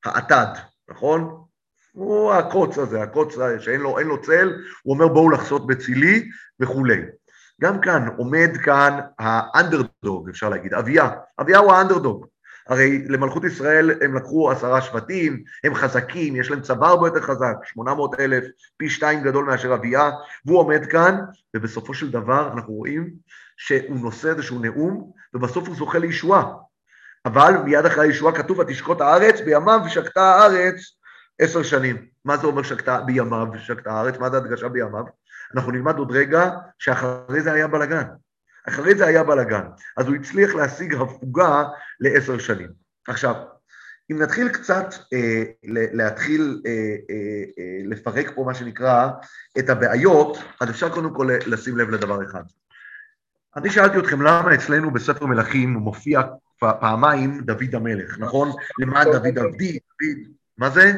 האטד, 0.05 0.47
נכון? 0.89 1.43
הוא 1.91 2.33
הקוץ 2.33 2.77
הזה, 2.77 3.01
הקוץ 3.01 3.35
שאין 3.59 3.81
לו, 3.81 3.99
לו 3.99 4.21
צל, 4.21 4.53
הוא 4.83 4.93
אומר 4.93 5.07
בואו 5.07 5.29
לחסות 5.29 5.67
בצילי 5.67 6.29
וכולי. 6.59 7.01
גם 7.61 7.81
כאן 7.81 8.07
עומד 8.17 8.49
כאן 8.63 8.99
האנדרדוג, 9.19 10.29
אפשר 10.29 10.49
להגיד, 10.49 10.73
אביה, 10.73 11.09
אביה 11.39 11.59
הוא 11.59 11.73
האנדרדוג. 11.73 12.25
הרי 12.71 13.07
למלכות 13.07 13.43
ישראל 13.43 13.91
הם 14.01 14.15
לקחו 14.15 14.51
עשרה 14.51 14.81
שבטים, 14.81 15.43
הם 15.63 15.75
חזקים, 15.75 16.35
יש 16.35 16.51
להם 16.51 16.61
צבא 16.61 16.87
הרבה 16.87 17.07
יותר 17.07 17.21
חזק, 17.21 17.55
800 17.63 18.19
אלף, 18.19 18.43
פי 18.77 18.89
שתיים 18.89 19.23
גדול 19.23 19.45
מאשר 19.45 19.73
אביה, 19.73 20.11
והוא 20.45 20.59
עומד 20.59 20.85
כאן, 20.85 21.19
ובסופו 21.55 21.93
של 21.93 22.11
דבר 22.11 22.51
אנחנו 22.53 22.73
רואים 22.73 23.09
שהוא 23.57 23.99
נושא 23.99 24.29
איזשהו 24.29 24.59
נאום, 24.59 25.11
ובסוף 25.33 25.67
הוא 25.67 25.75
זוכה 25.75 25.99
לישועה. 25.99 26.53
אבל 27.25 27.53
מיד 27.65 27.85
אחרי 27.85 28.07
הישועה 28.07 28.35
כתוב, 28.35 28.59
ותשקוט 28.59 29.01
הארץ, 29.01 29.41
בימיו 29.41 29.79
שקטה 29.87 30.21
הארץ 30.21 30.75
עשר 31.39 31.63
שנים. 31.63 32.05
מה 32.25 32.37
זה 32.37 32.47
אומר 32.47 32.63
שקטה 32.63 33.01
בימיו 33.01 33.47
שקטה 33.57 33.91
הארץ? 33.91 34.17
מה 34.17 34.29
זה 34.29 34.37
הדגשה 34.37 34.69
בימיו? 34.69 35.03
אנחנו 35.55 35.71
נלמד 35.71 35.97
עוד 35.97 36.11
רגע 36.11 36.49
שאחרי 36.79 37.41
זה 37.41 37.53
היה 37.53 37.67
בלאגן. 37.67 38.05
אחרי 38.67 38.95
זה 38.95 39.05
היה 39.05 39.23
בלאגן. 39.23 39.63
אז 39.97 40.07
הוא 40.07 40.15
הצליח 40.15 40.55
להשיג 40.55 40.95
הפוגה 40.95 41.63
לעשר 41.99 42.37
שנים. 42.37 42.69
עכשיו, 43.07 43.35
אם 44.11 44.21
נתחיל 44.21 44.49
קצת 44.49 44.93
אה, 45.13 45.43
להתחיל 45.93 46.61
אה, 46.65 46.71
אה, 46.71 47.15
אה, 47.59 47.81
לפרק 47.85 48.31
פה 48.35 48.43
מה 48.43 48.53
שנקרא 48.53 49.09
את 49.59 49.69
הבעיות, 49.69 50.37
אז 50.61 50.69
אפשר 50.69 50.89
קודם 50.89 51.13
כל 51.13 51.29
לשים 51.45 51.77
לב 51.77 51.89
לדבר 51.89 52.23
אחד. 52.23 52.43
אני 53.55 53.69
שאלתי 53.69 53.99
אתכם 53.99 54.21
למה 54.21 54.53
אצלנו 54.53 54.91
בספר 54.91 55.25
מלכים 55.25 55.73
מופיע 55.73 56.21
פעמיים 56.59 57.41
דוד 57.41 57.75
המלך, 57.75 58.19
נכון? 58.19 58.51
למען 58.79 59.05
דוד 59.11 59.39
עבדי, 59.39 59.71
דוד, 59.71 60.33
מה 60.57 60.69
זה? 60.69 60.91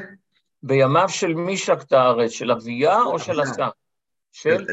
בימיו 0.64 1.10
של 1.10 1.34
מי 1.34 1.58
שקטה 1.58 2.02
הארץ, 2.02 2.32
של 2.32 2.52
אביה 2.52 3.02
או 3.02 3.20
של 3.20 3.40
עשה? 3.40 3.68
של? 4.34 4.66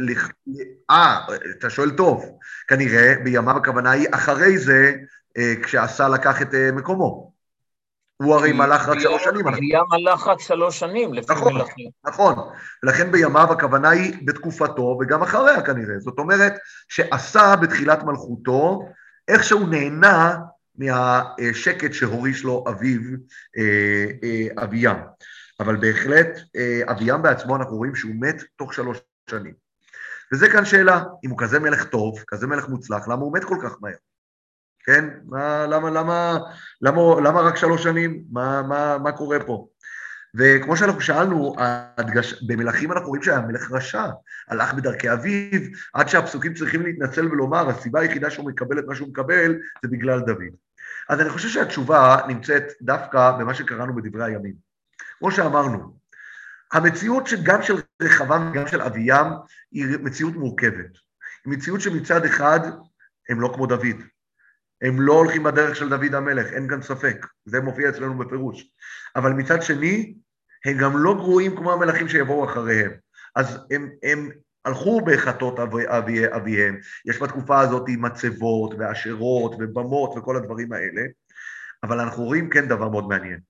אה, 0.90 1.26
אתה 1.58 1.70
שואל 1.70 1.90
טוב. 1.90 2.38
כנראה 2.68 3.14
בימיו 3.24 3.56
הכוונה 3.56 3.90
היא 3.90 4.08
אחרי 4.12 4.58
זה, 4.58 4.92
אה, 5.36 5.54
כשעשה 5.62 6.08
לקח 6.08 6.42
את 6.42 6.54
אה, 6.54 6.72
מקומו. 6.72 7.32
הוא 8.16 8.34
הרי 8.34 8.52
מלך 8.52 8.88
רק 8.88 8.98
שלוש 8.98 9.24
שנים. 9.24 9.46
היה 9.46 9.80
מלך 9.90 10.26
רק 10.26 10.40
שלוש 10.40 10.78
שנים, 10.78 11.14
לפי 11.14 11.32
נכון, 11.32 11.54
מלכים. 11.54 11.90
נכון, 12.04 12.34
ולכן 12.82 13.12
בימיו 13.12 13.52
הכוונה 13.52 13.90
היא 13.90 14.14
בתקופתו 14.24 14.98
וגם 15.00 15.22
אחריה 15.22 15.62
כנראה. 15.62 15.98
זאת 15.98 16.18
אומרת 16.18 16.54
שעשה 16.88 17.56
בתחילת 17.56 18.02
מלכותו, 18.02 18.88
איך 19.28 19.44
שהוא 19.44 19.68
נהנה 19.68 20.36
מהשקט 20.78 21.92
שהוריש 21.92 22.44
לו 22.44 22.64
אביו 22.68 23.00
אה, 23.58 24.64
אביהם. 24.64 24.96
אבל 25.60 25.76
בהחלט 25.76 26.38
אביהם 26.90 27.22
בעצמו, 27.22 27.56
אנחנו 27.56 27.76
רואים 27.76 27.94
שהוא 27.94 28.12
מת 28.20 28.42
תוך 28.56 28.74
שלוש 28.74 29.00
שנים. 29.30 29.54
וזה 30.32 30.48
כאן 30.48 30.64
שאלה, 30.64 31.04
אם 31.24 31.30
הוא 31.30 31.38
כזה 31.38 31.58
מלך 31.60 31.84
טוב, 31.84 32.24
כזה 32.26 32.46
מלך 32.46 32.68
מוצלח, 32.68 33.08
למה 33.08 33.22
הוא 33.22 33.32
מת 33.34 33.44
כל 33.44 33.56
כך 33.62 33.76
מהר? 33.80 33.94
כן? 34.84 35.04
מה, 35.24 35.66
למה, 35.66 35.90
למה, 35.90 36.38
למה, 36.82 37.00
למה 37.24 37.40
רק 37.40 37.56
שלוש 37.56 37.82
שנים? 37.82 38.24
מה, 38.32 38.62
מה, 38.62 38.98
מה 38.98 39.12
קורה 39.12 39.38
פה? 39.46 39.66
וכמו 40.34 40.76
שאנחנו 40.76 41.00
שאלנו, 41.00 41.54
הדגש, 41.58 42.42
במלכים 42.42 42.92
אנחנו 42.92 43.08
רואים 43.08 43.22
שהיה 43.22 43.40
מלך 43.40 43.72
רשע, 43.72 44.06
הלך 44.48 44.74
בדרכי 44.74 45.12
אביו, 45.12 45.60
עד 45.94 46.08
שהפסוקים 46.08 46.54
צריכים 46.54 46.82
להתנצל 46.82 47.26
ולומר, 47.26 47.68
הסיבה 47.68 48.00
היחידה 48.00 48.30
שהוא 48.30 48.50
מקבל 48.50 48.78
את 48.78 48.84
מה 48.86 48.94
שהוא 48.94 49.08
מקבל 49.08 49.58
זה 49.82 49.88
בגלל 49.88 50.20
דוד. 50.20 50.54
אז 51.08 51.20
אני 51.20 51.30
חושב 51.30 51.48
שהתשובה 51.48 52.16
נמצאת 52.28 52.64
דווקא 52.82 53.30
במה 53.30 53.54
שקראנו 53.54 53.94
בדברי 53.94 54.24
הימים. 54.24 54.54
כמו 55.18 55.30
שאמרנו, 55.30 55.99
המציאות 56.72 57.28
גם 57.42 57.62
של 57.62 57.74
רחבעם 58.02 58.50
וגם 58.50 58.68
של 58.68 58.82
אביהם 58.82 59.26
היא 59.72 59.86
מציאות 60.02 60.34
מורכבת. 60.34 60.90
היא 61.44 61.52
מציאות 61.52 61.80
שמצד 61.80 62.24
אחד 62.24 62.60
הם 63.28 63.40
לא 63.40 63.52
כמו 63.54 63.66
דוד. 63.66 63.96
הם 64.82 65.00
לא 65.00 65.12
הולכים 65.12 65.42
בדרך 65.42 65.76
של 65.76 65.88
דוד 65.88 66.14
המלך, 66.14 66.46
אין 66.52 66.68
כאן 66.68 66.82
ספק, 66.82 67.26
זה 67.44 67.60
מופיע 67.60 67.88
אצלנו 67.88 68.18
בפירוש. 68.18 68.64
אבל 69.16 69.32
מצד 69.32 69.62
שני, 69.62 70.14
הם 70.64 70.78
גם 70.78 70.92
לא 70.96 71.14
גרועים 71.14 71.56
כמו 71.56 71.72
המלכים 71.72 72.08
שיבואו 72.08 72.44
אחריהם. 72.44 72.90
אז 73.36 73.58
הם, 73.70 73.90
הם 74.02 74.30
הלכו 74.64 75.00
בחטות 75.00 75.60
אבי, 75.60 75.84
אבי, 75.88 76.26
אביהם, 76.36 76.78
יש 77.06 77.22
בתקופה 77.22 77.60
הזאת 77.60 77.84
מצבות 77.88 78.74
ועשרות 78.78 79.54
ובמות 79.58 80.14
וכל 80.16 80.36
הדברים 80.36 80.72
האלה, 80.72 81.02
אבל 81.82 82.00
אנחנו 82.00 82.24
רואים 82.24 82.50
כן 82.50 82.68
דבר 82.68 82.88
מאוד 82.88 83.08
מעניין, 83.08 83.40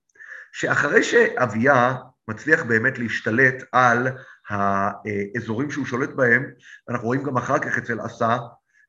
שאחרי 0.52 1.02
שאביה 1.02 1.94
מצליח 2.28 2.62
באמת 2.62 2.98
להשתלט 2.98 3.64
על 3.72 4.08
האזורים 4.48 5.70
שהוא 5.70 5.86
שולט 5.86 6.10
בהם, 6.10 6.44
ואנחנו 6.88 7.06
רואים 7.06 7.22
גם 7.22 7.36
אחר 7.36 7.58
כך 7.58 7.78
אצל 7.78 8.00
עשה, 8.00 8.36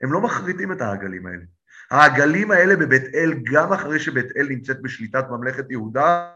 הם 0.03 0.13
לא 0.13 0.21
מחריטים 0.21 0.71
את 0.71 0.81
העגלים 0.81 1.27
האלה. 1.27 1.43
העגלים 1.91 2.51
האלה 2.51 2.75
בבית 2.75 3.03
אל, 3.15 3.33
גם 3.51 3.73
אחרי 3.73 3.99
שבית 3.99 4.37
אל 4.37 4.47
נמצאת 4.49 4.81
בשליטת 4.81 5.25
ממלכת 5.29 5.71
יהודה, 5.71 6.27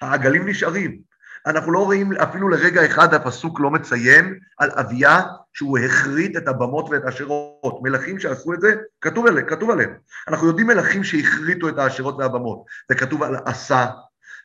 העגלים 0.00 0.48
נשארים. 0.48 1.12
אנחנו 1.46 1.72
לא 1.72 1.84
רואים 1.84 2.12
אפילו 2.12 2.48
לרגע 2.48 2.86
אחד 2.86 3.14
הפסוק 3.14 3.60
לא 3.60 3.70
מציין 3.70 4.38
על 4.58 4.70
אביה 4.70 5.20
שהוא 5.52 5.78
החריט 5.78 6.36
את 6.36 6.48
הבמות 6.48 6.88
ואת 6.90 7.04
האשרות. 7.04 7.82
מלכים 7.82 8.18
שעשו 8.18 8.54
את 8.54 8.60
זה, 8.60 8.74
כתוב, 9.00 9.26
עליהם, 9.26 9.46
כתוב 9.46 9.70
עליהם. 9.70 9.94
אנחנו 10.28 10.46
יודעים 10.46 10.66
מלכים 10.66 11.04
שהחריטו 11.04 11.68
את 11.68 11.78
האשרות 11.78 12.16
והבמות. 12.18 12.64
זה 12.88 12.94
כתוב 12.94 13.22
על 13.22 13.36
עשה, 13.44 13.86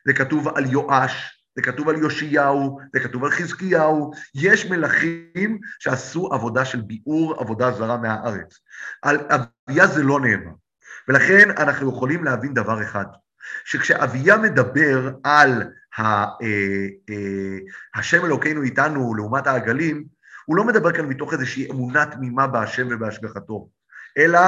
זה 0.06 0.12
כתוב 0.12 0.48
על 0.48 0.72
יואש, 0.72 1.37
זה 1.58 1.62
כתוב 1.62 1.88
על 1.88 2.02
יאשיהו, 2.02 2.78
זה 2.92 3.00
כתוב 3.00 3.24
על 3.24 3.30
חזקיהו, 3.30 4.12
יש 4.34 4.66
מלכים 4.66 5.58
שעשו 5.78 6.32
עבודה 6.32 6.64
של 6.64 6.80
ביעור 6.80 7.40
עבודה 7.40 7.70
זרה 7.70 7.96
מהארץ. 7.96 8.58
על 9.02 9.18
אביה 9.18 9.86
זה 9.86 10.02
לא 10.02 10.20
נאמר. 10.20 10.52
ולכן 11.08 11.50
אנחנו 11.50 11.90
יכולים 11.90 12.24
להבין 12.24 12.54
דבר 12.54 12.82
אחד, 12.82 13.04
שכשאביה 13.64 14.36
מדבר 14.36 15.10
על 15.24 15.62
ה, 15.98 16.02
אה, 16.02 16.26
אה, 17.10 17.58
השם 17.94 18.24
אלוקינו 18.24 18.62
איתנו 18.62 19.14
לעומת 19.14 19.46
העגלים, 19.46 20.04
הוא 20.46 20.56
לא 20.56 20.64
מדבר 20.64 20.92
כאן 20.92 21.06
מתוך 21.06 21.32
איזושהי 21.32 21.70
אמונה 21.70 22.06
תמימה 22.06 22.46
בהשם 22.46 22.88
ובהשגחתו, 22.90 23.68
אלא 24.18 24.40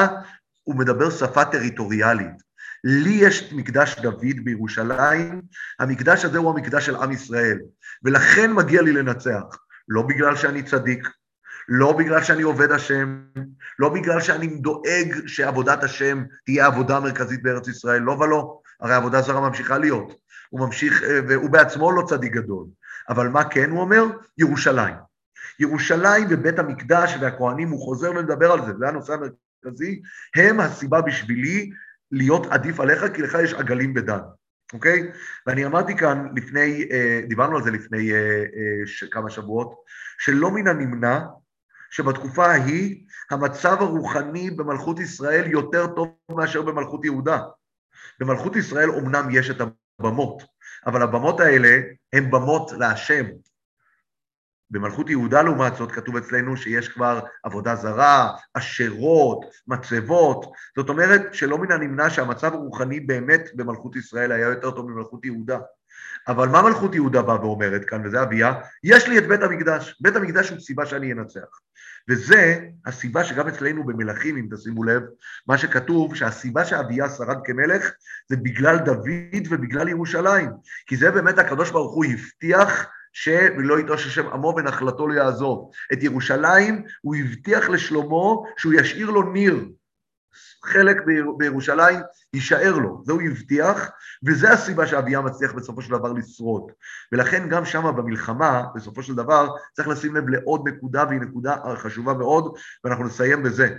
הוא 0.62 0.76
מדבר 0.76 1.11
שפה 1.11 1.44
טריטוריאלית. 1.44 2.49
לי 2.85 3.11
יש 3.11 3.53
מקדש 3.53 3.99
דוד 4.01 4.37
בירושלים, 4.45 5.43
המקדש 5.81 6.24
הזה 6.24 6.39
הוא 6.39 6.51
המקדש 6.51 6.87
של 6.87 6.97
עם 6.97 7.12
ישראל, 7.12 7.59
ולכן 8.05 8.53
מגיע 8.53 8.83
לי 8.83 8.93
לנצח. 8.93 9.45
לא 9.89 10.03
בגלל 10.03 10.37
שאני 10.37 10.62
צדיק, 10.62 11.09
לא 11.68 11.93
בגלל 11.93 12.22
שאני 12.22 12.43
עובד 12.43 12.72
השם, 12.72 13.22
לא 13.78 13.89
בגלל 13.89 14.20
שאני 14.20 14.47
דואג 14.47 15.26
שעבודת 15.26 15.85
השם 15.85 16.24
תהיה 16.45 16.64
העבודה 16.64 16.97
המרכזית 16.97 17.43
בארץ 17.43 17.68
ישראל, 17.68 18.03
לא 18.03 18.12
ולא, 18.12 18.61
הרי 18.81 18.95
עבודה 18.95 19.22
זרה 19.22 19.41
ממשיכה 19.41 19.78
להיות. 19.78 20.14
הוא 20.51 20.61
ממשיך, 20.61 21.03
אה, 21.03 21.20
והוא 21.28 21.51
בעצמו 21.51 21.93
לא 21.93 22.03
צדיק 22.09 22.33
גדול. 22.33 22.66
אבל 23.09 23.28
מה 23.28 23.45
כן 23.45 23.70
הוא 23.70 23.81
אומר? 23.81 24.05
ירושלים. 24.39 24.95
ירושלים 25.59 26.26
ובית 26.31 26.59
המקדש 26.59 27.16
והכוהנים, 27.20 27.68
הוא 27.70 27.81
חוזר 27.81 28.11
ומדבר 28.11 28.53
על 28.53 28.66
זה, 28.66 28.72
זה 28.78 28.89
הנושא 28.89 29.12
המרכזי, 29.12 30.03
הם 30.37 30.61
הסיבה 30.61 31.01
בשבילי 31.01 31.70
להיות 32.12 32.46
עדיף 32.46 32.80
עליך, 32.80 33.04
כי 33.14 33.22
לך 33.22 33.38
יש 33.44 33.54
עגלים 33.54 33.94
בדן, 33.94 34.18
אוקיי? 34.72 35.11
ואני 35.46 35.66
אמרתי 35.66 35.96
כאן 35.96 36.26
לפני, 36.36 36.84
אה, 36.90 37.20
דיברנו 37.28 37.56
על 37.56 37.62
זה 37.62 37.70
לפני 37.70 38.12
אה, 38.12 39.08
כמה 39.11 39.30
שבועות, 39.30 39.74
שלא 40.18 40.50
מן 40.50 40.68
הנמנע 40.68 41.20
שבתקופה 41.90 42.46
ההיא 42.46 43.04
המצב 43.30 43.76
הרוחני 43.80 44.50
במלכות 44.50 45.00
ישראל 45.00 45.50
יותר 45.50 45.86
טוב 45.86 46.14
מאשר 46.30 46.62
במלכות 46.62 47.04
יהודה. 47.04 47.38
במלכות 48.20 48.56
ישראל 48.56 48.90
אומנם 48.90 49.28
יש 49.30 49.50
את 49.50 49.56
הבמות, 50.00 50.42
אבל 50.86 51.02
הבמות 51.02 51.40
האלה 51.40 51.80
הן 52.12 52.30
במות 52.30 52.72
להשם. 52.78 53.24
במלכות 54.71 55.11
יהודה 55.11 55.43
לעומת 55.43 55.77
זאת 55.77 55.93
כתוב 55.93 56.16
אצלנו 56.16 56.57
שיש 56.57 56.89
כבר 56.89 57.21
עבודה 57.43 57.77
זרה, 57.77 58.31
אשרות, 58.55 59.45
מצבות, 59.68 60.53
זאת 60.77 60.89
אומרת 60.89 61.35
שלא 61.35 61.59
מן 61.59 61.73
הנמנע 61.73 62.11
שהמצב 62.11 62.55
הרוחני 62.55 63.01
באמת 63.01 63.49
במלכות 63.55 63.97
ישראל 63.97 64.33
היה 64.33 64.49
יותר 64.49 64.71
טוב 64.71 64.91
ממלכות 64.91 65.25
יהודה. 65.25 65.59
אבל 66.29 66.49
מה 66.49 66.62
מלכות 66.62 66.95
יהודה 66.95 67.23
באה 67.23 67.41
ואומרת 67.41 67.85
כאן, 67.85 68.07
וזה 68.07 68.23
אביה? 68.23 68.55
יש 68.85 69.09
לי 69.09 69.18
את 69.18 69.27
בית 69.29 69.43
המקדש. 69.43 69.99
בית 70.01 70.16
המקדש 70.16 70.51
הוא 70.51 70.61
סיבה 70.61 70.87
שאני 70.87 71.12
אנצח. 71.12 71.61
וזה 72.09 72.59
הסיבה 72.87 73.25
שגם 73.25 73.49
אצלנו 73.49 73.85
במלכים, 73.85 74.37
אם 74.37 74.47
תשימו 74.55 74.85
לב, 74.85 75.03
מה 75.47 75.59
שכתוב, 75.59 76.14
שהסיבה 76.14 76.64
שאביה 76.64 77.09
שרד 77.09 77.37
כמלך 77.45 77.91
זה 78.29 78.37
בגלל 78.37 78.79
דוד 78.79 79.47
ובגלל 79.51 79.89
ירושלים. 79.89 80.51
כי 80.87 80.97
זה 80.97 81.11
באמת 81.11 81.39
הקדוש 81.39 81.71
ברוך 81.71 81.95
הוא 81.95 82.05
הבטיח 82.05 82.87
שלא 83.12 83.80
יטוש 83.80 84.06
השם 84.06 84.26
עמו 84.26 84.54
ונחלתו 84.56 85.08
לא 85.08 85.14
יעזוב. 85.14 85.70
את 85.92 86.02
ירושלים 86.02 86.84
הוא 87.02 87.16
הבטיח 87.16 87.68
לשלמה 87.68 88.34
שהוא 88.56 88.72
ישאיר 88.72 89.11
לו 89.11 89.22
ניר, 89.22 89.68
חלק 90.64 90.96
בירושלים 91.38 92.00
יישאר 92.34 92.76
לו, 92.76 93.02
זה 93.04 93.12
הוא 93.12 93.22
הבטיח, 93.22 93.90
וזה 94.26 94.52
הסיבה 94.52 94.86
שאביה 94.86 95.20
מצליח 95.20 95.52
בסופו 95.52 95.82
של 95.82 95.90
דבר 95.90 96.12
לשרוד. 96.12 96.72
ולכן 97.12 97.48
גם 97.48 97.64
שם 97.64 97.96
במלחמה, 97.96 98.62
בסופו 98.74 99.02
של 99.02 99.14
דבר, 99.14 99.48
צריך 99.72 99.88
לשים 99.88 100.16
לב 100.16 100.28
לעוד 100.28 100.68
נקודה, 100.68 101.04
והיא 101.08 101.20
נקודה 101.20 101.56
חשובה 101.76 102.14
מאוד, 102.14 102.56
ואנחנו 102.84 103.04
נסיים 103.04 103.42
בזה. 103.42 103.76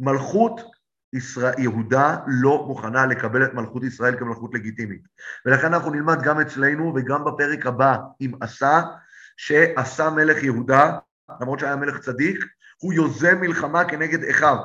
מלכות 0.00 0.60
ישראל, 1.14 1.54
יהודה 1.58 2.16
לא 2.26 2.64
מוכנה 2.66 3.06
לקבל 3.06 3.44
את 3.44 3.54
מלכות 3.54 3.84
ישראל 3.84 4.18
כמלכות 4.18 4.54
לגיטימית. 4.54 5.00
ולכן 5.46 5.74
אנחנו 5.74 5.90
נלמד 5.90 6.22
גם 6.22 6.40
אצלנו 6.40 6.92
וגם 6.96 7.24
בפרק 7.24 7.66
הבא 7.66 7.96
עם 8.20 8.32
עשה, 8.40 8.82
שעשה 9.36 10.10
מלך 10.10 10.42
יהודה, 10.42 10.98
למרות 11.40 11.58
שהיה 11.58 11.76
מלך 11.76 11.98
צדיק, 11.98 12.44
הוא 12.80 12.92
יוזם 12.92 13.40
מלחמה 13.40 13.84
כנגד 13.84 14.24
אחיו. 14.24 14.56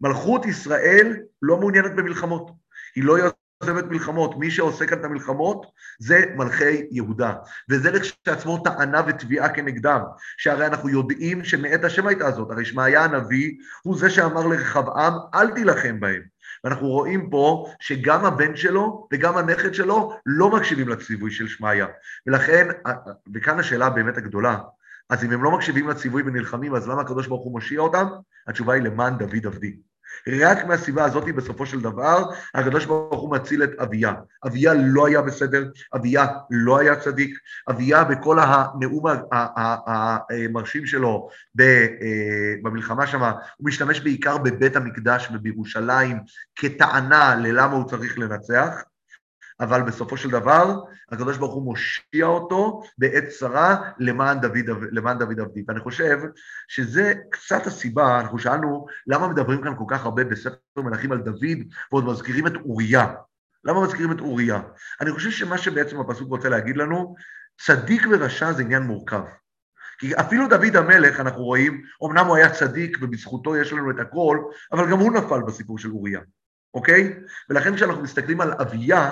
מלכות 0.00 0.46
ישראל 0.46 1.16
לא 1.42 1.56
מעוניינת 1.56 1.96
במלחמות, 1.96 2.50
היא 2.94 3.04
לא 3.04 3.18
יוזמת 3.62 3.84
מלחמות, 3.84 4.38
מי 4.38 4.50
שעושה 4.50 4.86
כאן 4.86 4.98
את 4.98 5.04
המלחמות 5.04 5.66
זה 5.98 6.24
מלכי 6.36 6.86
יהודה, 6.90 7.32
וזה 7.70 7.90
לכשעצמו 7.90 8.58
טענה 8.58 9.02
ותביעה 9.06 9.48
כנגדם, 9.48 10.00
שהרי 10.36 10.66
אנחנו 10.66 10.88
יודעים 10.88 11.44
שמאת 11.44 11.84
השם 11.84 12.06
הייתה 12.06 12.26
הזאת, 12.26 12.50
הרי 12.50 12.64
שמעיה 12.64 13.04
הנביא 13.04 13.52
הוא 13.82 13.98
זה 13.98 14.10
שאמר 14.10 14.46
לרחבעם 14.46 15.12
אל 15.34 15.50
תילחם 15.50 16.00
בהם, 16.00 16.22
ואנחנו 16.64 16.88
רואים 16.88 17.30
פה 17.30 17.66
שגם 17.80 18.24
הבן 18.24 18.56
שלו 18.56 19.08
וגם 19.12 19.36
הנכד 19.36 19.74
שלו 19.74 20.12
לא 20.26 20.50
מקשיבים 20.50 20.88
לציווי 20.88 21.30
של 21.30 21.48
שמעיה, 21.48 21.86
ולכן, 22.26 22.68
וכאן 23.34 23.58
השאלה 23.58 23.90
באמת 23.90 24.16
הגדולה, 24.16 24.58
אז 25.10 25.24
אם 25.24 25.30
הם 25.30 25.44
לא 25.44 25.50
מקשיבים 25.50 25.88
לציווי 25.88 26.22
ונלחמים, 26.22 26.74
אז 26.74 26.88
למה 26.88 27.00
הקדוש 27.00 27.26
ברוך 27.26 27.44
הוא 27.44 27.52
מושיע 27.52 27.80
אותם? 27.80 28.06
התשובה 28.46 28.74
היא 28.74 28.82
למען 28.82 29.18
דוד 29.18 29.46
עבדי. 29.46 29.91
רק 30.40 30.64
מהסיבה 30.64 31.04
הזאת, 31.04 31.24
בסופו 31.24 31.66
של 31.66 31.80
דבר, 31.80 32.24
הקדוש 32.54 32.84
ברוך 32.84 33.20
הוא 33.20 33.30
מציל 33.30 33.64
את 33.64 33.70
אביה. 33.80 34.12
אביה 34.46 34.72
לא 34.74 35.06
היה 35.06 35.22
בסדר, 35.22 35.64
אביה 35.94 36.26
לא 36.50 36.78
היה 36.78 36.96
צדיק, 36.96 37.38
אביה 37.70 38.04
בכל 38.04 38.38
הנאום 38.38 39.04
המרשים 39.32 40.86
שלו 40.86 41.28
אה, 41.60 41.86
במלחמה 42.62 43.06
שם, 43.06 43.22
הוא 43.22 43.66
משתמש 43.66 44.00
בעיקר 44.00 44.38
בבית 44.38 44.76
המקדש 44.76 45.28
ובירושלים 45.34 46.18
כטענה 46.56 47.34
ללמה 47.34 47.74
הוא 47.74 47.84
צריך 47.84 48.18
לנצח, 48.18 48.82
אבל 49.62 49.82
בסופו 49.82 50.16
של 50.16 50.30
דבר, 50.30 50.80
הקדוש 51.12 51.38
ברוך 51.38 51.54
הוא 51.54 51.62
מושיע 51.62 52.26
אותו 52.26 52.82
בעת 52.98 53.24
צרה 53.38 53.90
למען 53.98 54.40
דוד, 54.40 54.66
למען 54.92 55.18
דוד 55.18 55.40
עבדי. 55.40 55.64
ואני 55.68 55.80
חושב 55.80 56.18
שזה 56.68 57.14
קצת 57.30 57.66
הסיבה, 57.66 58.20
אנחנו 58.20 58.38
שאלנו 58.38 58.86
למה 59.06 59.28
מדברים 59.28 59.62
כאן 59.62 59.76
כל 59.76 59.84
כך 59.88 60.04
הרבה 60.04 60.24
בספר 60.24 60.56
מלכים 60.76 61.12
על 61.12 61.18
דוד, 61.18 61.58
ועוד 61.92 62.04
מזכירים 62.04 62.46
את 62.46 62.52
אוריה. 62.64 63.14
למה 63.64 63.82
מזכירים 63.82 64.12
את 64.12 64.20
אוריה? 64.20 64.60
אני 65.00 65.12
חושב 65.12 65.30
שמה 65.30 65.58
שבעצם 65.58 66.00
הפסוק 66.00 66.28
רוצה 66.28 66.48
להגיד 66.48 66.76
לנו, 66.76 67.14
צדיק 67.60 68.06
ורשע 68.10 68.52
זה 68.52 68.62
עניין 68.62 68.82
מורכב. 68.82 69.22
כי 69.98 70.14
אפילו 70.14 70.48
דוד 70.48 70.76
המלך, 70.76 71.20
אנחנו 71.20 71.44
רואים, 71.44 71.82
אמנם 72.04 72.26
הוא 72.26 72.36
היה 72.36 72.50
צדיק 72.50 72.98
ובזכותו 73.00 73.56
יש 73.56 73.72
לנו 73.72 73.90
את 73.90 73.98
הכל, 74.00 74.38
אבל 74.72 74.90
גם 74.90 74.98
הוא 74.98 75.12
נפל 75.12 75.42
בסיפור 75.42 75.78
של 75.78 75.90
אוריה, 75.90 76.20
אוקיי? 76.74 77.14
ולכן 77.50 77.76
כשאנחנו 77.76 78.02
מסתכלים 78.02 78.40
על 78.40 78.52
אביה, 78.52 79.10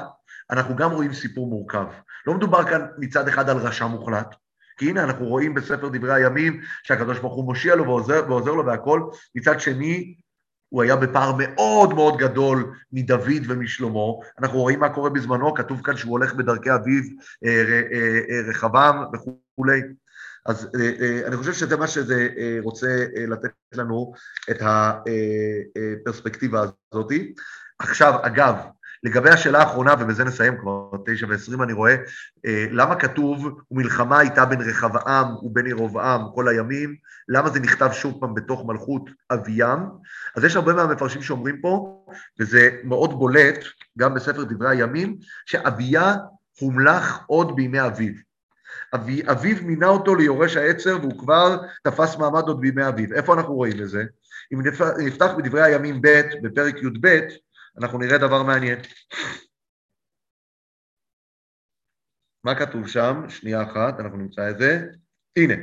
אנחנו 0.50 0.76
גם 0.76 0.90
רואים 0.90 1.12
סיפור 1.12 1.46
מורכב. 1.46 1.86
לא 2.26 2.34
מדובר 2.34 2.64
כאן 2.64 2.86
מצד 2.98 3.28
אחד 3.28 3.48
על 3.48 3.56
רשע 3.56 3.86
מוחלט, 3.86 4.34
כי 4.76 4.90
הנה 4.90 5.04
אנחנו 5.04 5.26
רואים 5.26 5.54
בספר 5.54 5.88
דברי 5.88 6.14
הימים 6.14 6.60
שהקדוש 6.82 7.18
ברוך 7.18 7.34
הוא 7.34 7.44
מושיע 7.44 7.74
לו 7.74 7.84
ועוזר, 7.84 8.24
ועוזר 8.28 8.50
לו 8.50 8.66
והכל, 8.66 9.02
מצד 9.34 9.60
שני 9.60 10.14
הוא 10.68 10.82
היה 10.82 10.96
בפער 10.96 11.32
מאוד 11.38 11.94
מאוד 11.94 12.16
גדול 12.16 12.74
מדוד 12.92 13.42
ומשלמה. 13.48 14.00
אנחנו 14.38 14.58
רואים 14.58 14.80
מה 14.80 14.88
קורה 14.88 15.10
בזמנו, 15.10 15.54
כתוב 15.54 15.80
כאן 15.84 15.96
שהוא 15.96 16.12
הולך 16.12 16.34
בדרכי 16.34 16.74
אביו 16.74 17.02
אה, 17.44 17.50
אה, 17.50 17.82
אה, 17.92 18.50
רחבעם 18.50 19.04
וכולי. 19.12 19.80
אז 20.46 20.68
אני 21.26 21.36
חושב 21.36 21.52
שזה 21.52 21.76
מה 21.76 21.86
שזה 21.86 22.28
רוצה 22.62 23.04
לתת 23.28 23.50
לנו 23.74 24.12
את 24.50 24.62
הפרספקטיבה 24.62 26.60
הזאת. 26.60 27.12
עכשיו, 27.78 28.14
אגב, 28.22 28.56
לגבי 29.02 29.30
השאלה 29.30 29.58
האחרונה, 29.58 29.94
ובזה 30.00 30.24
נסיים 30.24 30.58
כבר, 30.58 30.90
תשע 31.06 31.26
ועשרים 31.28 31.62
אני 31.62 31.72
רואה, 31.72 31.96
אה, 32.46 32.66
למה 32.70 32.96
כתוב, 32.96 33.60
ומלחמה 33.70 34.18
הייתה 34.18 34.44
בין 34.44 34.60
רחבעם 34.60 35.26
ובין 35.42 35.66
ירבעם 35.66 36.20
כל 36.34 36.48
הימים, 36.48 36.94
למה 37.28 37.50
זה 37.50 37.60
נכתב 37.60 37.90
שוב 37.92 38.20
פעם 38.20 38.34
בתוך 38.34 38.64
מלכות 38.66 39.10
אביהם? 39.30 39.80
אז 40.36 40.44
יש 40.44 40.56
הרבה 40.56 40.72
מהמפרשים 40.72 41.22
שאומרים 41.22 41.60
פה, 41.60 42.04
וזה 42.40 42.70
מאוד 42.84 43.18
בולט, 43.18 43.64
גם 43.98 44.14
בספר 44.14 44.44
דברי 44.44 44.70
הימים, 44.70 45.16
שאביה 45.46 46.14
הומלך 46.60 47.20
עוד 47.26 47.56
בימי 47.56 47.86
אביו. 47.86 48.12
אבי, 48.94 49.22
אביו 49.30 49.56
מינה 49.62 49.86
אותו 49.86 50.14
ליורש 50.14 50.56
העצר 50.56 50.98
והוא 51.00 51.18
כבר 51.18 51.58
תפס 51.82 52.16
מעמד 52.16 52.42
עוד 52.42 52.60
בימי 52.60 52.88
אביו. 52.88 53.12
איפה 53.14 53.34
אנחנו 53.34 53.54
רואים 53.54 53.82
את 53.82 53.88
זה? 53.88 54.04
אם 54.52 54.62
נפתח 55.06 55.30
בדברי 55.38 55.62
הימים 55.62 56.00
ב', 56.02 56.22
בפרק 56.42 56.76
י"ב, 56.82 57.20
אנחנו 57.78 57.98
נראה 57.98 58.18
דבר 58.18 58.42
מעניין. 58.42 58.78
מה 62.44 62.54
כתוב 62.54 62.88
שם? 62.88 63.22
שנייה 63.28 63.62
אחת, 63.62 64.00
אנחנו 64.00 64.18
נמצא 64.18 64.50
את 64.50 64.58
זה. 64.58 64.80
הנה, 65.36 65.54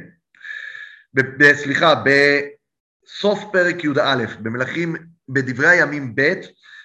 ב- 1.14 1.44
ב- 1.44 1.54
סליחה, 1.54 1.94
בסוף 2.04 3.40
פרק 3.52 3.84
י"א, 3.84 4.26
במלכים, 4.42 4.96
בדברי 5.30 5.68
הימים 5.68 6.16
ב', 6.16 6.34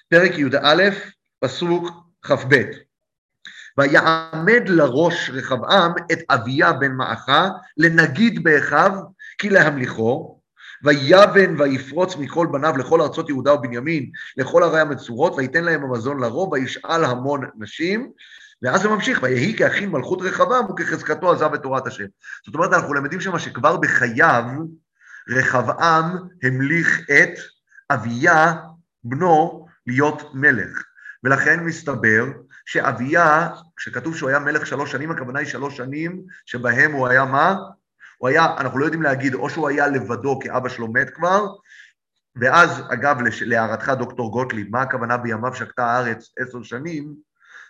פרק 0.08 0.38
י"א, 0.38 0.82
פסוק 1.38 1.88
כ"ב. 2.22 2.54
ויעמד 3.78 4.68
לראש 4.68 5.30
רחבעם 5.30 5.92
את 6.12 6.18
אביה 6.30 6.72
בן 6.72 6.92
מעכה 6.92 7.48
לנגיד 7.76 8.44
באחיו 8.44 8.92
כי 9.38 9.50
להמליכו, 9.50 10.41
ויבן 10.84 11.60
ויפרוץ 11.60 12.16
מכל 12.16 12.46
בניו 12.52 12.76
לכל 12.76 13.00
ארצות 13.00 13.28
יהודה 13.28 13.54
ובנימין, 13.54 14.10
לכל 14.36 14.62
ערי 14.62 14.80
המצורות, 14.80 15.34
וייתן 15.36 15.64
להם 15.64 15.84
המזון 15.84 16.20
לרוב, 16.20 16.52
וישאל 16.52 17.04
המון 17.04 17.44
נשים, 17.58 18.12
ואז 18.62 18.82
זה 18.82 18.88
ממשיך, 18.88 19.22
ויהי 19.22 19.56
כאחים 19.56 19.92
מלכות 19.92 20.22
רחבם 20.22 20.64
וכחזקתו 20.70 21.32
עזב 21.32 21.54
את 21.54 21.62
תורת 21.62 21.86
השם. 21.86 22.04
זאת 22.46 22.54
אומרת, 22.54 22.72
אנחנו 22.72 22.94
למדים 22.94 23.20
שם 23.20 23.38
שכבר 23.38 23.76
בחייו 23.76 24.44
רחבעם 25.28 26.16
המליך 26.42 27.00
את 27.10 27.38
אביה, 27.90 28.54
בנו, 29.04 29.66
להיות 29.86 30.34
מלך. 30.34 30.82
ולכן 31.24 31.60
מסתבר 31.60 32.24
שאביה, 32.66 33.48
כשכתוב 33.76 34.16
שהוא 34.16 34.28
היה 34.28 34.38
מלך 34.38 34.66
שלוש 34.66 34.92
שנים, 34.92 35.10
הכוונה 35.10 35.38
היא 35.38 35.48
שלוש 35.48 35.76
שנים 35.76 36.22
שבהם 36.46 36.92
הוא 36.92 37.08
היה 37.08 37.24
מה? 37.24 37.56
הוא 38.22 38.28
היה, 38.28 38.46
אנחנו 38.58 38.78
לא 38.78 38.84
יודעים 38.84 39.02
להגיד, 39.02 39.34
או 39.34 39.50
שהוא 39.50 39.68
היה 39.68 39.86
לבדו 39.86 40.38
כי 40.40 40.50
אבא 40.50 40.68
שלו 40.68 40.92
מת 40.92 41.10
כבר, 41.10 41.46
ואז, 42.36 42.82
אגב, 42.92 43.16
להערתך, 43.40 43.88
דוקטור 43.88 44.32
גוטליב, 44.32 44.66
מה 44.70 44.82
הכוונה 44.82 45.16
בימיו 45.16 45.54
שקטה 45.54 45.86
הארץ 45.86 46.32
עשר 46.38 46.62
שנים? 46.62 47.14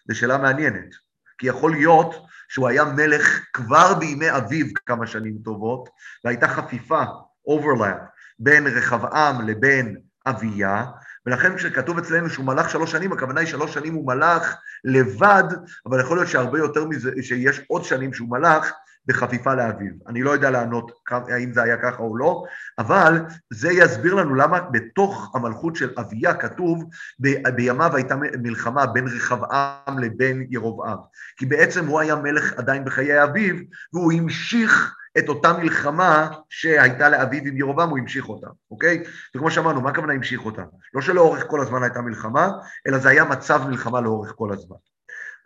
זו 0.08 0.18
שאלה 0.18 0.38
מעניינת. 0.38 0.94
כי 1.38 1.46
יכול 1.46 1.70
להיות 1.70 2.14
שהוא 2.48 2.68
היה 2.68 2.84
מלך 2.84 3.40
כבר 3.52 3.94
בימי 3.94 4.36
אביו 4.36 4.66
כמה 4.86 5.06
שנים 5.06 5.38
טובות, 5.44 5.88
והייתה 6.24 6.48
חפיפה, 6.48 7.02
overlap, 7.48 8.02
בין 8.38 8.66
רחבעם 8.66 9.48
לבין 9.48 9.96
אביה, 10.26 10.84
ולכן 11.26 11.56
כשכתוב 11.56 11.98
אצלנו 11.98 12.30
שהוא 12.30 12.46
מלך 12.46 12.70
שלוש 12.70 12.92
שנים, 12.92 13.12
הכוונה 13.12 13.40
היא 13.40 13.48
שלוש 13.48 13.74
שנים 13.74 13.94
הוא 13.94 14.06
מלך 14.06 14.54
לבד, 14.84 15.44
אבל 15.86 16.00
יכול 16.00 16.16
להיות 16.16 16.28
שהרבה 16.28 16.58
יותר 16.58 16.84
מזה, 16.84 17.10
שיש 17.22 17.60
עוד 17.68 17.84
שנים 17.84 18.14
שהוא 18.14 18.30
מלך 18.30 18.72
בחפיפה 19.06 19.54
לאביו. 19.54 19.92
אני 20.08 20.22
לא 20.22 20.30
יודע 20.30 20.50
לענות 20.50 20.92
האם 21.10 21.52
זה 21.52 21.62
היה 21.62 21.76
ככה 21.76 22.02
או 22.02 22.16
לא, 22.16 22.44
אבל 22.78 23.20
זה 23.52 23.72
יסביר 23.72 24.14
לנו 24.14 24.34
למה 24.34 24.60
בתוך 24.60 25.32
המלכות 25.34 25.76
של 25.76 25.90
אביה 25.98 26.34
כתוב 26.34 26.84
ב- 27.20 27.48
בימיו 27.48 27.96
הייתה 27.96 28.16
מלחמה 28.16 28.86
בין 28.86 29.06
רחבעם 29.06 29.98
לבין 29.98 30.46
ירבעם. 30.50 30.98
כי 31.36 31.46
בעצם 31.46 31.86
הוא 31.86 32.00
היה 32.00 32.16
מלך 32.16 32.52
עדיין 32.52 32.84
בחיי 32.84 33.24
אביו, 33.24 33.56
והוא 33.92 34.12
המשיך 34.12 34.94
את 35.18 35.28
אותה 35.28 35.52
מלחמה 35.52 36.30
שהייתה 36.48 37.08
לאביו 37.08 37.42
עם 37.44 37.56
ירבעם, 37.56 37.88
הוא 37.88 37.98
המשיך 37.98 38.28
אותה, 38.28 38.46
אוקיי? 38.70 39.02
וכמו 39.36 39.50
שאמרנו, 39.50 39.80
מה 39.80 39.90
הכוונה 39.90 40.12
המשיך 40.12 40.44
אותה? 40.44 40.62
לא 40.94 41.00
שלאורך 41.00 41.44
כל 41.46 41.60
הזמן 41.60 41.82
הייתה 41.82 42.00
מלחמה, 42.00 42.50
אלא 42.86 42.98
זה 42.98 43.08
היה 43.08 43.24
מצב 43.24 43.62
מלחמה 43.68 44.00
לאורך 44.00 44.32
כל 44.36 44.52
הזמן. 44.52 44.76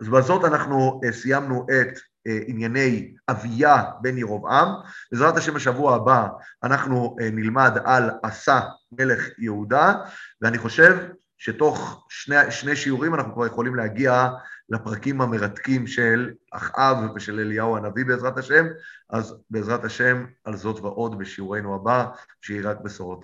אז 0.01 0.09
בזאת 0.09 0.45
אנחנו 0.45 1.01
אה, 1.05 1.13
סיימנו 1.13 1.67
את 1.71 1.99
ענייני 2.47 3.15
אביה 3.29 3.83
בן 4.01 4.19
ירבעם. 4.19 4.69
בעזרת 5.13 5.37
השם 5.37 5.55
בשבוע 5.55 5.95
הבא 5.95 6.29
אנחנו 6.63 7.17
אה, 7.21 7.31
נלמד 7.33 7.79
על 7.85 8.11
עשה 8.23 8.61
מלך 8.93 9.29
יהודה, 9.39 9.95
ואני 10.43 10.59
חושב 10.59 10.97
שתוך 11.39 12.07
שני, 12.09 12.51
שני 12.51 12.77
שיעורים 12.77 13.15
אנחנו 13.15 13.35
כבר 13.35 13.47
יכולים 13.47 13.75
להגיע 13.75 14.29
לפרקים 14.69 15.21
המרתקים 15.21 15.87
של 15.87 16.31
אחאב 16.53 16.97
ושל 17.15 17.41
אליהו 17.41 17.77
הנביא 17.77 18.05
בעזרת 18.05 18.39
השם, 18.39 18.67
אז 19.11 19.35
בעזרת 19.51 19.85
השם 19.85 20.25
על 20.45 20.57
זאת 20.57 20.81
ועוד 20.81 21.19
בשיעורנו 21.19 21.75
הבא, 21.75 22.07
שיהי 22.41 22.61
רק 22.61 22.81
בשורות. 22.81 23.15